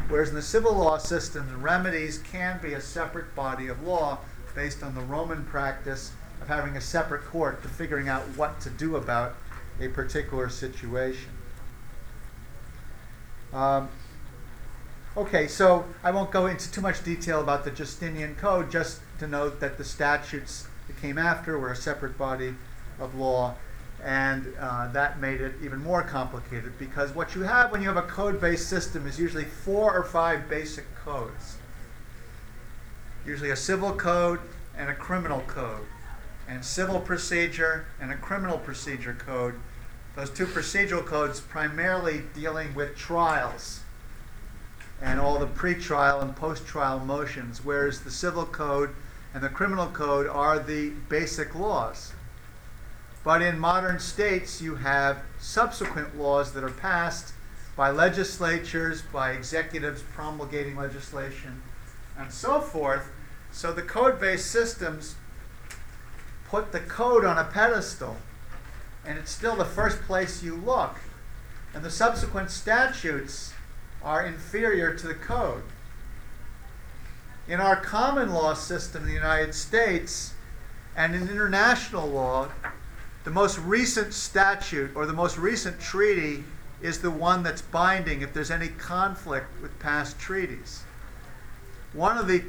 Whereas 0.08 0.28
in 0.28 0.34
the 0.34 0.42
civil 0.42 0.74
law 0.74 0.98
system, 0.98 1.48
the 1.48 1.56
remedies 1.56 2.18
can 2.18 2.60
be 2.62 2.74
a 2.74 2.80
separate 2.80 3.34
body 3.34 3.68
of 3.68 3.82
law 3.82 4.18
based 4.54 4.82
on 4.82 4.94
the 4.94 5.00
Roman 5.02 5.44
practice 5.44 6.12
of 6.40 6.48
having 6.48 6.76
a 6.76 6.80
separate 6.80 7.24
court 7.24 7.62
to 7.62 7.68
figuring 7.68 8.08
out 8.08 8.22
what 8.36 8.60
to 8.60 8.70
do 8.70 8.96
about 8.96 9.36
a 9.80 9.88
particular 9.88 10.48
situation. 10.48 11.30
Um, 13.52 13.88
okay, 15.16 15.46
so 15.46 15.84
I 16.02 16.10
won't 16.10 16.30
go 16.30 16.46
into 16.46 16.70
too 16.70 16.80
much 16.80 17.02
detail 17.04 17.40
about 17.40 17.64
the 17.64 17.70
Justinian 17.70 18.34
Code, 18.34 18.70
just 18.70 19.00
to 19.18 19.26
note 19.26 19.60
that 19.60 19.78
the 19.78 19.84
statutes 19.84 20.66
that 20.86 21.00
came 21.00 21.18
after 21.18 21.58
were 21.58 21.72
a 21.72 21.76
separate 21.76 22.18
body 22.18 22.54
of 22.98 23.14
law 23.14 23.54
and 24.02 24.54
uh, 24.60 24.88
that 24.92 25.20
made 25.20 25.40
it 25.40 25.54
even 25.62 25.80
more 25.80 26.02
complicated 26.02 26.78
because 26.78 27.14
what 27.14 27.34
you 27.34 27.42
have 27.42 27.72
when 27.72 27.80
you 27.80 27.88
have 27.88 27.96
a 27.96 28.02
code 28.02 28.40
based 28.40 28.68
system 28.68 29.06
is 29.06 29.18
usually 29.18 29.44
four 29.44 29.96
or 29.96 30.04
five 30.04 30.48
basic 30.48 30.84
codes. 30.94 31.56
Usually 33.24 33.50
a 33.50 33.56
civil 33.56 33.92
code 33.92 34.40
and 34.76 34.90
a 34.90 34.94
criminal 34.94 35.40
code, 35.48 35.86
and 36.46 36.64
civil 36.64 37.00
procedure 37.00 37.86
and 38.00 38.12
a 38.12 38.16
criminal 38.16 38.58
procedure 38.58 39.14
code. 39.18 39.54
Those 40.16 40.30
two 40.30 40.46
procedural 40.46 41.04
codes 41.04 41.40
primarily 41.40 42.22
dealing 42.34 42.74
with 42.74 42.96
trials 42.96 43.80
and 45.00 45.20
all 45.20 45.38
the 45.38 45.46
pre-trial 45.46 46.22
and 46.22 46.34
post-trial 46.34 47.00
motions, 47.00 47.62
whereas 47.62 48.00
the 48.00 48.10
civil 48.10 48.46
code 48.46 48.94
and 49.34 49.42
the 49.42 49.50
criminal 49.50 49.88
code 49.88 50.26
are 50.26 50.58
the 50.58 50.90
basic 51.10 51.54
laws. 51.54 52.14
But 53.22 53.42
in 53.42 53.58
modern 53.58 53.98
states, 53.98 54.62
you 54.62 54.76
have 54.76 55.18
subsequent 55.38 56.18
laws 56.18 56.52
that 56.54 56.64
are 56.64 56.70
passed 56.70 57.34
by 57.76 57.90
legislatures, 57.90 59.02
by 59.02 59.32
executives 59.32 60.02
promulgating 60.14 60.76
legislation, 60.76 61.60
and 62.18 62.32
so 62.32 62.62
forth. 62.62 63.10
So 63.52 63.70
the 63.70 63.82
code 63.82 64.18
based 64.18 64.50
systems 64.50 65.16
put 66.48 66.72
the 66.72 66.80
code 66.80 67.26
on 67.26 67.36
a 67.36 67.44
pedestal, 67.44 68.16
and 69.06 69.18
it's 69.18 69.30
still 69.30 69.56
the 69.56 69.64
first 69.64 70.00
place 70.02 70.42
you 70.42 70.56
look. 70.56 70.96
And 71.74 71.84
the 71.84 71.90
subsequent 71.90 72.50
statutes 72.50 73.52
are 74.02 74.24
inferior 74.24 74.94
to 74.94 75.06
the 75.06 75.14
code. 75.14 75.62
In 77.48 77.60
our 77.60 77.76
common 77.76 78.32
law 78.32 78.54
system 78.54 79.02
in 79.02 79.08
the 79.08 79.14
United 79.14 79.54
States 79.54 80.34
and 80.96 81.14
in 81.14 81.22
international 81.22 82.08
law, 82.08 82.48
the 83.24 83.30
most 83.30 83.58
recent 83.58 84.12
statute 84.14 84.90
or 84.96 85.06
the 85.06 85.12
most 85.12 85.38
recent 85.38 85.80
treaty 85.80 86.44
is 86.82 87.00
the 87.00 87.10
one 87.10 87.42
that's 87.42 87.62
binding 87.62 88.22
if 88.22 88.32
there's 88.32 88.50
any 88.50 88.68
conflict 88.68 89.46
with 89.62 89.78
past 89.78 90.18
treaties. 90.18 90.82
One 91.92 92.18
of 92.18 92.26
the 92.26 92.44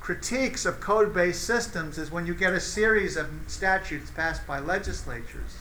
critiques 0.00 0.66
of 0.66 0.80
code 0.80 1.14
based 1.14 1.44
systems 1.44 1.96
is 1.96 2.10
when 2.10 2.26
you 2.26 2.34
get 2.34 2.52
a 2.52 2.60
series 2.60 3.16
of 3.16 3.28
statutes 3.46 4.10
passed 4.10 4.46
by 4.46 4.58
legislatures, 4.58 5.58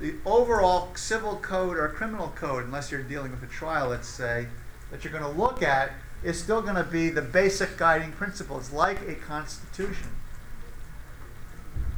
the 0.00 0.14
overall 0.26 0.94
civil 0.96 1.36
code 1.36 1.76
or 1.76 1.88
criminal 1.88 2.32
code, 2.36 2.64
unless 2.64 2.90
you're 2.90 3.02
dealing 3.02 3.30
with 3.30 3.42
a 3.42 3.46
trial, 3.46 3.88
let's 3.88 4.08
say, 4.08 4.48
that 4.90 5.04
you're 5.04 5.12
going 5.12 5.24
to 5.24 5.40
look 5.40 5.62
at 5.62 5.92
is 6.22 6.40
still 6.40 6.62
going 6.62 6.74
to 6.74 6.84
be 6.84 7.10
the 7.10 7.22
basic 7.22 7.76
guiding 7.76 8.12
principles, 8.12 8.72
like 8.72 9.00
a 9.08 9.14
constitution. 9.14 10.10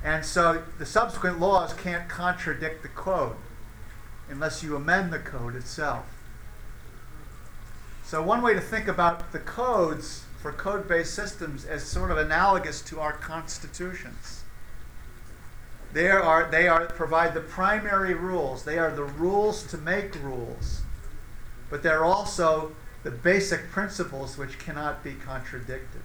And 0.05 0.25
so 0.25 0.63
the 0.79 0.87
subsequent 0.87 1.41
laws 1.41 1.73
can't 1.75 2.09
contradict 2.09 2.83
the 2.83 2.89
code 2.89 3.37
unless 4.29 4.63
you 4.63 4.77
amend 4.77 5.13
the 5.13 5.19
code 5.19 5.55
itself. 5.55 6.05
So 8.05 8.23
one 8.23 8.43
way 8.43 8.55
to 8.55 8.61
think 8.61 8.87
about 8.87 9.33
the 9.33 9.41
codes 9.41 10.25
for 10.41 10.53
code-based 10.53 11.13
systems 11.13 11.65
as 11.65 11.83
sort 11.83 12.13
of 12.13 12.19
analogous 12.19 12.81
to 12.83 13.01
our 13.01 13.13
constitutions. 13.13 14.45
They 15.93 16.11
are, 16.11 16.51
they 16.51 16.69
are 16.69 16.87
provide 16.87 17.35
the 17.35 17.41
primary 17.41 18.15
rules. 18.15 18.65
They 18.65 18.79
are 18.79 18.91
the 18.91 19.05
rules 19.05 19.63
to 19.69 19.79
make 19.79 20.15
rules. 20.23 20.83
But 21.71 21.83
they're 21.83 22.05
also 22.05 22.73
the 23.03 23.11
basic 23.11 23.71
principles 23.71 24.37
which 24.37 24.59
cannot 24.59 25.03
be 25.03 25.15
contradicted. 25.15 26.03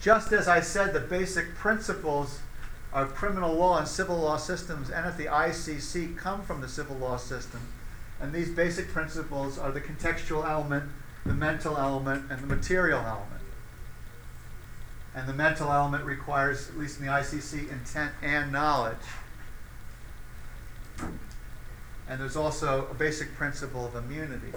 Just 0.00 0.32
as 0.32 0.48
I 0.48 0.60
said, 0.60 0.92
the 0.92 1.00
basic 1.00 1.54
principles 1.54 2.40
of 2.92 3.14
criminal 3.14 3.54
law 3.54 3.78
and 3.78 3.88
civil 3.88 4.16
law 4.16 4.36
systems 4.36 4.90
and 4.90 5.06
at 5.06 5.16
the 5.16 5.26
ICC 5.26 6.16
come 6.16 6.42
from 6.42 6.60
the 6.60 6.68
civil 6.68 6.96
law 6.96 7.16
system. 7.16 7.60
And 8.20 8.32
these 8.32 8.50
basic 8.50 8.88
principles 8.88 9.58
are 9.58 9.70
the 9.70 9.80
contextual 9.80 10.48
element, 10.48 10.90
the 11.24 11.34
mental 11.34 11.76
element, 11.76 12.30
and 12.30 12.40
the 12.40 12.46
material 12.46 13.00
element. 13.00 13.42
And 15.16 15.26
the 15.26 15.32
mental 15.32 15.72
element 15.72 16.04
requires, 16.04 16.68
at 16.68 16.78
least 16.78 17.00
in 17.00 17.06
the 17.06 17.10
ICC, 17.10 17.72
intent 17.72 18.12
and 18.22 18.52
knowledge. 18.52 18.98
And 22.08 22.20
there's 22.20 22.36
also 22.36 22.86
a 22.90 22.94
basic 22.94 23.34
principle 23.34 23.86
of 23.86 23.96
immunity. 23.96 24.52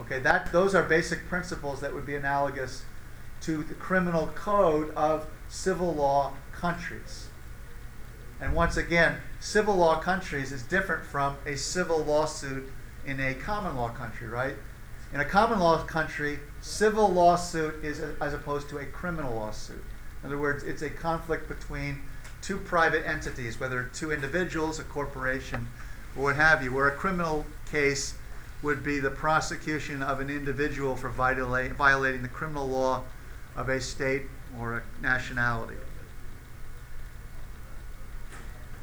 Okay, 0.00 0.18
that, 0.20 0.50
those 0.50 0.74
are 0.74 0.82
basic 0.82 1.28
principles 1.28 1.80
that 1.80 1.94
would 1.94 2.06
be 2.06 2.16
analogous 2.16 2.82
to 3.42 3.62
the 3.62 3.74
criminal 3.74 4.28
code 4.34 4.92
of 4.94 5.26
civil 5.48 5.94
law 5.94 6.32
countries. 6.52 7.28
And 8.40 8.54
once 8.54 8.76
again, 8.76 9.18
civil 9.38 9.76
law 9.76 10.00
countries 10.00 10.50
is 10.50 10.62
different 10.62 11.04
from 11.04 11.36
a 11.46 11.56
civil 11.56 12.02
lawsuit 12.02 12.68
in 13.06 13.20
a 13.20 13.34
common 13.34 13.76
law 13.76 13.90
country, 13.90 14.26
right? 14.26 14.54
In 15.12 15.20
a 15.20 15.24
common 15.24 15.60
law 15.60 15.84
country, 15.84 16.40
civil 16.64 17.12
lawsuit 17.12 17.84
is 17.84 18.00
as 18.22 18.32
opposed 18.32 18.70
to 18.70 18.78
a 18.78 18.86
criminal 18.86 19.34
lawsuit. 19.34 19.84
In 20.22 20.28
other 20.28 20.38
words, 20.38 20.64
it's 20.64 20.80
a 20.80 20.88
conflict 20.88 21.46
between 21.46 22.00
two 22.40 22.56
private 22.56 23.06
entities, 23.06 23.60
whether 23.60 23.84
two 23.92 24.10
individuals, 24.10 24.78
a 24.78 24.84
corporation, 24.84 25.68
or 26.16 26.24
what 26.24 26.36
have 26.36 26.64
you, 26.64 26.72
where 26.72 26.88
a 26.88 26.96
criminal 26.96 27.44
case 27.70 28.14
would 28.62 28.82
be 28.82 28.98
the 28.98 29.10
prosecution 29.10 30.02
of 30.02 30.20
an 30.20 30.30
individual 30.30 30.96
for 30.96 31.10
viola- 31.10 31.68
violating 31.68 32.22
the 32.22 32.28
criminal 32.28 32.66
law 32.66 33.02
of 33.54 33.68
a 33.68 33.78
state 33.78 34.22
or 34.58 34.78
a 34.78 34.82
nationality. 35.02 35.76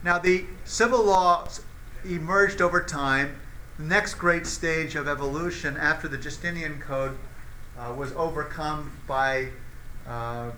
Now, 0.04 0.20
the 0.20 0.46
civil 0.66 1.04
laws 1.04 1.62
emerged 2.06 2.62
over 2.62 2.84
time. 2.84 3.38
The 3.80 3.86
next 3.86 4.16
great 4.16 4.46
stage 4.46 4.94
of 4.94 5.08
evolution 5.08 5.78
after 5.78 6.08
the 6.08 6.18
Justinian 6.18 6.80
Code 6.80 7.18
uh, 7.78 7.94
was 7.94 8.12
overcome 8.14 8.92
by 9.08 9.50
uh, 10.08 10.52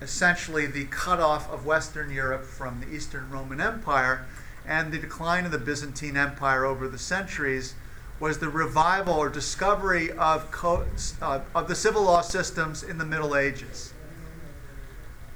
essentially 0.00 0.66
the 0.66 0.84
cutoff 0.86 1.50
of 1.50 1.66
Western 1.66 2.10
Europe 2.10 2.44
from 2.44 2.80
the 2.80 2.94
Eastern 2.94 3.30
Roman 3.30 3.60
Empire 3.60 4.26
and 4.66 4.92
the 4.92 4.98
decline 4.98 5.44
of 5.44 5.50
the 5.50 5.58
Byzantine 5.58 6.16
Empire 6.16 6.64
over 6.64 6.88
the 6.88 6.98
centuries 6.98 7.74
was 8.20 8.38
the 8.38 8.48
revival 8.48 9.14
or 9.14 9.28
discovery 9.28 10.10
of, 10.12 10.50
co- 10.50 10.84
uh, 11.22 11.40
of 11.54 11.68
the 11.68 11.74
civil 11.74 12.02
law 12.02 12.20
systems 12.20 12.82
in 12.82 12.98
the 12.98 13.04
Middle 13.04 13.36
Ages. 13.36 13.92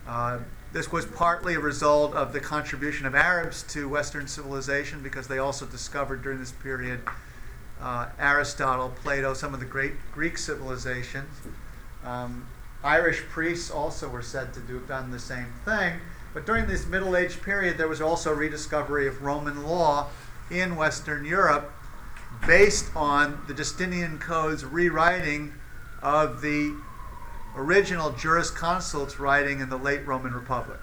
Uh, 0.07 0.39
this 0.73 0.91
was 0.91 1.07
partly 1.07 1.55
a 1.55 1.61
result 1.61 2.15
of 2.15 2.33
the 2.33 2.41
contribution 2.41 3.07
of 3.07 3.15
Arabs 3.15 3.63
to 3.65 3.89
Western 3.89 4.27
civilization 4.27 5.03
because 5.03 5.29
they 5.29 5.39
also 5.39 5.65
discovered 5.67 6.23
during 6.23 6.41
this 6.41 6.53
period 6.53 7.01
uh, 7.83 8.09
Aristotle, 8.19 8.93
Plato, 9.03 9.35
some 9.35 9.53
of 9.53 9.61
the 9.61 9.67
great 9.67 9.93
Greek 10.15 10.39
civilizations. 10.39 11.29
Um, 12.05 12.47
Irish 12.85 13.21
priests 13.23 13.71
also 13.71 14.09
were 14.09 14.23
said 14.23 14.55
to 14.55 14.61
do, 14.61 14.75
have 14.75 14.89
done 14.89 15.11
the 15.11 15.19
same 15.19 15.53
thing. 15.65 16.01
But 16.33 16.47
during 16.47 16.67
this 16.67 16.87
Middle 16.87 17.17
Age 17.17 17.43
period, 17.43 17.77
there 17.77 17.89
was 17.89 18.01
also 18.01 18.33
rediscovery 18.33 19.07
of 19.07 19.23
Roman 19.23 19.65
law 19.65 20.09
in 20.51 20.77
Western 20.77 21.25
Europe 21.25 21.73
based 22.47 22.87
on 22.97 23.43
the 23.47 23.55
Justinian 23.55 24.19
Code's 24.19 24.65
rewriting 24.65 25.53
of 26.03 26.41
the 26.41 26.75
original 27.57 28.11
jurisconsult's 28.13 29.21
writing 29.21 29.61
in 29.61 29.69
the 29.69 29.77
late 29.77 30.07
Roman 30.07 30.33
Republic. 30.33 30.81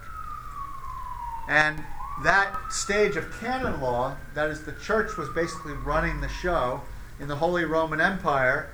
And 1.48 1.82
that 2.22 2.56
stage 2.70 3.16
of 3.16 3.32
canon 3.40 3.80
law, 3.80 4.16
that 4.34 4.50
is, 4.50 4.62
the 4.64 4.72
church 4.72 5.16
was 5.16 5.28
basically 5.30 5.72
running 5.72 6.20
the 6.20 6.28
show 6.28 6.82
in 7.20 7.28
the 7.28 7.36
Holy 7.36 7.64
Roman 7.64 8.00
Empire, 8.00 8.70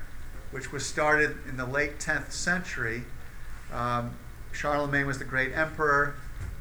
which 0.53 0.73
was 0.73 0.87
started 0.87 1.37
in 1.49 1.57
the 1.57 1.67
late 1.67 1.99
10th 1.99 2.31
century. 2.31 3.03
Um, 3.73 4.17
Charlemagne 4.53 5.07
was 5.07 5.19
the 5.19 5.25
great 5.25 5.53
emperor. 5.53 6.15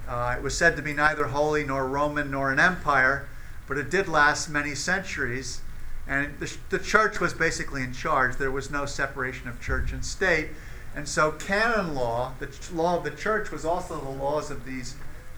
Uh, 0.07 0.36
it 0.38 0.43
was 0.43 0.57
said 0.57 0.75
to 0.75 0.81
be 0.81 0.93
neither 0.93 1.25
holy 1.25 1.63
nor 1.63 1.88
Roman 1.88 2.31
nor 2.31 2.51
an 2.51 2.59
empire, 2.59 3.27
but 3.67 3.77
it 3.77 3.89
did 3.89 4.07
last 4.07 4.49
many 4.49 4.75
centuries. 4.75 5.61
And 6.07 6.38
the, 6.39 6.55
the 6.69 6.79
church 6.79 7.19
was 7.19 7.33
basically 7.33 7.81
in 7.81 7.93
charge. 7.93 8.38
There 8.38 8.51
was 8.51 8.69
no 8.69 8.86
separation 8.86 9.47
of 9.47 9.61
church 9.61 9.91
and 9.91 10.03
state. 10.03 10.49
And 10.95 11.07
so, 11.07 11.31
canon 11.31 11.95
law, 11.95 12.33
the 12.39 12.49
law 12.73 12.97
of 12.97 13.03
the 13.03 13.11
church, 13.11 13.51
was 13.51 13.65
also 13.65 13.99
the 13.99 14.09
laws 14.09 14.49
of 14.49 14.65
these 14.65 14.95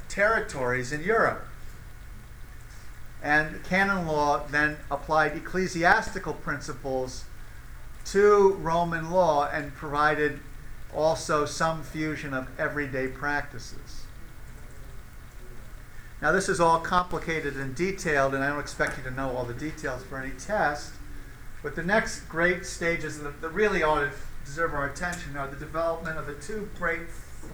territories 0.07 0.91
in 0.91 1.03
Europe. 1.03 1.45
And 3.27 3.61
canon 3.65 4.07
law 4.07 4.47
then 4.49 4.77
applied 4.89 5.35
ecclesiastical 5.35 6.31
principles 6.31 7.25
to 8.05 8.53
Roman 8.53 9.11
law 9.11 9.49
and 9.51 9.73
provided 9.73 10.39
also 10.95 11.45
some 11.45 11.83
fusion 11.83 12.33
of 12.33 12.47
everyday 12.57 13.09
practices. 13.09 14.05
Now, 16.21 16.31
this 16.31 16.47
is 16.47 16.61
all 16.61 16.79
complicated 16.79 17.57
and 17.57 17.75
detailed, 17.75 18.33
and 18.33 18.41
I 18.41 18.47
don't 18.47 18.61
expect 18.61 18.97
you 18.97 19.03
to 19.03 19.11
know 19.11 19.35
all 19.35 19.43
the 19.43 19.53
details 19.53 20.03
for 20.03 20.17
any 20.17 20.31
test. 20.31 20.93
But 21.61 21.75
the 21.75 21.83
next 21.83 22.29
great 22.29 22.65
stages 22.65 23.19
that, 23.19 23.33
really 23.51 23.83
ought 23.83 23.99
to 23.99 24.11
deserve 24.45 24.73
our 24.73 24.87
attention 24.87 25.35
are 25.35 25.49
the 25.49 25.57
development 25.57 26.17
of 26.17 26.27
the 26.27 26.35
two 26.35 26.69
great 26.77 27.09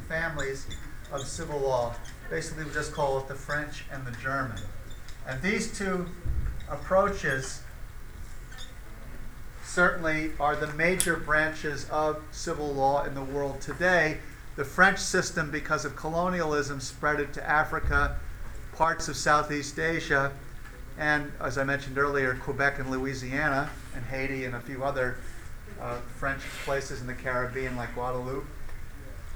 families 0.08 0.68
of 1.12 1.26
civil 1.26 1.62
law. 1.62 1.96
Basically, 2.30 2.64
we 2.64 2.72
just 2.72 2.94
call 2.94 3.18
it 3.18 3.28
the 3.28 3.34
French 3.34 3.86
and 3.92 4.06
the 4.06 4.12
German. 4.12 4.62
And 5.28 5.42
these 5.42 5.78
two 5.78 6.08
approaches 6.70 7.62
certainly 9.64 10.32
are 10.40 10.56
the 10.56 10.68
major 10.74 11.16
branches 11.16 11.90
of 11.90 12.22
civil 12.32 12.74
law 12.74 13.04
in 13.06 13.16
the 13.16 13.24
world 13.24 13.62
today. 13.62 14.18
The 14.56 14.66
French 14.66 15.00
system, 15.00 15.50
because 15.50 15.86
of 15.86 15.96
colonialism, 15.96 16.80
spread 16.80 17.20
it 17.20 17.34
to 17.34 17.50
Africa, 17.50 18.18
parts 18.76 19.08
of 19.08 19.16
Southeast 19.16 19.80
Asia, 19.80 20.32
and 20.98 21.32
as 21.42 21.58
I 21.58 21.64
mentioned 21.64 21.98
earlier, 21.98 22.36
Quebec 22.36 22.80
and 22.80 22.92
Louisiana, 22.92 23.70
and 23.96 24.06
Haiti, 24.06 24.46
and 24.46 24.56
a 24.56 24.60
few 24.60 24.84
other 24.84 25.18
uh, 25.82 25.98
French 26.18 26.42
places 26.66 27.02
in 27.02 27.08
the 27.08 27.16
Caribbean 27.16 27.76
like 27.76 27.94
Guadeloupe. 27.96 28.46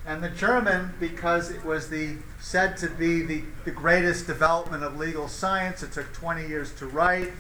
And 0.08 0.24
the 0.24 0.30
German, 0.30 0.94
because 1.02 1.52
it 1.52 1.66
was 1.66 1.90
the 1.90 2.16
said 2.40 2.78
to 2.78 2.90
be 2.90 3.24
the, 3.24 3.44
the 3.66 3.72
greatest 3.72 4.26
development 4.26 4.82
of 4.82 4.98
legal 4.98 5.28
science, 5.28 5.84
it 5.84 5.92
took 5.92 6.14
20 6.14 6.48
years 6.48 6.74
to 6.76 6.88
write, 6.88 7.34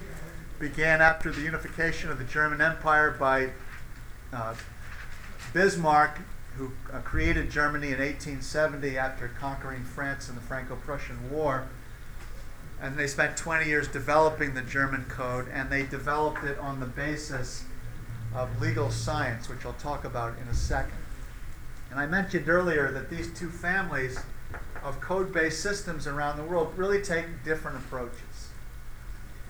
began 0.60 1.02
after 1.02 1.32
the 1.32 1.40
unification 1.40 2.12
of 2.12 2.18
the 2.18 2.26
German 2.26 2.60
Empire 2.60 3.12
by 3.18 3.52
uh, 4.34 4.54
Bismarck, 5.54 6.20
who 6.58 6.74
uh, 6.92 7.00
created 7.00 7.50
Germany 7.50 7.88
in 7.88 8.00
1870 8.00 8.98
after 8.98 9.30
conquering 9.40 9.86
France 9.86 10.28
in 10.28 10.36
the 10.36 10.42
Franco 10.42 10.76
Prussian 10.76 11.32
War. 11.32 11.70
And 12.82 12.98
they 12.98 13.08
spent 13.08 13.38
20 13.38 13.66
years 13.66 13.88
developing 13.88 14.56
the 14.56 14.62
German 14.62 15.06
code, 15.06 15.48
and 15.54 15.70
they 15.70 15.84
developed 15.84 16.44
it 16.44 16.60
on 16.60 16.82
the 16.82 16.86
basis 16.86 17.64
of 18.36 18.62
legal 18.62 18.92
science, 18.92 19.48
which 19.48 19.66
I'll 19.66 19.72
talk 19.74 20.04
about 20.04 20.34
in 20.42 20.50
a 20.50 20.54
second. 20.54 20.98
And 21.90 22.00
I 22.00 22.06
mentioned 22.06 22.50
earlier 22.50 22.92
that 22.92 23.10
these 23.10 23.34
two 23.34 23.50
families 23.50 24.20
of 24.84 25.00
code 25.02 25.34
based 25.34 25.62
systems 25.62 26.08
around 26.08 26.38
the 26.38 26.44
world 26.44 26.74
really 26.78 27.02
take 27.02 27.26
different 27.44 27.78
approaches. 27.78 28.50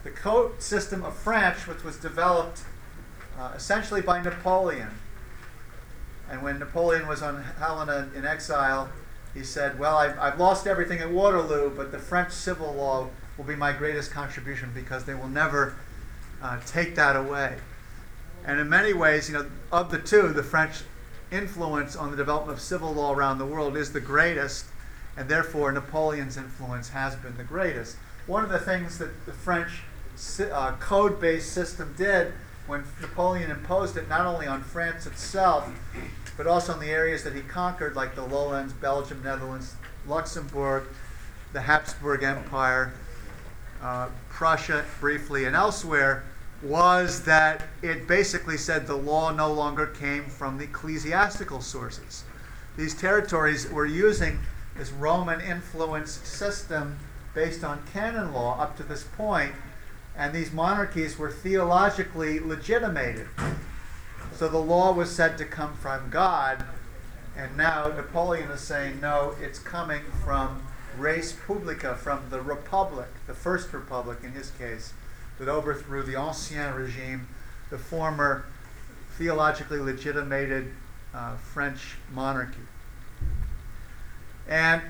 The 0.03 0.11
code 0.11 0.61
system 0.61 1.03
of 1.03 1.15
French, 1.15 1.67
which 1.67 1.83
was 1.83 1.97
developed 1.97 2.63
uh, 3.37 3.51
essentially 3.55 4.01
by 4.01 4.21
Napoleon, 4.21 4.89
and 6.29 6.43
when 6.43 6.59
Napoleon 6.59 7.07
was 7.07 7.21
on 7.21 7.43
Helena 7.59 8.09
in 8.15 8.25
exile, 8.25 8.89
he 9.33 9.43
said, 9.43 9.79
Well, 9.79 9.97
I've, 9.97 10.17
I've 10.19 10.39
lost 10.39 10.67
everything 10.67 10.99
at 10.99 11.09
Waterloo, 11.09 11.69
but 11.69 11.91
the 11.91 11.99
French 11.99 12.31
civil 12.31 12.73
law 12.73 13.09
will 13.37 13.45
be 13.45 13.55
my 13.55 13.71
greatest 13.71 14.11
contribution 14.11 14.71
because 14.73 15.05
they 15.05 15.13
will 15.13 15.29
never 15.29 15.75
uh, 16.41 16.59
take 16.65 16.95
that 16.95 17.15
away. 17.15 17.57
And 18.45 18.59
in 18.59 18.69
many 18.69 18.93
ways, 18.93 19.29
you 19.29 19.35
know, 19.35 19.45
of 19.71 19.91
the 19.91 19.99
two, 19.99 20.29
the 20.33 20.43
French 20.43 20.81
influence 21.31 21.95
on 21.95 22.11
the 22.11 22.17
development 22.17 22.57
of 22.57 22.63
civil 22.63 22.93
law 22.93 23.13
around 23.13 23.37
the 23.37 23.45
world 23.45 23.75
is 23.75 23.93
the 23.93 23.99
greatest, 23.99 24.65
and 25.15 25.29
therefore 25.29 25.71
Napoleon's 25.71 26.37
influence 26.37 26.89
has 26.89 27.15
been 27.15 27.35
the 27.37 27.43
greatest. 27.43 27.97
One 28.25 28.43
of 28.43 28.49
the 28.49 28.59
things 28.59 28.97
that 28.99 29.25
the 29.25 29.33
French 29.33 29.81
uh, 30.51 30.73
code 30.79 31.19
based 31.19 31.51
system 31.53 31.93
did 31.97 32.33
when 32.65 32.83
Napoleon 33.01 33.49
imposed 33.49 33.95
it 33.97 34.09
not 34.09 34.25
only 34.25 34.45
on 34.45 34.61
France 34.61 35.05
itself, 35.05 35.69
but 36.35 36.45
also 36.45 36.73
in 36.73 36.79
the 36.79 36.89
areas 36.89 37.23
that 37.23 37.33
he 37.33 37.41
conquered, 37.41 37.95
like 37.95 38.15
the 38.15 38.23
lowlands, 38.23 38.73
Belgium, 38.73 39.21
Netherlands, 39.23 39.75
Luxembourg, 40.05 40.83
the 41.53 41.61
Habsburg 41.61 42.23
Empire, 42.23 42.93
uh, 43.81 44.09
Prussia 44.29 44.85
briefly, 44.99 45.45
and 45.45 45.55
elsewhere, 45.55 46.23
was 46.61 47.23
that 47.23 47.63
it 47.81 48.07
basically 48.07 48.57
said 48.57 48.87
the 48.87 48.95
law 48.95 49.31
no 49.31 49.51
longer 49.51 49.85
came 49.85 50.25
from 50.25 50.57
the 50.57 50.63
ecclesiastical 50.63 51.61
sources. 51.61 52.23
These 52.75 52.95
territories 52.95 53.69
were 53.69 53.85
using 53.85 54.39
this 54.75 54.91
Roman 54.91 55.41
influenced 55.41 56.25
system 56.25 56.97
based 57.33 57.63
on 57.63 57.85
canon 57.91 58.33
law 58.33 58.59
up 58.59 58.77
to 58.77 58.83
this 58.83 59.03
point, 59.03 59.53
and 60.15 60.33
these 60.33 60.51
monarchies 60.51 61.17
were 61.17 61.31
theologically 61.31 62.39
legitimated. 62.39 63.27
So 64.33 64.47
the 64.47 64.57
law 64.57 64.91
was 64.93 65.11
said 65.15 65.37
to 65.39 65.45
come 65.45 65.75
from 65.75 66.09
God, 66.09 66.63
and 67.35 67.55
now 67.55 67.87
Napoleon 67.87 68.49
is 68.49 68.61
saying, 68.61 68.99
no, 68.99 69.35
it's 69.39 69.59
coming 69.59 70.01
from 70.23 70.63
res 70.97 71.33
publica, 71.33 71.95
from 71.95 72.29
the 72.29 72.41
republic, 72.41 73.09
the 73.27 73.33
first 73.33 73.71
republic 73.73 74.19
in 74.23 74.31
his 74.31 74.51
case, 74.51 74.93
that 75.39 75.47
overthrew 75.47 76.03
the 76.03 76.13
Ancien 76.13 76.75
regime, 76.75 77.27
the 77.69 77.77
former 77.77 78.45
theologically 79.17 79.79
legitimated 79.79 80.71
uh, 81.13 81.35
French 81.37 81.95
monarchy. 82.13 82.61
And 84.47 84.81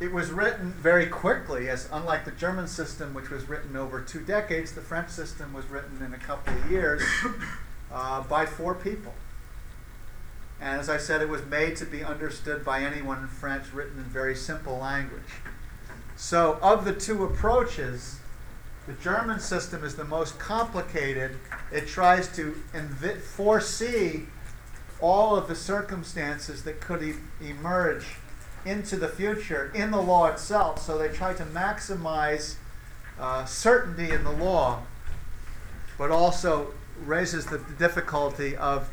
it 0.00 0.12
was 0.12 0.30
written 0.30 0.72
very 0.72 1.06
quickly, 1.06 1.68
as 1.68 1.88
unlike 1.92 2.24
the 2.24 2.30
German 2.30 2.66
system, 2.66 3.12
which 3.12 3.28
was 3.28 3.48
written 3.48 3.76
over 3.76 4.00
two 4.00 4.20
decades, 4.20 4.72
the 4.72 4.80
French 4.80 5.10
system 5.10 5.52
was 5.52 5.66
written 5.66 6.02
in 6.02 6.14
a 6.14 6.18
couple 6.18 6.54
of 6.54 6.70
years 6.70 7.02
uh, 7.92 8.22
by 8.22 8.46
four 8.46 8.74
people. 8.74 9.12
And 10.60 10.80
as 10.80 10.88
I 10.88 10.98
said, 10.98 11.22
it 11.22 11.28
was 11.28 11.44
made 11.46 11.76
to 11.76 11.86
be 11.86 12.04
understood 12.04 12.64
by 12.64 12.82
anyone 12.82 13.18
in 13.18 13.28
French, 13.28 13.72
written 13.72 13.98
in 13.98 14.04
very 14.04 14.34
simple 14.34 14.78
language. 14.78 15.22
So, 16.16 16.58
of 16.62 16.84
the 16.84 16.92
two 16.92 17.24
approaches, 17.24 18.20
the 18.90 19.02
German 19.02 19.38
system 19.38 19.84
is 19.84 19.94
the 19.94 20.04
most 20.04 20.38
complicated. 20.40 21.38
It 21.70 21.86
tries 21.86 22.26
to 22.34 22.60
invi- 22.74 23.20
foresee 23.20 24.26
all 25.00 25.36
of 25.36 25.46
the 25.46 25.54
circumstances 25.54 26.64
that 26.64 26.80
could 26.80 27.00
e- 27.02 27.14
emerge 27.40 28.16
into 28.64 28.96
the 28.96 29.06
future 29.06 29.70
in 29.76 29.92
the 29.92 30.02
law 30.02 30.26
itself. 30.26 30.82
So 30.82 30.98
they 30.98 31.08
try 31.08 31.34
to 31.34 31.44
maximize 31.44 32.56
uh, 33.18 33.44
certainty 33.44 34.10
in 34.10 34.24
the 34.24 34.32
law, 34.32 34.82
but 35.96 36.10
also 36.10 36.74
raises 37.04 37.46
the 37.46 37.58
difficulty 37.78 38.56
of 38.56 38.90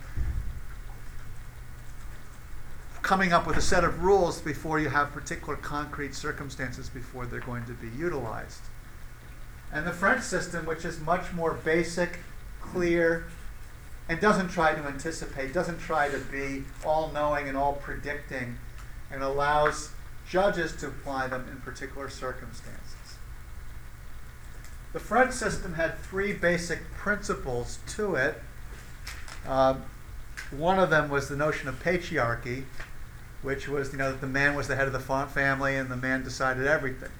coming 3.01 3.33
up 3.33 3.47
with 3.47 3.57
a 3.57 3.61
set 3.61 3.83
of 3.83 4.03
rules 4.03 4.41
before 4.41 4.79
you 4.79 4.89
have 4.89 5.11
particular 5.11 5.55
concrete 5.55 6.13
circumstances 6.13 6.87
before 6.87 7.25
they're 7.25 7.39
going 7.39 7.65
to 7.65 7.73
be 7.73 7.89
utilized. 7.97 8.61
And 9.71 9.85
the 9.85 9.91
French 9.91 10.23
system, 10.23 10.65
which 10.65 10.85
is 10.85 10.99
much 10.99 11.33
more 11.33 11.53
basic, 11.53 12.19
clear, 12.61 13.27
and 14.09 14.19
doesn't 14.19 14.49
try 14.49 14.73
to 14.73 14.81
anticipate, 14.83 15.53
doesn't 15.53 15.79
try 15.79 16.09
to 16.09 16.17
be 16.17 16.63
all 16.85 17.11
knowing 17.11 17.47
and 17.47 17.57
all 17.57 17.73
predicting, 17.73 18.57
and 19.11 19.21
allows 19.21 19.89
judges 20.29 20.75
to 20.77 20.87
apply 20.87 21.27
them 21.27 21.47
in 21.49 21.57
particular 21.61 22.09
circumstances. 22.09 22.95
The 24.93 24.99
French 24.99 25.33
system 25.33 25.73
had 25.73 25.99
three 25.99 26.33
basic 26.33 26.91
principles 26.93 27.79
to 27.95 28.15
it. 28.15 28.41
Uh, 29.45 29.75
one 30.51 30.79
of 30.79 30.89
them 30.89 31.09
was 31.09 31.27
the 31.27 31.35
notion 31.35 31.67
of 31.67 31.81
patriarchy, 31.83 32.63
which 33.41 33.67
was, 33.67 33.91
you 33.91 33.97
know, 33.97 34.11
that 34.11 34.21
the 34.21 34.27
man 34.27 34.55
was 34.55 34.67
the 34.67 34.75
head 34.75 34.87
of 34.87 34.93
the 34.93 34.99
family 34.99 35.75
and 35.75 35.89
the 35.89 35.97
man 35.97 36.23
decided 36.23 36.65
everything. 36.65 37.11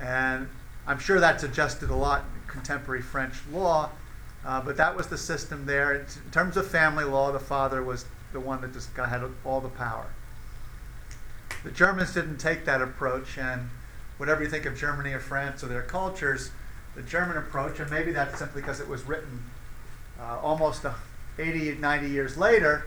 And 0.00 0.48
I'm 0.86 0.98
sure 0.98 1.18
that's 1.18 1.42
adjusted 1.42 1.90
a 1.90 1.96
lot 1.96 2.20
in 2.20 2.48
contemporary 2.48 3.02
French 3.02 3.34
law, 3.52 3.90
uh, 4.44 4.60
but 4.60 4.76
that 4.76 4.96
was 4.96 5.08
the 5.08 5.18
system 5.18 5.66
there. 5.66 5.94
In 5.94 6.30
terms 6.30 6.56
of 6.56 6.66
family 6.66 7.04
law, 7.04 7.32
the 7.32 7.40
father 7.40 7.82
was 7.82 8.04
the 8.32 8.40
one 8.40 8.60
that 8.60 8.72
just 8.72 8.94
got, 8.94 9.08
had 9.08 9.22
all 9.44 9.60
the 9.60 9.68
power. 9.68 10.06
The 11.64 11.72
Germans 11.72 12.14
didn't 12.14 12.38
take 12.38 12.64
that 12.66 12.80
approach, 12.80 13.36
and 13.36 13.70
whatever 14.18 14.44
you 14.44 14.48
think 14.48 14.66
of 14.66 14.76
Germany 14.76 15.12
or 15.12 15.20
France 15.20 15.64
or 15.64 15.66
their 15.66 15.82
cultures, 15.82 16.50
the 16.94 17.02
German 17.02 17.36
approach, 17.36 17.80
and 17.80 17.90
maybe 17.90 18.12
that's 18.12 18.38
simply 18.38 18.62
because 18.62 18.80
it 18.80 18.88
was 18.88 19.02
written 19.04 19.42
uh, 20.20 20.38
almost 20.40 20.84
80, 21.38 21.74
90 21.74 22.08
years 22.08 22.36
later, 22.36 22.86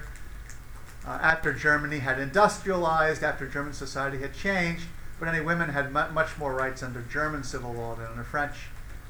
uh, 1.05 1.19
after 1.21 1.53
Germany 1.53 1.99
had 1.99 2.19
industrialized, 2.19 3.23
after 3.23 3.47
German 3.47 3.73
society 3.73 4.19
had 4.19 4.33
changed, 4.33 4.85
but 5.19 5.27
any 5.27 5.41
women 5.41 5.69
had 5.69 5.93
mu- 5.93 6.09
much 6.11 6.37
more 6.37 6.53
rights 6.53 6.81
under 6.81 7.01
German 7.01 7.43
civil 7.43 7.73
law 7.73 7.95
than 7.95 8.05
under 8.05 8.23
French 8.23 8.55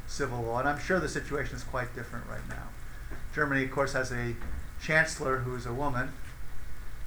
civil 0.08 0.42
law. 0.42 0.60
And 0.60 0.68
I'm 0.68 0.80
sure 0.80 1.00
the 1.00 1.10
situation 1.10 1.56
is 1.56 1.64
quite 1.64 1.94
different 1.96 2.26
right 2.28 2.48
now. 2.50 2.70
Germany, 3.34 3.64
of 3.64 3.72
course, 3.72 3.94
has 3.94 4.12
a 4.12 4.36
chancellor 4.82 5.40
who 5.40 5.56
is 5.56 5.66
a 5.66 5.74
woman. 5.74 6.10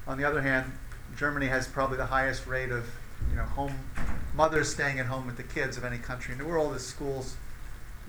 On 0.07 0.19
the 0.19 0.25
other 0.25 0.43
hand, 0.43 0.73
Germany 1.17 1.47
has 1.47 1.67
probably 1.67 1.97
the 1.97 2.07
highest 2.07 2.47
rate 2.47 2.71
of 2.71 2.87
you 3.31 3.37
know 3.37 3.45
home 3.45 3.75
mothers 4.35 4.73
staying 4.73 4.99
at 4.99 5.07
home 5.07 5.27
with 5.27 5.37
the 5.37 5.43
kids 5.43 5.77
of 5.77 5.85
any 5.85 5.99
country 5.99 6.33
in 6.33 6.39
the 6.39 6.45
world. 6.45 6.75
The 6.75 6.81
schools 6.81 7.37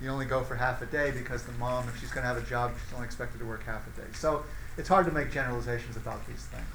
you 0.02 0.08
only 0.08 0.26
go 0.26 0.42
for 0.42 0.56
half 0.56 0.82
a 0.82 0.86
day 0.86 1.10
because 1.10 1.44
the 1.44 1.52
mom, 1.52 1.88
if 1.88 2.00
she's 2.00 2.10
going 2.10 2.22
to 2.22 2.28
have 2.28 2.36
a 2.36 2.46
job, 2.48 2.72
she's 2.84 2.94
only 2.94 3.06
expected 3.06 3.38
to 3.38 3.44
work 3.44 3.64
half 3.64 3.86
a 3.86 4.00
day. 4.00 4.06
So 4.14 4.44
it's 4.76 4.88
hard 4.88 5.06
to 5.06 5.12
make 5.12 5.30
generalizations 5.30 5.96
about 5.96 6.26
these 6.26 6.44
things. 6.46 6.66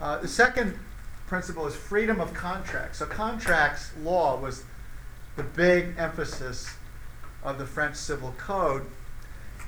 Uh, 0.00 0.18
the 0.18 0.28
second 0.28 0.78
principle 1.26 1.66
is 1.66 1.74
freedom 1.74 2.20
of 2.20 2.32
contract. 2.34 2.96
So 2.96 3.06
contracts 3.06 3.92
law 4.02 4.38
was 4.38 4.64
the 5.36 5.42
big 5.42 5.94
emphasis 5.98 6.70
of 7.42 7.58
the 7.58 7.66
French 7.66 7.96
Civil 7.96 8.34
Code. 8.38 8.86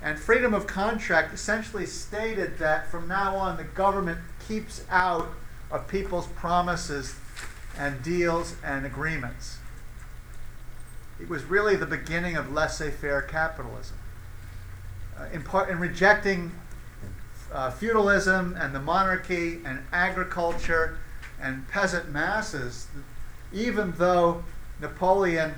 And 0.02 0.18
freedom 0.18 0.54
of 0.54 0.66
contract 0.66 1.34
essentially 1.34 1.86
stated 1.86 2.58
that 2.58 2.90
from 2.90 3.08
now 3.08 3.36
on 3.36 3.56
the 3.56 3.64
government 3.64 4.20
keeps 4.46 4.84
out 4.90 5.28
of 5.70 5.88
people's 5.88 6.28
promises 6.28 7.16
and 7.76 8.02
deals 8.02 8.54
and 8.64 8.86
agreements. 8.86 9.58
It 11.20 11.28
was 11.28 11.44
really 11.44 11.74
the 11.74 11.86
beginning 11.86 12.36
of 12.36 12.52
laissez 12.52 12.90
faire 12.90 13.22
capitalism. 13.22 13.96
Uh, 15.18 15.26
in, 15.32 15.42
part, 15.42 15.68
in 15.68 15.80
rejecting 15.80 16.52
uh, 17.52 17.70
feudalism 17.70 18.56
and 18.58 18.72
the 18.74 18.80
monarchy 18.80 19.58
and 19.64 19.80
agriculture 19.92 20.98
and 21.40 21.68
peasant 21.68 22.10
masses, 22.10 22.88
even 23.52 23.92
though 23.96 24.44
Napoleon 24.80 25.54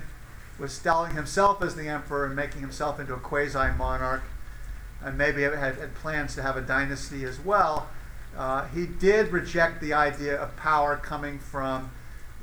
was 0.59 0.71
styling 0.71 1.15
himself 1.15 1.61
as 1.61 1.75
the 1.75 1.87
emperor 1.87 2.25
and 2.25 2.35
making 2.35 2.61
himself 2.61 2.99
into 2.99 3.13
a 3.13 3.19
quasi 3.19 3.71
monarch, 3.77 4.23
and 5.03 5.17
maybe 5.17 5.41
had, 5.41 5.55
had, 5.55 5.95
plans 5.95 6.35
to 6.35 6.41
have 6.41 6.55
a 6.55 6.61
dynasty 6.61 7.23
as 7.23 7.39
well, 7.39 7.87
uh, 8.37 8.67
he 8.67 8.85
did 8.85 9.29
reject 9.29 9.81
the 9.81 9.93
idea 9.93 10.39
of 10.39 10.55
power 10.55 10.95
coming 10.95 11.39
from 11.39 11.91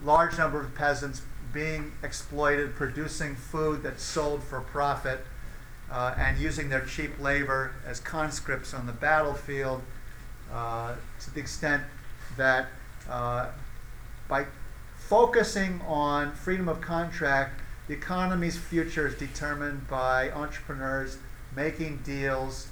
large 0.02 0.36
number 0.36 0.60
of 0.60 0.74
peasants 0.74 1.22
being 1.52 1.92
exploited, 2.02 2.74
producing 2.74 3.34
food 3.34 3.82
that's 3.82 4.02
sold 4.02 4.42
for 4.42 4.60
profit 4.60 5.20
uh, 5.90 6.14
and 6.18 6.38
using 6.38 6.68
their 6.68 6.84
cheap 6.84 7.18
labor 7.20 7.72
as 7.86 8.00
conscripts 8.00 8.74
on 8.74 8.86
the 8.86 8.92
battlefield 8.92 9.82
uh, 10.52 10.94
to 11.20 11.30
the 11.32 11.40
extent 11.40 11.82
that 12.36 12.66
uh, 13.08 13.46
by 14.28 14.46
focusing 14.96 15.80
on 15.86 16.32
freedom 16.32 16.68
of 16.68 16.80
contract, 16.80 17.60
the 17.86 17.94
economy's 17.94 18.58
future 18.58 19.06
is 19.06 19.14
determined 19.14 19.88
by 19.88 20.30
entrepreneurs 20.30 21.18
making 21.56 21.98
deals 21.98 22.68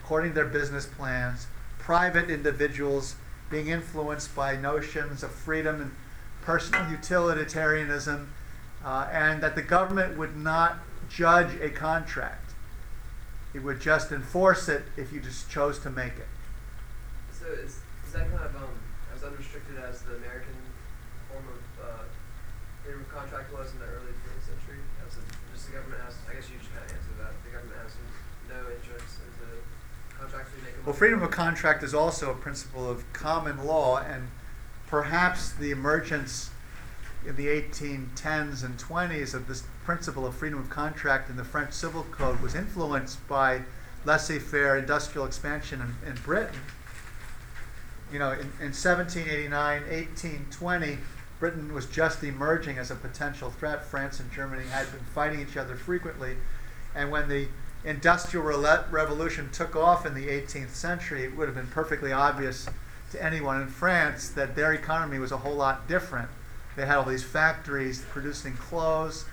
according 0.00 0.30
to 0.30 0.34
their 0.34 0.46
business 0.46 0.86
plans, 0.86 1.46
private 1.78 2.30
individuals 2.30 3.16
being 3.50 3.68
influenced 3.68 4.34
by 4.34 4.56
notions 4.56 5.22
of 5.22 5.30
freedom 5.30 5.80
and 5.80 5.90
personal 6.42 6.90
utilitarianism, 6.90 8.32
uh, 8.84 9.08
and 9.12 9.42
that 9.42 9.54
the 9.54 9.62
government 9.62 10.16
would 10.18 10.36
not 10.36 10.78
judge 11.08 11.54
a 11.60 11.70
contract. 11.70 12.52
It 13.54 13.62
would 13.62 13.80
just 13.80 14.12
enforce 14.12 14.68
it 14.68 14.82
if 14.96 15.12
you 15.12 15.20
just 15.20 15.48
chose 15.48 15.78
to 15.80 15.90
make 15.90 16.18
it. 16.18 16.28
So 17.32 17.46
is, 17.46 17.80
is 18.04 18.12
that 18.12 18.28
kind 18.28 18.44
of 18.44 18.56
um, 18.56 18.74
as 19.14 19.22
unrestricted 19.22 19.78
as 19.78 20.02
the 20.02 20.16
American 20.16 20.58
form 21.30 21.46
of 21.48 21.62
uh, 21.78 22.04
freedom 22.82 23.00
of 23.00 23.08
contract 23.08 23.54
was 23.54 23.72
in 23.72 23.78
the 23.78 23.86
early 23.86 24.10
20th 24.10 24.52
century? 24.52 24.82
As 25.06 25.16
a, 25.16 25.22
just 25.54 25.70
the 25.70 25.78
government 25.78 26.02
has, 26.02 26.18
I 26.28 26.34
guess 26.34 26.50
you 26.50 26.58
just 26.58 26.74
kind 26.74 26.84
of 26.84 26.92
answer 26.92 27.14
that. 27.22 27.32
The 27.46 27.52
government 27.54 27.78
has 27.80 27.94
no 28.50 28.58
interest 28.68 29.22
in 29.22 29.32
the 29.38 29.54
contracts 30.18 30.50
we 30.58 30.66
make. 30.66 30.73
Well, 30.84 30.94
freedom 30.94 31.22
of 31.22 31.30
contract 31.30 31.82
is 31.82 31.94
also 31.94 32.30
a 32.30 32.34
principle 32.34 32.90
of 32.90 33.10
common 33.14 33.64
law, 33.64 34.00
and 34.00 34.28
perhaps 34.86 35.50
the 35.50 35.70
emergence 35.70 36.50
in 37.26 37.36
the 37.36 37.46
1810s 37.46 38.62
and 38.62 38.76
20s 38.76 39.32
of 39.32 39.48
this 39.48 39.62
principle 39.82 40.26
of 40.26 40.36
freedom 40.36 40.58
of 40.58 40.68
contract 40.68 41.30
in 41.30 41.36
the 41.36 41.44
French 41.44 41.72
Civil 41.72 42.02
Code 42.10 42.38
was 42.42 42.54
influenced 42.54 43.26
by 43.26 43.62
laissez 44.04 44.38
faire 44.38 44.76
industrial 44.76 45.26
expansion 45.26 45.80
in, 45.80 46.10
in 46.10 46.16
Britain. 46.16 46.60
You 48.12 48.18
know, 48.18 48.32
in, 48.32 48.52
in 48.60 48.74
1789, 48.74 49.50
1820, 49.84 50.98
Britain 51.40 51.72
was 51.72 51.86
just 51.86 52.22
emerging 52.22 52.76
as 52.76 52.90
a 52.90 52.94
potential 52.94 53.50
threat. 53.50 53.86
France 53.86 54.20
and 54.20 54.30
Germany 54.30 54.66
had 54.66 54.92
been 54.92 55.00
fighting 55.00 55.40
each 55.40 55.56
other 55.56 55.76
frequently. 55.76 56.36
And 56.94 57.10
when 57.10 57.30
the 57.30 57.48
industrial 57.84 58.44
revolution 58.90 59.50
took 59.52 59.76
off 59.76 60.06
in 60.06 60.14
the 60.14 60.28
18th 60.28 60.70
century, 60.70 61.24
it 61.24 61.36
would 61.36 61.48
have 61.48 61.56
been 61.56 61.66
perfectly 61.66 62.12
obvious 62.12 62.66
to 63.12 63.22
anyone 63.22 63.60
in 63.60 63.68
France 63.68 64.30
that 64.30 64.56
their 64.56 64.72
economy 64.72 65.18
was 65.18 65.32
a 65.32 65.36
whole 65.36 65.54
lot 65.54 65.86
different. 65.86 66.28
They 66.76 66.86
had 66.86 66.96
all 66.96 67.04
these 67.04 67.22
factories 67.22 68.02
producing 68.10 68.54
clothes, 68.54 69.26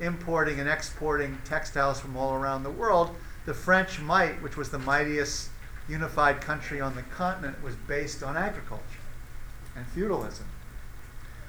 importing 0.00 0.58
and 0.58 0.68
exporting 0.68 1.38
textiles 1.44 2.00
from 2.00 2.16
all 2.16 2.34
around 2.34 2.62
the 2.62 2.70
world. 2.70 3.14
The 3.46 3.54
French 3.54 4.00
might, 4.00 4.42
which 4.42 4.56
was 4.56 4.70
the 4.70 4.78
mightiest 4.78 5.50
unified 5.88 6.40
country 6.40 6.80
on 6.80 6.94
the 6.96 7.02
continent, 7.02 7.62
was 7.62 7.76
based 7.76 8.22
on 8.22 8.36
agriculture 8.36 8.84
and 9.76 9.86
feudalism. 9.86 10.46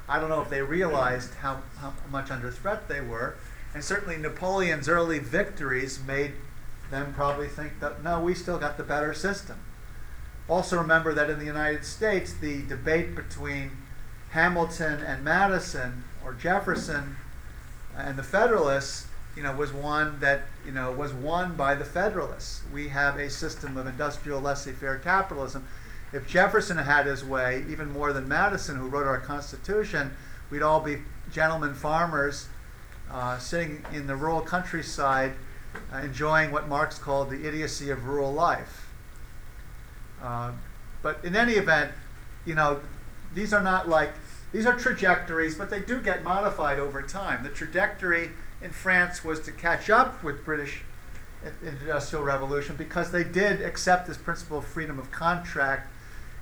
I 0.08 0.20
don't 0.20 0.30
know 0.30 0.42
if 0.42 0.50
they 0.50 0.62
realized 0.62 1.34
how, 1.36 1.62
how 1.78 1.94
much 2.12 2.32
under 2.32 2.52
threat 2.52 2.88
they 2.88 3.02
were, 3.02 3.36
and 3.74 3.84
certainly 3.84 4.18
Napoleon's 4.18 4.90
early 4.90 5.20
victories 5.20 6.00
made 6.06 6.34
them 6.90 7.14
probably 7.14 7.48
think 7.48 7.80
that 7.80 8.04
no, 8.04 8.20
we 8.20 8.34
still 8.34 8.58
got 8.58 8.78
the 8.78 8.84
better 8.84 9.14
system. 9.14 9.58
Also, 10.50 10.78
remember 10.78 11.14
that 11.14 11.30
in 11.30 11.40
the 11.40 11.46
United 11.46 11.86
States, 11.86 12.34
the 12.34 12.64
debate 12.64 13.16
between 13.16 13.72
Hamilton 14.32 15.00
and 15.02 15.24
Madison 15.24 16.04
or 16.24 16.34
Jefferson 16.34 17.16
and 17.98 18.18
the 18.18 18.24
Federalists, 18.24 19.08
you 19.36 19.44
know, 19.44 19.56
was 19.56 19.72
one 19.72 20.20
that 20.20 20.42
you 20.66 20.72
know 20.72 20.92
was 20.92 21.14
won 21.14 21.56
by 21.56 21.76
the 21.76 21.86
Federalists. 21.86 22.64
We 22.74 22.90
have 22.90 23.18
a 23.18 23.30
system 23.30 23.78
of 23.78 23.88
industrial 23.88 24.42
laissez-faire 24.42 25.00
capitalism. 25.00 25.66
If 26.12 26.28
Jefferson 26.28 26.78
had 26.78 27.06
his 27.06 27.24
way, 27.24 27.64
even 27.70 27.90
more 27.90 28.12
than 28.12 28.28
Madison, 28.28 28.76
who 28.76 28.90
wrote 28.90 29.08
our 29.08 29.20
Constitution, 29.20 30.12
we'd 30.50 30.62
all 30.62 30.82
be 30.82 30.98
gentlemen 31.32 31.74
farmers 31.74 32.48
uh, 33.12 33.38
sitting 33.38 33.86
in 33.94 34.08
the 34.08 34.16
rural 34.16 34.42
countryside, 34.42 35.34
uh, 35.94 35.98
enjoying 35.98 36.52
what 36.52 36.68
Marx 36.68 36.98
called 36.98 37.30
the 37.30 37.48
idiocy 37.48 37.90
of 37.90 38.06
rural 38.06 38.34
life. 38.34 38.90
Uh, 40.22 40.52
but 41.02 41.24
in 41.24 41.36
any 41.36 41.54
event, 41.54 41.92
you 42.46 42.56
know, 42.56 42.80
these 43.34 43.54
are 43.54 43.64
not 43.64 43.90
like 43.90 44.12
these 44.52 44.66
are 44.66 44.78
trajectories, 44.78 45.56
but 45.56 45.70
they 45.70 45.80
do 45.80 46.02
get 46.02 46.24
modified 46.24 46.78
over 46.78 47.02
time. 47.02 47.44
The 47.44 47.50
trajectory 47.50 48.32
in 48.62 48.72
France 48.72 49.24
was 49.24 49.40
to 49.42 49.52
catch 49.52 49.90
up 49.90 50.24
with 50.24 50.44
British 50.44 50.84
industrial 51.64 52.24
revolution 52.24 52.76
because 52.76 53.12
they 53.12 53.24
did 53.24 53.62
accept 53.62 54.08
this 54.08 54.18
principle 54.18 54.60
of 54.60 54.66
freedom 54.66 55.00
of 55.00 55.10
contract, 55.12 55.92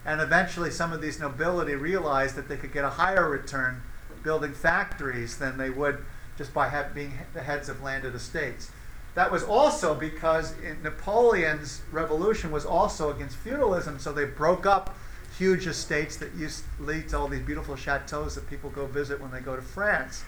and 0.06 0.20
eventually 0.20 0.72
some 0.72 0.92
of 0.92 1.02
these 1.02 1.20
nobility 1.20 1.76
realized 1.76 2.36
that 2.36 2.50
they 2.50 2.58
could 2.58 2.74
get 2.74 2.84
a 2.84 2.90
higher 2.90 3.30
return 3.30 3.82
building 4.24 4.54
factories 4.54 5.38
than 5.38 5.58
they 5.58 5.70
would 5.70 6.04
just 6.40 6.54
by 6.54 6.70
have, 6.70 6.96
being 6.96 7.12
the 7.34 7.42
heads 7.42 7.68
of 7.68 7.84
landed 7.84 8.16
estates. 8.16 8.72
That 9.14 9.30
was 9.30 9.44
also 9.44 9.94
because 9.94 10.56
Napoleon's 10.82 11.82
revolution 11.92 12.50
was 12.50 12.66
also 12.66 13.12
against 13.12 13.36
feudalism, 13.36 14.00
so 14.00 14.14
they 14.14 14.24
broke 14.24 14.66
up 14.66 14.96
huge 15.38 15.68
estates 15.68 16.16
that 16.16 16.34
used 16.36 16.64
to 16.78 16.84
lead 16.84 17.10
to 17.10 17.20
all 17.20 17.28
these 17.28 17.42
beautiful 17.42 17.76
chateaus 17.76 18.36
that 18.36 18.50
people 18.50 18.70
go 18.70 18.86
visit 18.86 19.20
when 19.20 19.32
they 19.32 19.42
go 19.42 19.58
to 19.58 19.62
France. 19.62 20.24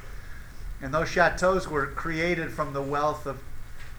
And 0.81 0.93
those 0.93 1.07
chateaus 1.07 1.69
were 1.69 1.87
created 1.87 2.51
from 2.51 2.73
the 2.73 2.81
wealth 2.81 3.25
of 3.25 3.41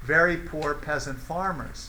very 0.02 0.36
poor 0.36 0.74
peasant 0.74 1.18
farmers. 1.18 1.88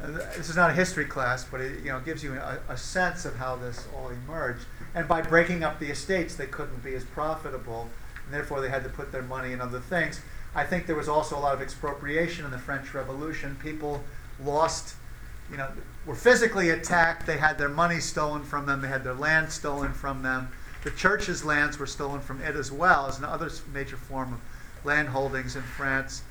Uh, 0.00 0.12
this 0.36 0.48
is 0.48 0.54
not 0.54 0.70
a 0.70 0.72
history 0.72 1.04
class, 1.04 1.44
but 1.44 1.60
it 1.60 1.82
you 1.82 1.90
know, 1.90 1.98
gives 1.98 2.22
you 2.22 2.34
a, 2.34 2.60
a 2.68 2.76
sense 2.76 3.24
of 3.24 3.34
how 3.36 3.56
this 3.56 3.88
all 3.96 4.10
emerged. 4.10 4.66
And 4.94 5.08
by 5.08 5.20
breaking 5.20 5.64
up 5.64 5.80
the 5.80 5.90
estates, 5.90 6.36
they 6.36 6.46
couldn't 6.46 6.84
be 6.84 6.94
as 6.94 7.04
profitable, 7.04 7.88
and 8.24 8.34
therefore 8.34 8.60
they 8.60 8.68
had 8.68 8.82
to 8.84 8.90
put 8.90 9.12
their 9.12 9.22
money 9.22 9.52
in 9.52 9.60
other 9.60 9.80
things. 9.80 10.20
I 10.54 10.64
think 10.64 10.86
there 10.86 10.96
was 10.96 11.08
also 11.08 11.36
a 11.36 11.40
lot 11.40 11.54
of 11.54 11.60
expropriation 11.60 12.44
in 12.44 12.50
the 12.50 12.58
French 12.58 12.94
Revolution. 12.94 13.56
People 13.62 14.02
lost 14.42 14.94
you 15.50 15.56
know, 15.56 15.68
were 16.06 16.14
physically 16.14 16.70
attacked. 16.70 17.26
They 17.26 17.36
had 17.36 17.58
their 17.58 17.68
money 17.68 18.00
stolen 18.00 18.44
from 18.44 18.66
them. 18.66 18.80
They 18.80 18.88
had 18.88 19.04
their 19.04 19.14
land 19.14 19.50
stolen 19.50 19.92
from 19.92 20.22
them. 20.22 20.48
The 20.84 20.90
church's 20.90 21.44
lands 21.44 21.78
were 21.78 21.86
stolen 21.86 22.20
from 22.20 22.42
it 22.42 22.56
as 22.56 22.70
well 22.70 23.06
as 23.06 23.18
another 23.18 23.50
major 23.72 23.96
form 23.96 24.34
of 24.34 24.40
land 24.84 25.08
holdings 25.08 25.56
in 25.56 25.62
France. 25.62 26.22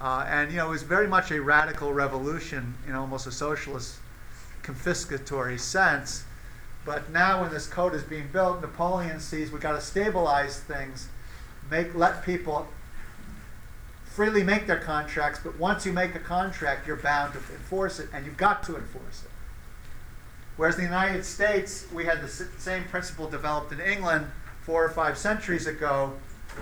Uh, 0.00 0.24
and 0.28 0.50
you 0.50 0.56
know, 0.56 0.66
it 0.66 0.70
was 0.70 0.82
very 0.82 1.06
much 1.06 1.30
a 1.30 1.40
radical 1.40 1.92
revolution 1.92 2.74
in 2.88 2.94
almost 2.94 3.26
a 3.26 3.32
socialist 3.32 3.96
confiscatory 4.62 5.58
sense. 5.58 6.24
But 6.84 7.10
now, 7.10 7.42
when 7.42 7.52
this 7.52 7.66
code 7.66 7.94
is 7.94 8.02
being 8.02 8.28
built, 8.32 8.62
Napoleon 8.62 9.20
sees 9.20 9.52
we've 9.52 9.60
got 9.60 9.72
to 9.72 9.80
stabilize 9.82 10.60
things, 10.60 11.08
make 11.70 11.94
let 11.94 12.24
people 12.24 12.66
freely 14.04 14.42
make 14.42 14.66
their 14.66 14.78
contracts, 14.78 15.40
but 15.42 15.58
once 15.58 15.86
you 15.86 15.92
make 15.92 16.14
a 16.14 16.18
contract, 16.18 16.86
you're 16.86 16.96
bound 16.96 17.32
to 17.32 17.38
enforce 17.38 18.00
it, 18.00 18.08
and 18.12 18.26
you've 18.26 18.36
got 18.36 18.62
to 18.64 18.76
enforce 18.76 19.22
it. 19.24 19.30
Whereas 20.56 20.74
in 20.74 20.82
the 20.82 20.90
United 20.90 21.24
States, 21.24 21.86
we 21.92 22.04
had 22.04 22.20
the 22.20 22.28
same 22.28 22.84
principle 22.84 23.28
developed 23.28 23.72
in 23.72 23.80
England 23.80 24.26
four 24.62 24.84
or 24.84 24.90
five 24.90 25.16
centuries 25.16 25.66
ago, 25.66 26.12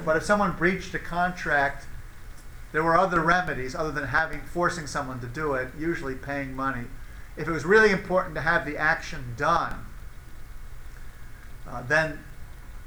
but 0.04 0.16
if 0.16 0.22
someone 0.22 0.52
breached 0.56 0.94
a 0.94 0.98
contract, 0.98 1.86
there 2.70 2.82
were 2.84 2.96
other 2.96 3.20
remedies 3.20 3.74
other 3.74 3.90
than 3.90 4.04
having 4.04 4.40
forcing 4.42 4.86
someone 4.86 5.20
to 5.20 5.26
do 5.26 5.54
it, 5.54 5.68
usually 5.78 6.14
paying 6.14 6.54
money. 6.54 6.84
If 7.36 7.48
it 7.48 7.50
was 7.50 7.64
really 7.64 7.90
important 7.90 8.34
to 8.34 8.42
have 8.42 8.66
the 8.66 8.76
action 8.76 9.34
done, 9.36 9.86
uh, 11.66 11.82
then 11.82 12.22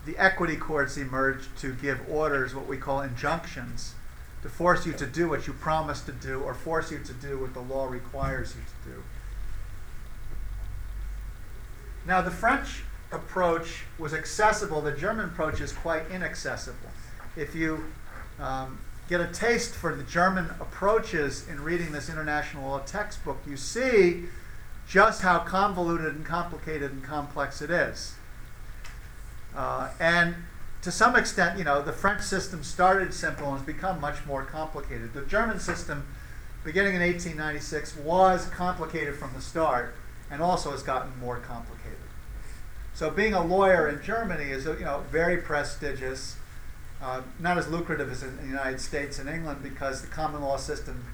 the 0.06 0.18
equity 0.18 0.56
courts 0.56 0.98
emerged 0.98 1.56
to 1.60 1.74
give 1.76 2.02
orders, 2.10 2.56
what 2.56 2.68
we 2.68 2.78
call 2.78 3.02
injunctions, 3.02 3.94
to 4.42 4.50
force 4.50 4.86
you 4.86 4.94
to 4.94 5.06
do 5.06 5.30
what 5.30 5.46
you 5.46 5.54
promised 5.54 6.06
to 6.08 6.12
do 6.12 6.40
or 6.40 6.54
force 6.54 6.92
you 6.92 7.00
to 7.00 7.14
do 7.14 7.38
what 7.40 7.54
the 7.54 7.60
law 7.60 7.86
requires 7.88 8.56
you 8.56 8.62
to 8.62 8.98
do. 8.98 9.04
Now, 12.06 12.22
the 12.22 12.32
French 12.32 12.84
approach 13.12 13.84
was 14.00 14.14
accessible, 14.14 14.82
the 14.82 14.92
German 14.92 15.26
approach 15.26 15.62
is 15.62 15.72
quite 15.72 16.10
inaccessible. 16.10 16.90
If 17.36 17.54
you 17.54 17.86
um, 18.40 18.80
get 19.08 19.22
a 19.22 19.28
taste 19.28 19.76
for 19.76 19.94
the 19.94 20.04
German 20.04 20.46
approaches 20.60 21.48
in 21.48 21.62
reading 21.62 21.92
this 21.92 22.10
international 22.10 22.70
law 22.70 22.80
textbook, 22.80 23.38
you 23.48 23.58
see 23.58 24.24
just 24.88 25.22
how 25.22 25.40
convoluted 25.40 26.16
and 26.16 26.26
complicated 26.26 26.92
and 26.92 27.04
complex 27.04 27.62
it 27.62 27.70
is. 27.70 28.16
Uh, 29.56 29.90
and 30.00 30.36
to 30.82 30.92
some 30.92 31.16
extent, 31.16 31.58
you 31.58 31.64
know, 31.64 31.82
the 31.82 31.94
French 31.94 32.22
system 32.22 32.64
started 32.64 33.14
simple 33.14 33.48
and 33.50 33.58
has 33.58 33.66
become 33.66 34.02
much 34.02 34.26
more 34.26 34.44
complicated. 34.44 35.14
The 35.14 35.22
German 35.22 35.60
system, 35.60 36.08
beginning 36.64 36.96
in 36.96 37.02
1896, 37.02 37.98
was 37.98 38.48
complicated 38.48 39.16
from 39.16 39.34
the 39.34 39.42
start 39.42 39.94
and 40.30 40.42
also 40.42 40.72
has 40.72 40.82
gotten 40.82 41.12
more 41.20 41.38
complicated. 41.38 41.98
So 42.94 43.10
being 43.10 43.34
a 43.34 43.44
lawyer 43.44 43.88
in 43.88 44.02
Germany 44.04 44.46
is, 44.46 44.66
you 44.66 44.80
know, 44.80 45.04
very 45.12 45.38
prestigious, 45.38 46.36
uh, 47.02 47.22
not 47.40 47.58
as 47.58 47.68
lucrative 47.68 48.12
as 48.12 48.24
in 48.24 48.38
the 48.38 48.48
United 48.48 48.80
States 48.80 49.20
and 49.20 49.30
England 49.30 49.64
because 49.64 50.02
the 50.02 50.08
common 50.08 50.42
law 50.42 50.58
system 50.58 51.06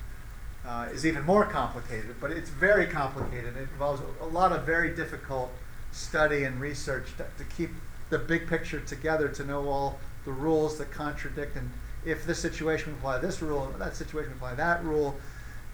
uh, 0.66 0.88
is 0.92 1.06
even 1.06 1.24
more 1.24 1.46
complicated, 1.46 2.16
but 2.20 2.32
it's 2.32 2.50
very 2.50 2.88
complicated. 2.88 3.56
It 3.56 3.70
involves 3.72 4.02
a 4.22 4.26
lot 4.26 4.52
of 4.52 4.66
very 4.66 4.94
difficult 4.94 5.52
study 5.92 6.44
and 6.44 6.60
research 6.60 7.08
to, 7.18 7.26
to 7.38 7.44
keep 7.56 7.70
the 8.10 8.18
big 8.18 8.48
picture 8.48 8.80
together 8.80 9.28
to 9.30 9.44
know 9.44 9.68
all 9.68 10.00
the 10.26 10.32
rules 10.32 10.78
that 10.78 10.92
contradict 10.92 11.56
and 11.56 11.72
if 12.06 12.26
this 12.26 12.40
situation 12.40 12.92
would 12.92 13.00
apply 13.00 13.18
this 13.20 13.42
rule, 13.42 13.74
that 13.78 13.96
situation 13.96 14.32
would 14.32 14.38
apply 14.38 14.56
that 14.56 14.84
rule, 14.84 15.18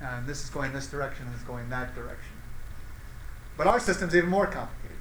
and 0.01 0.25
this 0.25 0.43
is 0.43 0.49
going 0.49 0.73
this 0.73 0.87
direction 0.87 1.27
and 1.27 1.35
it's 1.35 1.43
going 1.43 1.69
that 1.69 1.93
direction. 1.93 2.33
But 3.55 3.67
our 3.67 3.79
system's 3.79 4.15
even 4.15 4.29
more 4.29 4.47
complicated 4.47 4.97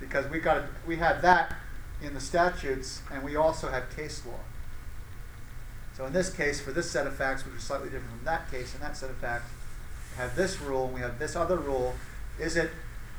because 0.00 0.28
we've 0.28 0.42
got 0.42 0.64
we 0.86 0.96
have 0.96 1.22
that 1.22 1.54
in 2.02 2.14
the 2.14 2.20
statutes 2.20 3.02
and 3.12 3.22
we 3.22 3.36
also 3.36 3.68
have 3.68 3.94
case 3.94 4.26
law. 4.26 4.40
So 5.96 6.06
in 6.06 6.12
this 6.12 6.30
case, 6.30 6.60
for 6.60 6.72
this 6.72 6.90
set 6.90 7.06
of 7.06 7.14
facts, 7.14 7.44
which 7.44 7.54
is 7.54 7.62
slightly 7.62 7.88
different 7.88 8.16
from 8.16 8.24
that 8.24 8.50
case, 8.50 8.74
in 8.74 8.80
that 8.80 8.96
set 8.96 9.10
of 9.10 9.16
facts, 9.18 9.50
we 10.12 10.22
have 10.22 10.34
this 10.34 10.60
rule 10.60 10.86
and 10.86 10.94
we 10.94 11.00
have 11.00 11.18
this 11.18 11.36
other 11.36 11.56
rule. 11.56 11.94
Is 12.40 12.56
it 12.56 12.70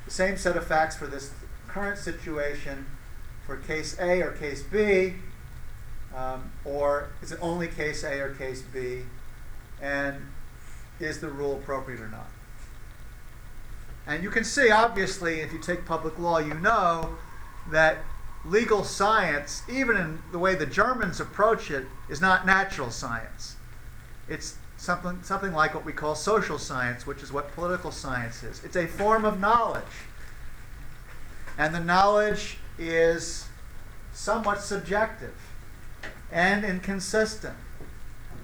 the 0.05 0.11
same 0.11 0.37
set 0.37 0.57
of 0.57 0.67
facts 0.67 0.97
for 0.97 1.07
this 1.07 1.31
current 1.67 1.97
situation 1.97 2.87
for 3.45 3.57
case 3.57 3.97
A 3.99 4.21
or 4.21 4.31
case 4.31 4.63
B, 4.63 5.13
um, 6.15 6.51
or 6.65 7.09
is 7.21 7.31
it 7.31 7.39
only 7.41 7.67
case 7.67 8.03
A 8.03 8.19
or 8.19 8.33
case 8.33 8.61
B, 8.61 9.01
and 9.81 10.15
is 10.99 11.19
the 11.19 11.29
rule 11.29 11.55
appropriate 11.55 11.99
or 11.99 12.07
not? 12.07 12.29
And 14.05 14.23
you 14.23 14.29
can 14.29 14.43
see, 14.43 14.69
obviously, 14.69 15.41
if 15.41 15.53
you 15.53 15.59
take 15.59 15.85
public 15.85 16.19
law, 16.19 16.39
you 16.39 16.53
know 16.53 17.15
that 17.71 17.99
legal 18.45 18.83
science, 18.83 19.63
even 19.71 19.95
in 19.95 20.19
the 20.31 20.39
way 20.39 20.55
the 20.55 20.65
Germans 20.65 21.19
approach 21.19 21.71
it, 21.71 21.85
is 22.09 22.19
not 22.19 22.45
natural 22.45 22.91
science. 22.91 23.55
It's 24.27 24.55
something, 24.77 25.23
something 25.23 25.53
like 25.53 25.73
what 25.73 25.85
we 25.85 25.93
call 25.93 26.15
social 26.15 26.59
science, 26.59 27.07
which 27.07 27.23
is 27.23 27.31
what 27.31 27.53
political 27.53 27.91
science 27.91 28.43
is. 28.43 28.63
It's 28.63 28.75
a 28.75 28.87
form 28.87 29.23
of 29.23 29.39
knowledge. 29.39 29.83
And 31.57 31.73
the 31.73 31.79
knowledge 31.79 32.57
is 32.77 33.47
somewhat 34.13 34.61
subjective 34.61 35.35
and 36.31 36.63
inconsistent. 36.65 37.55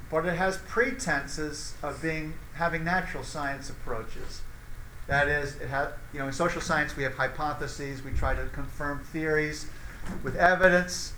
but 0.09 0.25
it 0.25 0.35
has 0.35 0.57
pretenses 0.67 1.73
of 1.83 2.01
being 2.01 2.33
having 2.55 2.83
natural 2.83 3.23
science 3.23 3.69
approaches. 3.69 4.41
That 5.07 5.27
is, 5.27 5.55
it 5.57 5.69
has 5.69 5.89
you 6.13 6.19
know 6.19 6.27
in 6.27 6.33
social 6.33 6.61
science 6.61 6.95
we 6.95 7.03
have 7.03 7.13
hypotheses. 7.15 8.03
We 8.03 8.11
try 8.11 8.35
to 8.35 8.45
confirm 8.47 8.99
theories 9.11 9.67
with 10.23 10.35
evidence, 10.35 11.13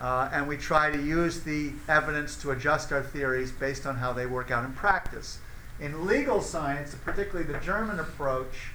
uh, 0.00 0.28
and 0.32 0.48
we 0.48 0.56
try 0.56 0.90
to 0.90 1.00
use 1.00 1.40
the 1.40 1.72
evidence 1.88 2.36
to 2.42 2.50
adjust 2.50 2.92
our 2.92 3.02
theories 3.02 3.52
based 3.52 3.86
on 3.86 3.96
how 3.96 4.12
they 4.12 4.26
work 4.26 4.50
out 4.50 4.64
in 4.64 4.72
practice. 4.72 5.38
In 5.80 6.06
legal 6.06 6.40
science, 6.40 6.94
particularly 7.04 7.50
the 7.50 7.58
German 7.58 7.98
approach, 8.00 8.73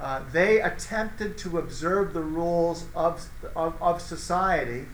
uh, 0.00 0.22
they 0.32 0.60
attempted 0.60 1.38
to 1.38 1.58
observe 1.58 2.12
the 2.12 2.22
rules 2.22 2.86
of, 2.94 3.28
of, 3.54 3.80
of 3.80 4.00
society, 4.00 4.86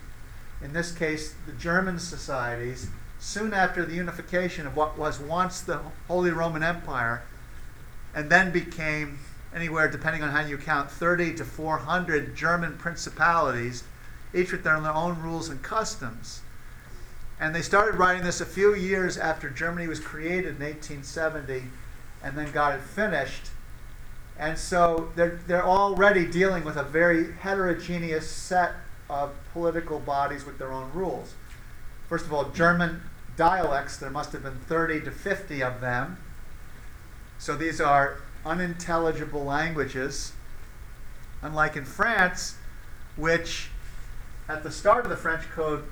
in 0.63 0.73
this 0.73 0.93
case, 0.93 1.35
the 1.47 1.53
German 1.53 1.99
societies, 1.99 2.89
soon 3.19 3.55
after 3.55 3.85
the 3.85 3.95
unification 3.95 4.67
of 4.67 4.77
what 4.77 4.99
was 4.99 5.19
once 5.19 5.61
the 5.61 5.81
Holy 6.09 6.31
Roman 6.31 6.63
Empire, 6.63 7.23
and 8.15 8.31
then 8.31 8.51
became 8.51 9.19
anywhere, 9.55 9.89
depending 9.89 10.23
on 10.23 10.31
how 10.31 10.41
you 10.41 10.59
count, 10.59 10.91
30 10.91 11.35
to 11.35 11.45
400 11.45 12.37
German 12.37 12.77
principalities, 12.77 13.85
each 14.35 14.53
with 14.53 14.63
their 14.63 14.77
own 14.77 15.21
rules 15.23 15.49
and 15.49 15.63
customs. 15.63 16.43
And 17.41 17.55
they 17.55 17.63
started 17.63 17.99
writing 17.99 18.23
this 18.23 18.41
a 18.41 18.47
few 18.47 18.75
years 18.75 19.17
after 19.17 19.49
Germany 19.49 19.89
was 19.89 19.99
created 19.99 20.57
in 20.57 20.63
1870 20.63 21.65
and 22.23 22.37
then 22.37 22.53
got 22.53 22.75
it 22.75 22.83
finished. 22.83 23.49
And 24.41 24.59
so 24.59 25.13
they're, 25.17 25.39
they're 25.47 25.67
already 25.67 26.25
dealing 26.25 26.65
with 26.65 26.79
a 26.79 26.83
very 26.83 27.33
heterogeneous 27.33 28.29
set 28.29 28.73
of 29.11 29.33
political 29.53 30.01
bodies 30.01 30.47
with 30.47 30.59
their 30.59 30.73
own 30.73 30.91
rules. 30.95 31.35
First 32.09 32.25
of 32.25 32.33
all, 32.33 32.49
German 32.49 33.03
dialects, 33.37 33.99
there 33.99 34.09
must 34.09 34.33
have 34.33 34.43
been 34.43 34.59
30 34.61 35.03
to 35.03 35.11
50 35.11 35.63
of 35.63 35.83
them. 35.83 36.17
So 37.39 37.55
these 37.55 37.83
are 37.83 38.17
unintelligible 38.47 39.45
languages, 39.45 40.33
unlike 41.43 41.77
in 41.77 41.85
France, 41.85 42.57
which 43.17 43.69
at 44.49 44.63
the 44.63 44.71
start 44.71 45.05
of 45.05 45.11
the 45.11 45.19
French 45.19 45.51
Code 45.51 45.85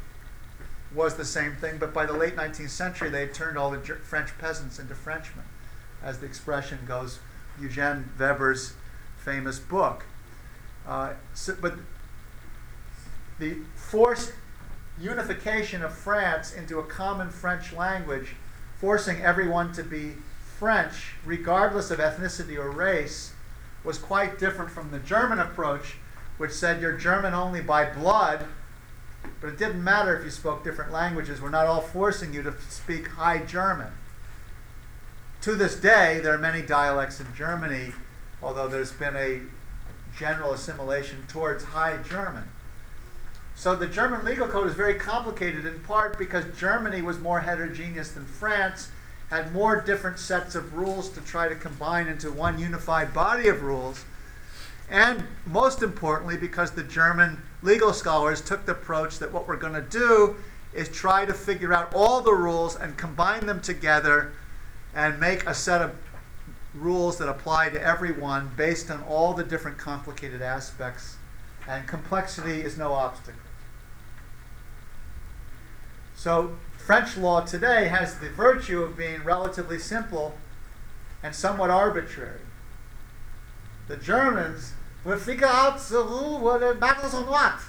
was 0.94 1.16
the 1.16 1.24
same 1.26 1.54
thing, 1.54 1.76
but 1.76 1.92
by 1.92 2.06
the 2.06 2.14
late 2.14 2.34
19th 2.34 2.70
century, 2.70 3.10
they 3.10 3.26
turned 3.26 3.58
all 3.58 3.70
the 3.70 3.78
French 3.78 4.30
peasants 4.38 4.78
into 4.78 4.94
Frenchmen, 4.94 5.44
as 6.02 6.20
the 6.20 6.26
expression 6.26 6.78
goes, 6.88 7.18
Eugene 7.60 8.10
Weber's 8.18 8.74
famous 9.18 9.58
book. 9.58 10.04
Uh, 10.86 11.12
so, 11.34 11.56
but 11.60 11.74
the 13.38 13.56
forced 13.74 14.32
unification 15.00 15.82
of 15.82 15.94
France 15.94 16.52
into 16.54 16.78
a 16.78 16.84
common 16.84 17.30
French 17.30 17.72
language, 17.72 18.34
forcing 18.78 19.20
everyone 19.20 19.72
to 19.72 19.82
be 19.82 20.14
French, 20.58 21.14
regardless 21.24 21.90
of 21.90 21.98
ethnicity 21.98 22.56
or 22.56 22.70
race, 22.70 23.32
was 23.84 23.98
quite 23.98 24.38
different 24.38 24.70
from 24.70 24.90
the 24.90 24.98
German 24.98 25.38
approach, 25.38 25.96
which 26.36 26.50
said 26.50 26.80
you're 26.80 26.96
German 26.96 27.32
only 27.32 27.60
by 27.60 27.84
blood, 27.84 28.44
but 29.40 29.48
it 29.48 29.58
didn't 29.58 29.82
matter 29.82 30.16
if 30.16 30.24
you 30.24 30.30
spoke 30.30 30.64
different 30.64 30.92
languages. 30.92 31.40
We're 31.40 31.50
not 31.50 31.66
all 31.66 31.80
forcing 31.80 32.32
you 32.32 32.42
to 32.42 32.54
speak 32.68 33.08
High 33.08 33.38
German. 33.44 33.92
To 35.42 35.54
this 35.54 35.76
day, 35.76 36.18
there 36.20 36.34
are 36.34 36.38
many 36.38 36.62
dialects 36.62 37.20
in 37.20 37.26
Germany, 37.32 37.92
although 38.42 38.66
there's 38.66 38.92
been 38.92 39.14
a 39.14 39.40
general 40.18 40.52
assimilation 40.52 41.24
towards 41.28 41.62
High 41.62 41.98
German. 42.02 42.48
So 43.54 43.76
the 43.76 43.86
German 43.86 44.24
legal 44.24 44.48
code 44.48 44.66
is 44.66 44.74
very 44.74 44.94
complicated 44.94 45.64
in 45.64 45.78
part 45.80 46.18
because 46.18 46.44
Germany 46.58 47.02
was 47.02 47.20
more 47.20 47.40
heterogeneous 47.40 48.10
than 48.10 48.24
France, 48.24 48.90
had 49.30 49.52
more 49.52 49.80
different 49.80 50.18
sets 50.18 50.56
of 50.56 50.74
rules 50.74 51.08
to 51.10 51.20
try 51.20 51.48
to 51.48 51.54
combine 51.54 52.08
into 52.08 52.32
one 52.32 52.58
unified 52.58 53.14
body 53.14 53.46
of 53.48 53.62
rules, 53.62 54.04
and 54.90 55.22
most 55.46 55.82
importantly, 55.82 56.36
because 56.36 56.72
the 56.72 56.82
German 56.82 57.42
legal 57.62 57.92
scholars 57.92 58.40
took 58.40 58.66
the 58.66 58.72
approach 58.72 59.18
that 59.18 59.32
what 59.32 59.46
we're 59.46 59.56
going 59.56 59.74
to 59.74 59.82
do 59.82 60.36
is 60.72 60.88
try 60.88 61.24
to 61.24 61.34
figure 61.34 61.72
out 61.72 61.92
all 61.94 62.22
the 62.22 62.32
rules 62.32 62.74
and 62.74 62.96
combine 62.96 63.46
them 63.46 63.60
together 63.60 64.32
and 64.98 65.20
make 65.20 65.46
a 65.46 65.54
set 65.54 65.80
of 65.80 65.94
rules 66.74 67.18
that 67.18 67.28
apply 67.28 67.68
to 67.68 67.80
everyone 67.80 68.50
based 68.56 68.90
on 68.90 69.00
all 69.04 69.32
the 69.32 69.44
different 69.44 69.78
complicated 69.78 70.42
aspects. 70.42 71.16
And 71.68 71.86
complexity 71.86 72.62
is 72.62 72.76
no 72.76 72.92
obstacle. 72.92 73.40
So, 76.16 76.56
French 76.76 77.16
law 77.16 77.42
today 77.42 77.86
has 77.86 78.18
the 78.18 78.28
virtue 78.30 78.82
of 78.82 78.96
being 78.96 79.22
relatively 79.22 79.78
simple 79.78 80.34
and 81.22 81.32
somewhat 81.32 81.70
arbitrary. 81.70 82.40
The 83.86 83.98
Germans 83.98 84.72
will 85.04 85.18
figure 85.18 85.46
out 85.46 85.78
the 85.78 86.02
rule 86.02 86.40
what 86.40 86.80
matters 86.80 87.14
on 87.14 87.28
what. 87.28 87.60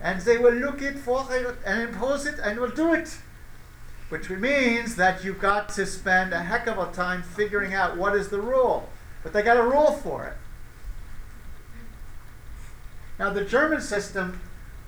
And 0.00 0.20
they 0.20 0.38
will 0.38 0.54
look 0.54 0.80
it 0.82 1.00
for 1.00 1.18
uh, 1.18 1.54
and 1.66 1.82
impose 1.82 2.26
it 2.26 2.38
and 2.38 2.60
will 2.60 2.70
do 2.70 2.94
it. 2.94 3.18
Which 4.10 4.28
means 4.28 4.96
that 4.96 5.24
you've 5.24 5.40
got 5.40 5.70
to 5.70 5.86
spend 5.86 6.32
a 6.32 6.42
heck 6.42 6.66
of 6.66 6.78
a 6.78 6.92
time 6.92 7.22
figuring 7.22 7.72
out 7.72 7.96
what 7.96 8.14
is 8.14 8.28
the 8.28 8.40
rule. 8.40 8.88
But 9.22 9.32
they 9.32 9.42
got 9.42 9.56
a 9.56 9.62
rule 9.62 9.92
for 9.92 10.26
it. 10.26 10.36
Now, 13.18 13.30
the 13.30 13.44
German 13.44 13.80
system 13.80 14.40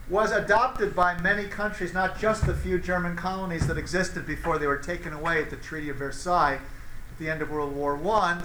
was 0.09 0.33
adopted 0.33 0.97
by 0.97 1.19
many 1.21 1.45
countries, 1.45 1.95
not 1.95 2.19
just 2.19 2.47
the 2.47 2.55
few 2.55 2.79
German 2.79 3.17
colonies 3.17 3.67
that 3.69 3.79
existed 3.79 4.27
before 4.27 4.59
they 4.59 4.67
were 4.67 4.77
taken 4.77 5.13
away 5.13 5.41
at 5.41 5.51
the 5.51 5.57
Treaty 5.57 5.89
of 5.89 5.97
Versailles 5.97 6.55
at 6.55 7.19
the 7.19 7.31
end 7.31 7.43
of 7.43 7.51
World 7.51 7.75
War 7.75 8.01
I. 8.11 8.43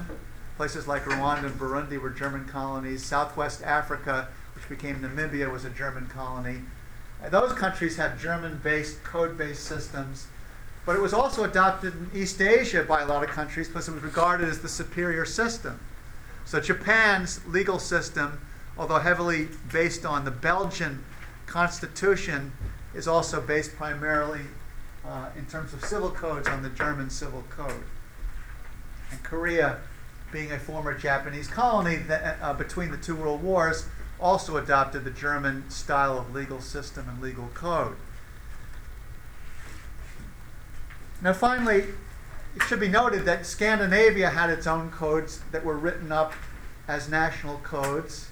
Places 0.57 0.88
like 0.88 1.03
Rwanda 1.03 1.45
and 1.45 1.59
Burundi 1.59 1.99
were 1.99 2.09
German 2.09 2.45
colonies. 2.45 3.03
Southwest 3.03 3.63
Africa, 3.63 4.28
which 4.55 4.69
became 4.69 4.97
Namibia, 4.99 5.51
was 5.51 5.65
a 5.65 5.69
German 5.69 6.07
colony. 6.07 6.61
And 7.23 7.32
those 7.32 7.53
countries 7.53 7.97
have 7.97 8.21
German 8.21 8.59
based, 8.63 9.03
code 9.03 9.38
based 9.38 9.63
systems. 9.63 10.28
But 10.88 10.96
it 10.96 11.02
was 11.02 11.14
also 11.14 11.44
adopted 11.44 11.94
in 11.94 12.10
East 12.22 12.40
Asia 12.40 12.82
by 12.82 13.02
a 13.02 13.06
lot 13.06 13.22
of 13.22 13.30
countries 13.30 13.68
because 13.68 13.90
it 13.90 13.94
was 13.94 14.04
regarded 14.04 14.48
as 14.48 14.60
the 14.60 14.70
superior 14.70 15.26
system. 15.26 15.82
So 16.46 16.62
Japan's 16.62 17.46
legal 17.46 17.78
system, 17.78 18.40
although 18.78 19.00
heavily 19.00 19.50
based 19.70 20.06
on 20.06 20.24
the 20.24 20.32
Belgian 20.32 21.04
constitution, 21.46 22.54
is 22.96 23.06
also 23.06 23.42
based 23.42 23.76
primarily 23.76 24.44
uh, 25.06 25.28
in 25.38 25.46
terms 25.48 25.74
of 25.74 25.84
civil 25.84 26.10
codes 26.10 26.48
on 26.48 26.64
the 26.64 26.70
German 26.70 27.10
civil 27.10 27.44
code. 27.50 27.84
And 29.12 29.22
Korea, 29.24 29.82
being 30.32 30.54
a 30.54 30.58
former 30.58 30.98
Japanese 30.98 31.50
colony 31.50 31.98
that, 31.98 32.38
uh, 32.42 32.54
between 32.54 32.92
the 32.92 32.98
two 32.98 33.18
world 33.18 33.44
wars, 33.44 33.88
also 34.22 34.56
adopted 34.56 35.04
the 35.04 35.12
German 35.12 35.70
style 35.70 36.18
of 36.18 36.34
legal 36.34 36.62
system 36.62 37.10
and 37.10 37.22
legal 37.22 37.50
code. 37.54 37.98
Now, 41.22 41.34
finally, 41.34 41.86
it 42.55 42.63
should 42.68 42.80
be 42.80 42.88
noted 42.88 43.26
that 43.26 43.45
Scandinavia 43.45 44.30
had 44.30 44.49
its 44.49 44.68
own 44.68 44.91
codes 44.91 45.41
that 45.51 45.65
were 45.65 45.78
written 45.78 46.11
up 46.11 46.34
as 46.88 47.09
national 47.09 47.57
codes, 47.59 48.30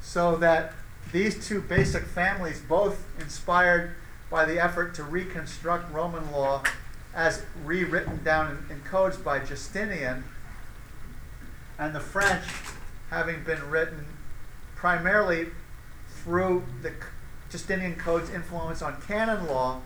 so 0.00 0.36
that 0.36 0.74
these 1.12 1.46
two 1.46 1.60
basic 1.60 2.04
families, 2.04 2.60
both 2.60 3.04
inspired 3.20 3.92
by 4.30 4.44
the 4.44 4.62
effort 4.62 4.94
to 4.94 5.02
reconstruct 5.02 5.92
Roman 5.92 6.30
law 6.30 6.62
as 7.14 7.42
rewritten 7.64 8.22
down 8.22 8.64
in, 8.68 8.76
in 8.76 8.82
codes 8.82 9.16
by 9.16 9.38
Justinian, 9.38 10.24
and 11.78 11.94
the 11.94 12.00
French 12.00 12.44
having 13.10 13.42
been 13.44 13.70
written 13.70 14.04
primarily 14.74 15.48
through 16.22 16.64
the 16.82 16.92
Justinian 17.50 17.94
Code's 17.94 18.30
influence 18.30 18.82
on 18.82 19.00
canon 19.02 19.46
law 19.46 19.80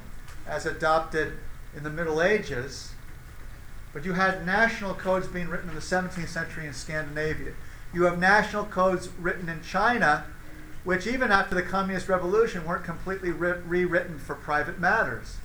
as 0.47 0.67
adopted 0.67 1.35
in 1.77 1.83
the 1.83 1.91
Middle 1.91 2.23
Ages. 2.23 2.93
But 3.93 4.05
you 4.05 4.13
had 4.13 4.47
national 4.47 4.95
codes 4.95 5.27
being 5.27 5.49
written 5.49 5.69
in 5.69 5.75
the 5.75 5.81
17th 5.81 6.29
century 6.29 6.67
in 6.67 6.73
Scandinavia. 6.73 7.53
You 7.93 8.05
have 8.05 8.19
national 8.19 8.65
codes 8.67 9.09
written 9.19 9.49
in 9.49 9.63
China, 9.63 10.25
which 10.85 11.07
even 11.07 11.33
after 11.33 11.55
the 11.55 11.63
Communist 11.63 12.09
Revolution 12.09 12.65
weren't 12.65 12.85
completely 12.85 13.31
re- 13.31 13.61
rewritten 13.67 14.19
for 14.19 14.35
private 14.35 14.79
matters. 14.79 15.37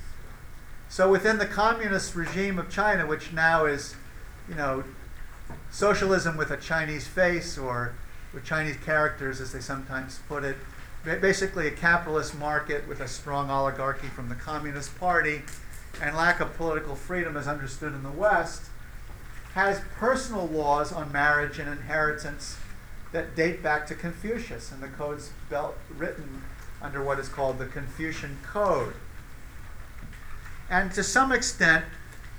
So 0.89 1.09
within 1.09 1.39
the 1.39 1.47
communist 1.47 2.15
regime 2.15 2.59
of 2.59 2.69
China, 2.69 3.07
which 3.07 3.33
now 3.33 3.65
is, 3.65 3.95
you 4.47 4.55
know, 4.55 4.83
socialism 5.71 6.37
with 6.37 6.51
a 6.51 6.57
Chinese 6.57 7.07
face 7.07 7.57
or 7.57 7.93
with 8.33 8.45
Chinese 8.45 8.77
characters, 8.77 9.41
as 9.41 9.51
they 9.51 9.59
sometimes 9.59 10.19
put 10.27 10.43
it, 10.43 10.57
basically 11.03 11.67
a 11.67 11.71
capitalist 11.71 12.37
market 12.37 12.87
with 12.87 12.99
a 12.99 13.07
strong 13.07 13.49
oligarchy 13.49 14.07
from 14.07 14.29
the 14.29 14.35
Communist 14.35 14.97
Party 14.99 15.41
and 16.01 16.15
lack 16.15 16.39
of 16.39 16.55
political 16.55 16.95
freedom 16.95 17.37
as 17.37 17.47
understood 17.47 17.93
in 17.93 18.03
the 18.03 18.11
West, 18.11 18.63
has 19.53 19.81
personal 19.95 20.47
laws 20.47 20.91
on 20.91 21.11
marriage 21.11 21.59
and 21.59 21.69
inheritance 21.69 22.57
that 23.11 23.35
date 23.35 23.63
back 23.63 23.87
to 23.87 23.95
Confucius 23.95 24.71
and 24.71 24.83
the 24.83 24.87
codes 24.87 25.31
written 25.97 26.43
under 26.81 27.01
what 27.01 27.19
is 27.19 27.29
called 27.29 27.57
the 27.57 27.65
Confucian 27.65 28.37
Code. 28.43 28.93
And 30.69 30.91
to 30.93 31.03
some 31.03 31.31
extent, 31.31 31.85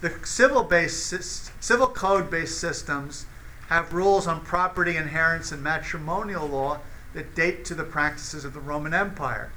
The 0.00 0.12
civil-based, 0.24 1.64
civil 1.64 1.86
code-based 1.86 2.58
systems 2.58 3.26
have 3.68 3.94
rules 3.94 4.26
on 4.26 4.42
property 4.42 4.96
inheritance 4.96 5.52
and 5.52 5.62
matrimonial 5.62 6.46
law 6.46 6.80
that 7.14 7.34
date 7.34 7.64
to 7.66 7.74
the 7.74 7.84
practices 7.84 8.44
of 8.44 8.52
the 8.52 8.60
Roman 8.60 8.92
Empire, 8.92 9.50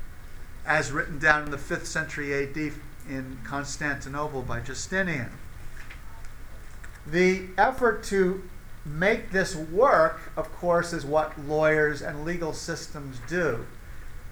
as 0.66 0.92
written 0.92 1.20
down 1.20 1.44
in 1.44 1.52
the 1.52 1.58
5th 1.58 1.86
century 1.86 2.34
AD 2.34 2.74
in 3.10 3.40
Constantinople 3.44 4.44
by 4.44 4.60
Justinian. 4.60 5.32
The 7.06 7.48
effort 7.58 8.04
to 8.06 8.44
make 8.86 9.32
this 9.32 9.56
work, 9.56 10.32
of 10.38 10.52
course, 10.54 10.94
is 10.94 11.06
what 11.06 11.40
lawyers 11.48 12.02
and 12.02 12.24
legal 12.24 12.54
systems 12.54 13.18
do. 13.28 13.66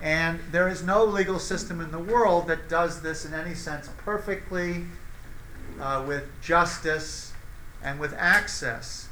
And 0.02 0.40
there 0.52 0.70
is 0.70 0.84
no 0.84 1.04
legal 1.04 1.40
system 1.40 1.82
in 1.82 1.92
the 1.92 2.00
world 2.00 2.48
that 2.48 2.70
does 2.70 3.02
this 3.02 3.26
in 3.26 3.34
any 3.34 3.56
sense 3.56 3.90
perfectly, 3.98 4.86
uh, 5.82 6.04
with 6.08 6.30
justice 6.42 7.34
and 7.84 8.00
with 8.00 8.14
access. 8.18 9.10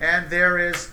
And 0.00 0.30
there 0.30 0.58
is 0.58 0.90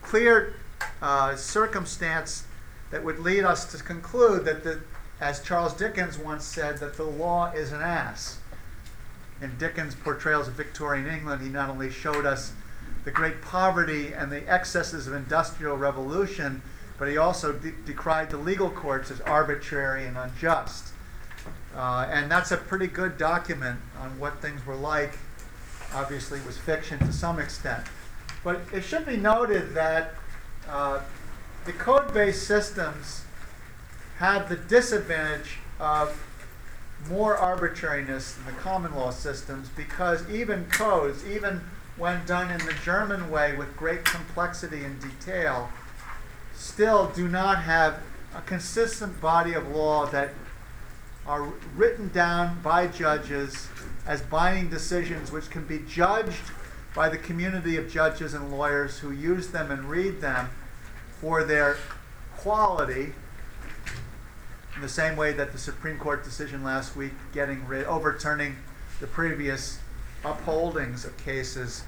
clear 0.00 0.54
uh, 1.00 1.36
circumstance 1.36 2.44
that 2.90 3.04
would 3.04 3.18
lead 3.18 3.44
us 3.44 3.70
to 3.72 3.82
conclude 3.82 4.44
that, 4.44 4.64
the, 4.64 4.80
as 5.22 5.40
Charles 5.40 5.72
Dickens 5.72 6.18
once 6.18 6.44
said, 6.44 6.78
that 6.78 6.96
the 6.96 7.04
law 7.04 7.52
is 7.52 7.70
an 7.70 7.80
ass. 7.80 8.40
In 9.40 9.56
Dickens' 9.56 9.94
portrayals 9.94 10.48
of 10.48 10.54
Victorian 10.54 11.06
England, 11.06 11.42
he 11.42 11.48
not 11.48 11.70
only 11.70 11.90
showed 11.90 12.26
us 12.26 12.52
the 13.04 13.12
great 13.12 13.40
poverty 13.40 14.12
and 14.12 14.32
the 14.32 14.48
excesses 14.48 15.06
of 15.06 15.14
industrial 15.14 15.76
revolution, 15.76 16.60
but 16.98 17.08
he 17.08 17.16
also 17.16 17.52
de- 17.52 17.70
decried 17.86 18.30
the 18.30 18.36
legal 18.36 18.68
courts 18.68 19.12
as 19.12 19.20
arbitrary 19.20 20.06
and 20.06 20.18
unjust. 20.18 20.88
Uh, 21.74 22.08
and 22.10 22.28
that's 22.28 22.50
a 22.50 22.56
pretty 22.56 22.88
good 22.88 23.16
document 23.16 23.78
on 24.00 24.18
what 24.18 24.42
things 24.42 24.66
were 24.66 24.74
like. 24.74 25.16
Obviously, 25.94 26.40
it 26.40 26.46
was 26.46 26.58
fiction 26.58 26.98
to 26.98 27.12
some 27.12 27.38
extent. 27.38 27.86
But 28.42 28.60
it 28.72 28.82
should 28.82 29.06
be 29.06 29.16
noted 29.16 29.72
that 29.74 30.14
uh, 30.68 31.00
the 31.64 31.72
code 31.72 32.12
based 32.12 32.44
systems 32.48 33.21
have 34.22 34.48
the 34.48 34.54
disadvantage 34.54 35.58
of 35.80 36.16
more 37.10 37.36
arbitrariness 37.36 38.34
than 38.34 38.46
the 38.46 38.60
common 38.60 38.94
law 38.94 39.10
systems 39.10 39.68
because 39.70 40.30
even 40.30 40.64
codes, 40.66 41.26
even 41.26 41.60
when 41.96 42.24
done 42.24 42.48
in 42.48 42.64
the 42.64 42.72
German 42.84 43.32
way 43.32 43.56
with 43.56 43.76
great 43.76 44.04
complexity 44.04 44.84
and 44.84 45.00
detail, 45.00 45.68
still 46.54 47.08
do 47.08 47.26
not 47.26 47.64
have 47.64 47.98
a 48.32 48.40
consistent 48.42 49.20
body 49.20 49.54
of 49.54 49.66
law 49.70 50.06
that 50.06 50.32
are 51.26 51.52
written 51.74 52.08
down 52.10 52.62
by 52.62 52.86
judges 52.86 53.66
as 54.06 54.22
binding 54.22 54.70
decisions 54.70 55.32
which 55.32 55.50
can 55.50 55.64
be 55.64 55.80
judged 55.80 56.52
by 56.94 57.08
the 57.08 57.18
community 57.18 57.76
of 57.76 57.90
judges 57.90 58.34
and 58.34 58.52
lawyers 58.52 59.00
who 59.00 59.10
use 59.10 59.48
them 59.48 59.72
and 59.72 59.86
read 59.86 60.20
them 60.20 60.48
for 61.20 61.42
their 61.42 61.76
quality 62.36 63.14
in 64.74 64.82
the 64.82 64.88
same 64.88 65.16
way 65.16 65.32
that 65.32 65.52
the 65.52 65.58
Supreme 65.58 65.98
Court 65.98 66.24
decision 66.24 66.64
last 66.64 66.96
week 66.96 67.12
getting 67.32 67.66
rid 67.66 67.84
overturning 67.86 68.56
the 69.00 69.06
previous 69.06 69.78
upholdings 70.22 71.04
of 71.04 71.16
cases 71.18 71.84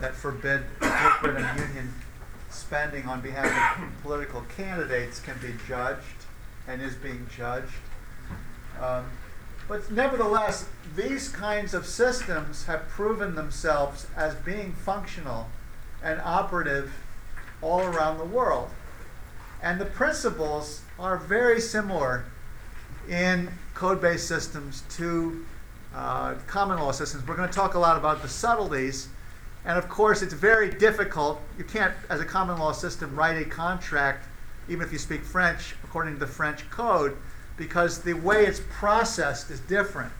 that 0.00 0.14
forbid 0.14 0.64
corporate 0.80 1.36
and 1.36 1.58
union 1.58 1.92
spending 2.50 3.06
on 3.06 3.20
behalf 3.20 3.78
of 3.78 4.02
political 4.02 4.42
candidates 4.56 5.20
can 5.20 5.36
be 5.40 5.54
judged 5.68 6.24
and 6.66 6.80
is 6.82 6.94
being 6.94 7.26
judged. 7.36 7.72
Um, 8.80 9.04
but 9.68 9.90
nevertheless, 9.90 10.68
these 10.94 11.28
kinds 11.28 11.74
of 11.74 11.86
systems 11.86 12.66
have 12.66 12.88
proven 12.88 13.34
themselves 13.34 14.06
as 14.16 14.34
being 14.36 14.72
functional 14.72 15.48
and 16.02 16.20
operative 16.20 16.92
all 17.60 17.80
around 17.80 18.18
the 18.18 18.24
world. 18.24 18.70
And 19.62 19.80
the 19.80 19.86
principles 19.86 20.82
are 20.98 21.16
very 21.16 21.60
similar 21.60 22.24
in 23.08 23.48
code 23.74 24.00
based 24.00 24.26
systems 24.26 24.82
to 24.90 25.44
uh, 25.94 26.34
common 26.46 26.78
law 26.78 26.92
systems. 26.92 27.26
We're 27.26 27.36
going 27.36 27.48
to 27.48 27.54
talk 27.54 27.74
a 27.74 27.78
lot 27.78 27.96
about 27.96 28.22
the 28.22 28.28
subtleties. 28.28 29.08
And 29.64 29.76
of 29.76 29.88
course, 29.88 30.22
it's 30.22 30.34
very 30.34 30.70
difficult. 30.70 31.40
You 31.58 31.64
can't, 31.64 31.94
as 32.08 32.20
a 32.20 32.24
common 32.24 32.58
law 32.58 32.72
system, 32.72 33.14
write 33.16 33.40
a 33.40 33.44
contract, 33.44 34.26
even 34.68 34.86
if 34.86 34.92
you 34.92 34.98
speak 34.98 35.22
French, 35.22 35.74
according 35.82 36.14
to 36.14 36.20
the 36.20 36.26
French 36.26 36.68
code, 36.70 37.16
because 37.56 38.00
the 38.00 38.12
way 38.14 38.46
it's 38.46 38.60
processed 38.70 39.50
is 39.50 39.60
different. 39.60 40.12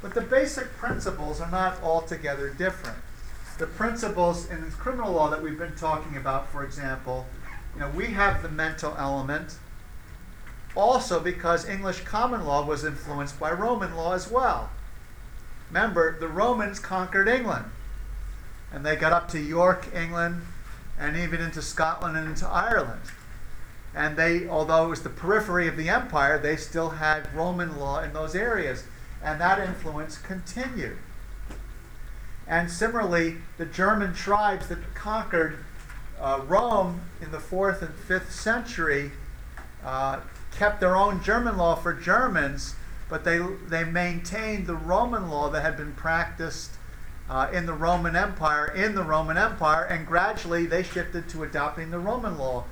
But 0.00 0.14
the 0.14 0.20
basic 0.20 0.72
principles 0.76 1.40
are 1.40 1.50
not 1.50 1.82
altogether 1.82 2.50
different. 2.50 2.98
The 3.58 3.66
principles 3.66 4.50
in 4.50 4.70
criminal 4.72 5.12
law 5.12 5.30
that 5.30 5.42
we've 5.42 5.58
been 5.58 5.74
talking 5.76 6.16
about, 6.16 6.48
for 6.50 6.64
example, 6.64 7.26
you 7.74 7.80
know, 7.80 7.90
we 7.90 8.06
have 8.06 8.42
the 8.42 8.48
mental 8.48 8.94
element 8.98 9.56
also 10.76 11.20
because 11.20 11.68
English 11.68 12.00
common 12.00 12.44
law 12.44 12.64
was 12.64 12.84
influenced 12.84 13.40
by 13.40 13.50
Roman 13.52 13.96
law 13.96 14.12
as 14.12 14.30
well. 14.30 14.70
Remember, 15.68 16.18
the 16.18 16.28
Romans 16.28 16.78
conquered 16.78 17.28
England, 17.28 17.64
and 18.72 18.84
they 18.84 18.94
got 18.94 19.12
up 19.12 19.28
to 19.30 19.38
York, 19.38 19.88
England, 19.94 20.42
and 20.98 21.16
even 21.16 21.40
into 21.40 21.62
Scotland 21.62 22.16
and 22.16 22.28
into 22.28 22.46
Ireland. 22.46 23.00
And 23.94 24.16
they, 24.16 24.46
although 24.46 24.86
it 24.86 24.90
was 24.90 25.02
the 25.02 25.08
periphery 25.08 25.66
of 25.66 25.76
the 25.76 25.88
empire, 25.88 26.38
they 26.38 26.56
still 26.56 26.90
had 26.90 27.34
Roman 27.34 27.78
law 27.78 28.02
in 28.02 28.12
those 28.12 28.34
areas, 28.34 28.84
and 29.22 29.40
that 29.40 29.58
influence 29.58 30.18
continued. 30.18 30.98
And 32.46 32.70
similarly, 32.70 33.38
the 33.58 33.66
German 33.66 34.14
tribes 34.14 34.68
that 34.68 34.94
conquered 34.94 35.58
uh, 36.20 36.42
Rome 36.46 37.00
in 37.20 37.32
the 37.32 37.40
fourth 37.40 37.82
and 37.82 37.94
fifth 37.94 38.32
century 38.32 39.10
uh, 39.84 40.20
kept 40.58 40.80
their 40.80 40.96
own 40.96 41.22
German 41.22 41.56
law 41.56 41.74
for 41.74 41.92
Germans, 41.92 42.74
but 43.08 43.24
they, 43.24 43.38
they 43.68 43.84
maintained 43.84 44.66
the 44.66 44.74
Roman 44.74 45.28
law 45.30 45.48
that 45.50 45.62
had 45.62 45.76
been 45.76 45.92
practiced 45.92 46.70
uh, 47.28 47.48
in 47.52 47.66
the 47.66 47.72
Roman 47.72 48.14
Empire 48.14 48.66
in 48.66 48.94
the 48.94 49.02
Roman 49.02 49.36
Empire, 49.36 49.84
and 49.84 50.06
gradually 50.06 50.66
they 50.66 50.82
shifted 50.82 51.28
to 51.28 51.42
adopting 51.42 51.90
the 51.90 51.98
Roman 51.98 52.38
law 52.38 52.64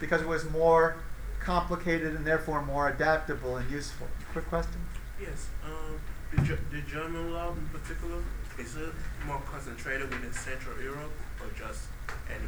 because 0.00 0.20
it 0.20 0.28
was 0.28 0.48
more 0.50 0.96
complicated 1.40 2.14
and 2.14 2.26
therefore 2.26 2.62
more 2.62 2.88
adaptable 2.88 3.56
and 3.56 3.70
useful. 3.70 4.06
Quick 4.32 4.46
question? 4.48 4.80
Yes. 5.20 5.46
Um, 5.64 5.98
the, 6.36 6.58
the 6.70 6.82
German 6.82 7.32
law 7.32 7.52
in 7.52 7.66
particular 7.68 8.22
is 8.58 8.76
it 8.76 8.92
more 9.26 9.40
concentrated 9.50 10.10
within 10.10 10.32
Central 10.32 10.78
Europe 10.80 11.12
or 11.40 11.46
just 11.56 11.84
any 12.28 12.46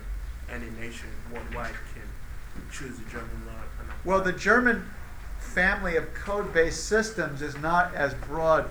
any 0.51 0.71
nation 0.81 1.09
worldwide 1.33 1.75
can 1.95 2.03
choose 2.73 2.97
the 2.99 3.11
German 3.11 3.31
law? 3.47 3.53
Well, 4.05 4.23
the? 4.23 4.33
German 4.33 4.85
family 5.39 5.97
of 5.97 6.13
code-based 6.15 6.87
systems 6.87 7.43
is 7.43 7.57
not 7.59 7.95
as 7.95 8.15
broad. 8.15 8.71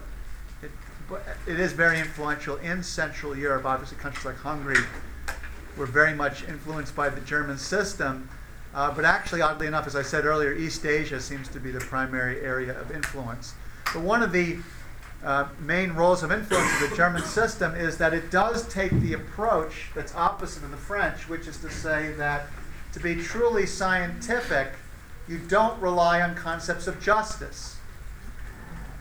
It, 0.61 0.71
it 1.47 1.59
is 1.59 1.73
very 1.73 1.99
influential 1.99 2.55
in 2.57 2.83
Central 2.83 3.35
Europe. 3.37 3.65
Obviously, 3.65 3.97
countries 3.97 4.25
like 4.25 4.37
Hungary 4.37 4.83
were 5.77 5.85
very 5.85 6.13
much 6.13 6.43
influenced 6.47 6.95
by 6.95 7.09
the 7.09 7.21
German 7.21 7.57
system. 7.57 8.29
Uh, 8.73 8.93
but 8.93 9.03
actually, 9.03 9.41
oddly 9.41 9.67
enough, 9.67 9.87
as 9.87 9.95
I 9.95 10.03
said 10.03 10.25
earlier, 10.25 10.53
East 10.53 10.85
Asia 10.85 11.19
seems 11.19 11.47
to 11.49 11.59
be 11.59 11.71
the 11.71 11.79
primary 11.79 12.41
area 12.41 12.79
of 12.79 12.91
influence. 12.91 13.53
But 13.93 14.03
one 14.03 14.21
of 14.21 14.31
the 14.31 14.57
uh, 15.23 15.47
main 15.59 15.91
roles 15.93 16.23
of 16.23 16.31
influence 16.31 16.71
of 16.81 16.89
the 16.89 16.95
German 16.95 17.23
system 17.23 17.75
is 17.75 17.97
that 17.97 18.13
it 18.13 18.31
does 18.31 18.67
take 18.67 18.91
the 18.91 19.13
approach 19.13 19.89
that's 19.95 20.15
opposite 20.15 20.63
of 20.63 20.71
the 20.71 20.77
French, 20.77 21.27
which 21.27 21.47
is 21.47 21.57
to 21.57 21.69
say 21.69 22.13
that 22.13 22.47
to 22.93 22.99
be 22.99 23.15
truly 23.15 23.65
scientific, 23.65 24.73
you 25.27 25.37
don't 25.37 25.79
rely 25.81 26.21
on 26.21 26.35
concepts 26.35 26.87
of 26.87 27.01
justice. 27.01 27.77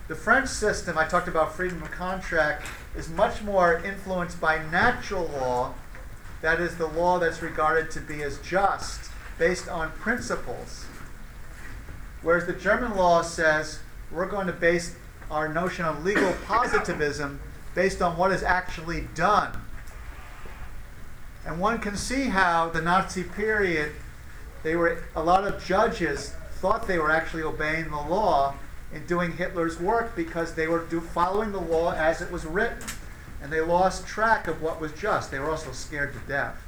The 0.09 0.15
French 0.15 0.49
system, 0.49 0.97
I 0.97 1.07
talked 1.07 1.29
about 1.29 1.55
freedom 1.55 1.83
of 1.83 1.91
contract, 1.91 2.67
is 2.97 3.09
much 3.09 3.43
more 3.43 3.79
influenced 3.85 4.41
by 4.41 4.63
natural 4.71 5.27
law, 5.27 5.75
that 6.41 6.61
is, 6.61 6.77
the 6.77 6.87
law 6.87 7.19
that's 7.19 7.43
regarded 7.43 7.91
to 7.93 8.01
be 8.01 8.23
as 8.23 8.39
just, 8.39 9.11
based 9.39 9.69
on 9.69 9.91
principles. 9.93 10.87
Whereas 12.23 12.47
the 12.47 12.53
German 12.53 12.97
law 12.97 13.23
says 13.23 13.81
we're 14.11 14.27
going 14.27 14.47
to 14.47 14.53
base 14.53 14.97
our 15.31 15.49
notion 15.49 15.85
of 15.85 16.05
legal 16.05 16.33
positivism 16.47 17.41
based 17.75 18.01
on 18.03 18.17
what 18.17 18.33
is 18.33 18.43
actually 18.43 19.03
done. 19.15 19.53
And 21.49 21.59
one 21.59 21.79
can 21.79 21.97
see 21.97 22.25
how 22.25 22.69
the 22.69 22.83
Nazi 22.83 23.25
period, 23.25 23.93
they 24.63 24.77
were 24.77 25.03
a 25.17 25.23
lot 25.23 25.45
of 25.45 25.65
judges 25.65 26.35
thought 26.57 26.87
they 26.87 26.99
were 26.99 27.11
actually 27.11 27.43
obeying 27.43 27.89
the 27.89 27.97
law 27.97 28.55
in 28.93 29.07
doing 29.07 29.33
Hitler's 29.33 29.81
work 29.81 30.15
because 30.15 30.55
they 30.55 30.67
were 30.67 30.85
do, 30.85 31.01
following 31.01 31.53
the 31.53 31.61
law 31.61 31.93
as 31.95 32.21
it 32.21 32.31
was 32.31 32.45
written. 32.45 32.87
And 33.41 33.51
they 33.51 33.63
lost 33.63 34.07
track 34.07 34.47
of 34.47 34.61
what 34.61 34.79
was 34.79 34.93
just. 34.93 35.31
They 35.31 35.39
were 35.39 35.49
also 35.49 35.73
scared 35.73 36.13
to 36.13 36.19
death 36.29 36.63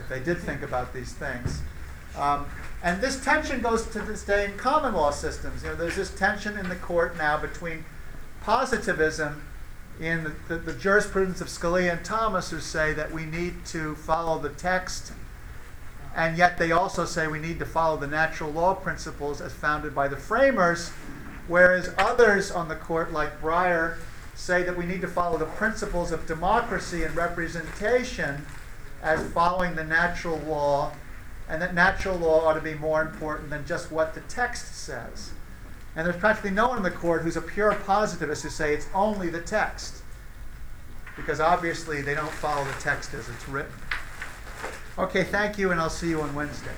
if 0.00 0.08
they 0.08 0.18
did 0.18 0.38
think 0.38 0.62
about 0.62 0.92
these 0.92 1.12
things. 1.12 1.62
Um, 2.16 2.46
and 2.82 3.00
this 3.00 3.22
tension 3.22 3.60
goes 3.60 3.86
to 3.90 4.00
this 4.00 4.24
day 4.24 4.46
in 4.46 4.56
common 4.56 4.94
law 4.94 5.12
systems. 5.12 5.62
You 5.62 5.68
know, 5.68 5.76
there's 5.76 5.94
this 5.94 6.12
tension 6.12 6.58
in 6.58 6.68
the 6.68 6.76
court 6.76 7.16
now 7.16 7.38
between 7.38 7.84
positivism 8.40 9.44
in 10.00 10.24
the, 10.24 10.32
the, 10.48 10.56
the 10.58 10.72
jurisprudence 10.72 11.40
of 11.40 11.48
Scalia 11.48 11.92
and 11.92 12.04
Thomas, 12.04 12.50
who 12.50 12.60
say 12.60 12.92
that 12.92 13.10
we 13.10 13.24
need 13.24 13.64
to 13.66 13.94
follow 13.96 14.38
the 14.38 14.50
text, 14.50 15.12
and 16.14 16.36
yet 16.36 16.58
they 16.58 16.72
also 16.72 17.04
say 17.04 17.26
we 17.26 17.40
need 17.40 17.58
to 17.58 17.66
follow 17.66 17.96
the 17.96 18.06
natural 18.06 18.50
law 18.50 18.74
principles 18.74 19.40
as 19.40 19.52
founded 19.52 19.94
by 19.94 20.08
the 20.08 20.16
framers, 20.16 20.90
whereas 21.48 21.92
others 21.98 22.50
on 22.50 22.68
the 22.68 22.76
court, 22.76 23.12
like 23.12 23.40
Breyer, 23.40 23.98
say 24.34 24.62
that 24.62 24.76
we 24.76 24.86
need 24.86 25.00
to 25.00 25.08
follow 25.08 25.36
the 25.36 25.46
principles 25.46 26.12
of 26.12 26.26
democracy 26.26 27.02
and 27.02 27.14
representation 27.16 28.46
as 29.02 29.24
following 29.32 29.74
the 29.74 29.84
natural 29.84 30.38
law, 30.38 30.92
and 31.48 31.60
that 31.60 31.74
natural 31.74 32.16
law 32.16 32.46
ought 32.46 32.54
to 32.54 32.60
be 32.60 32.74
more 32.74 33.02
important 33.02 33.50
than 33.50 33.66
just 33.66 33.90
what 33.90 34.14
the 34.14 34.20
text 34.22 34.76
says. 34.76 35.32
And 35.98 36.06
there's 36.06 36.16
practically 36.16 36.52
no 36.52 36.68
one 36.68 36.76
in 36.76 36.84
the 36.84 36.92
court 36.92 37.22
who's 37.22 37.36
a 37.36 37.42
pure 37.42 37.74
positivist 37.74 38.44
who 38.44 38.50
say 38.50 38.72
it's 38.72 38.86
only 38.94 39.30
the 39.30 39.40
text, 39.40 40.04
because 41.16 41.40
obviously 41.40 42.02
they 42.02 42.14
don't 42.14 42.30
follow 42.30 42.64
the 42.64 42.80
text 42.80 43.14
as 43.14 43.28
it's 43.28 43.48
written. 43.48 43.72
Okay, 44.96 45.24
thank 45.24 45.58
you, 45.58 45.72
and 45.72 45.80
I'll 45.80 45.90
see 45.90 46.10
you 46.10 46.20
on 46.20 46.32
Wednesday. 46.36 46.70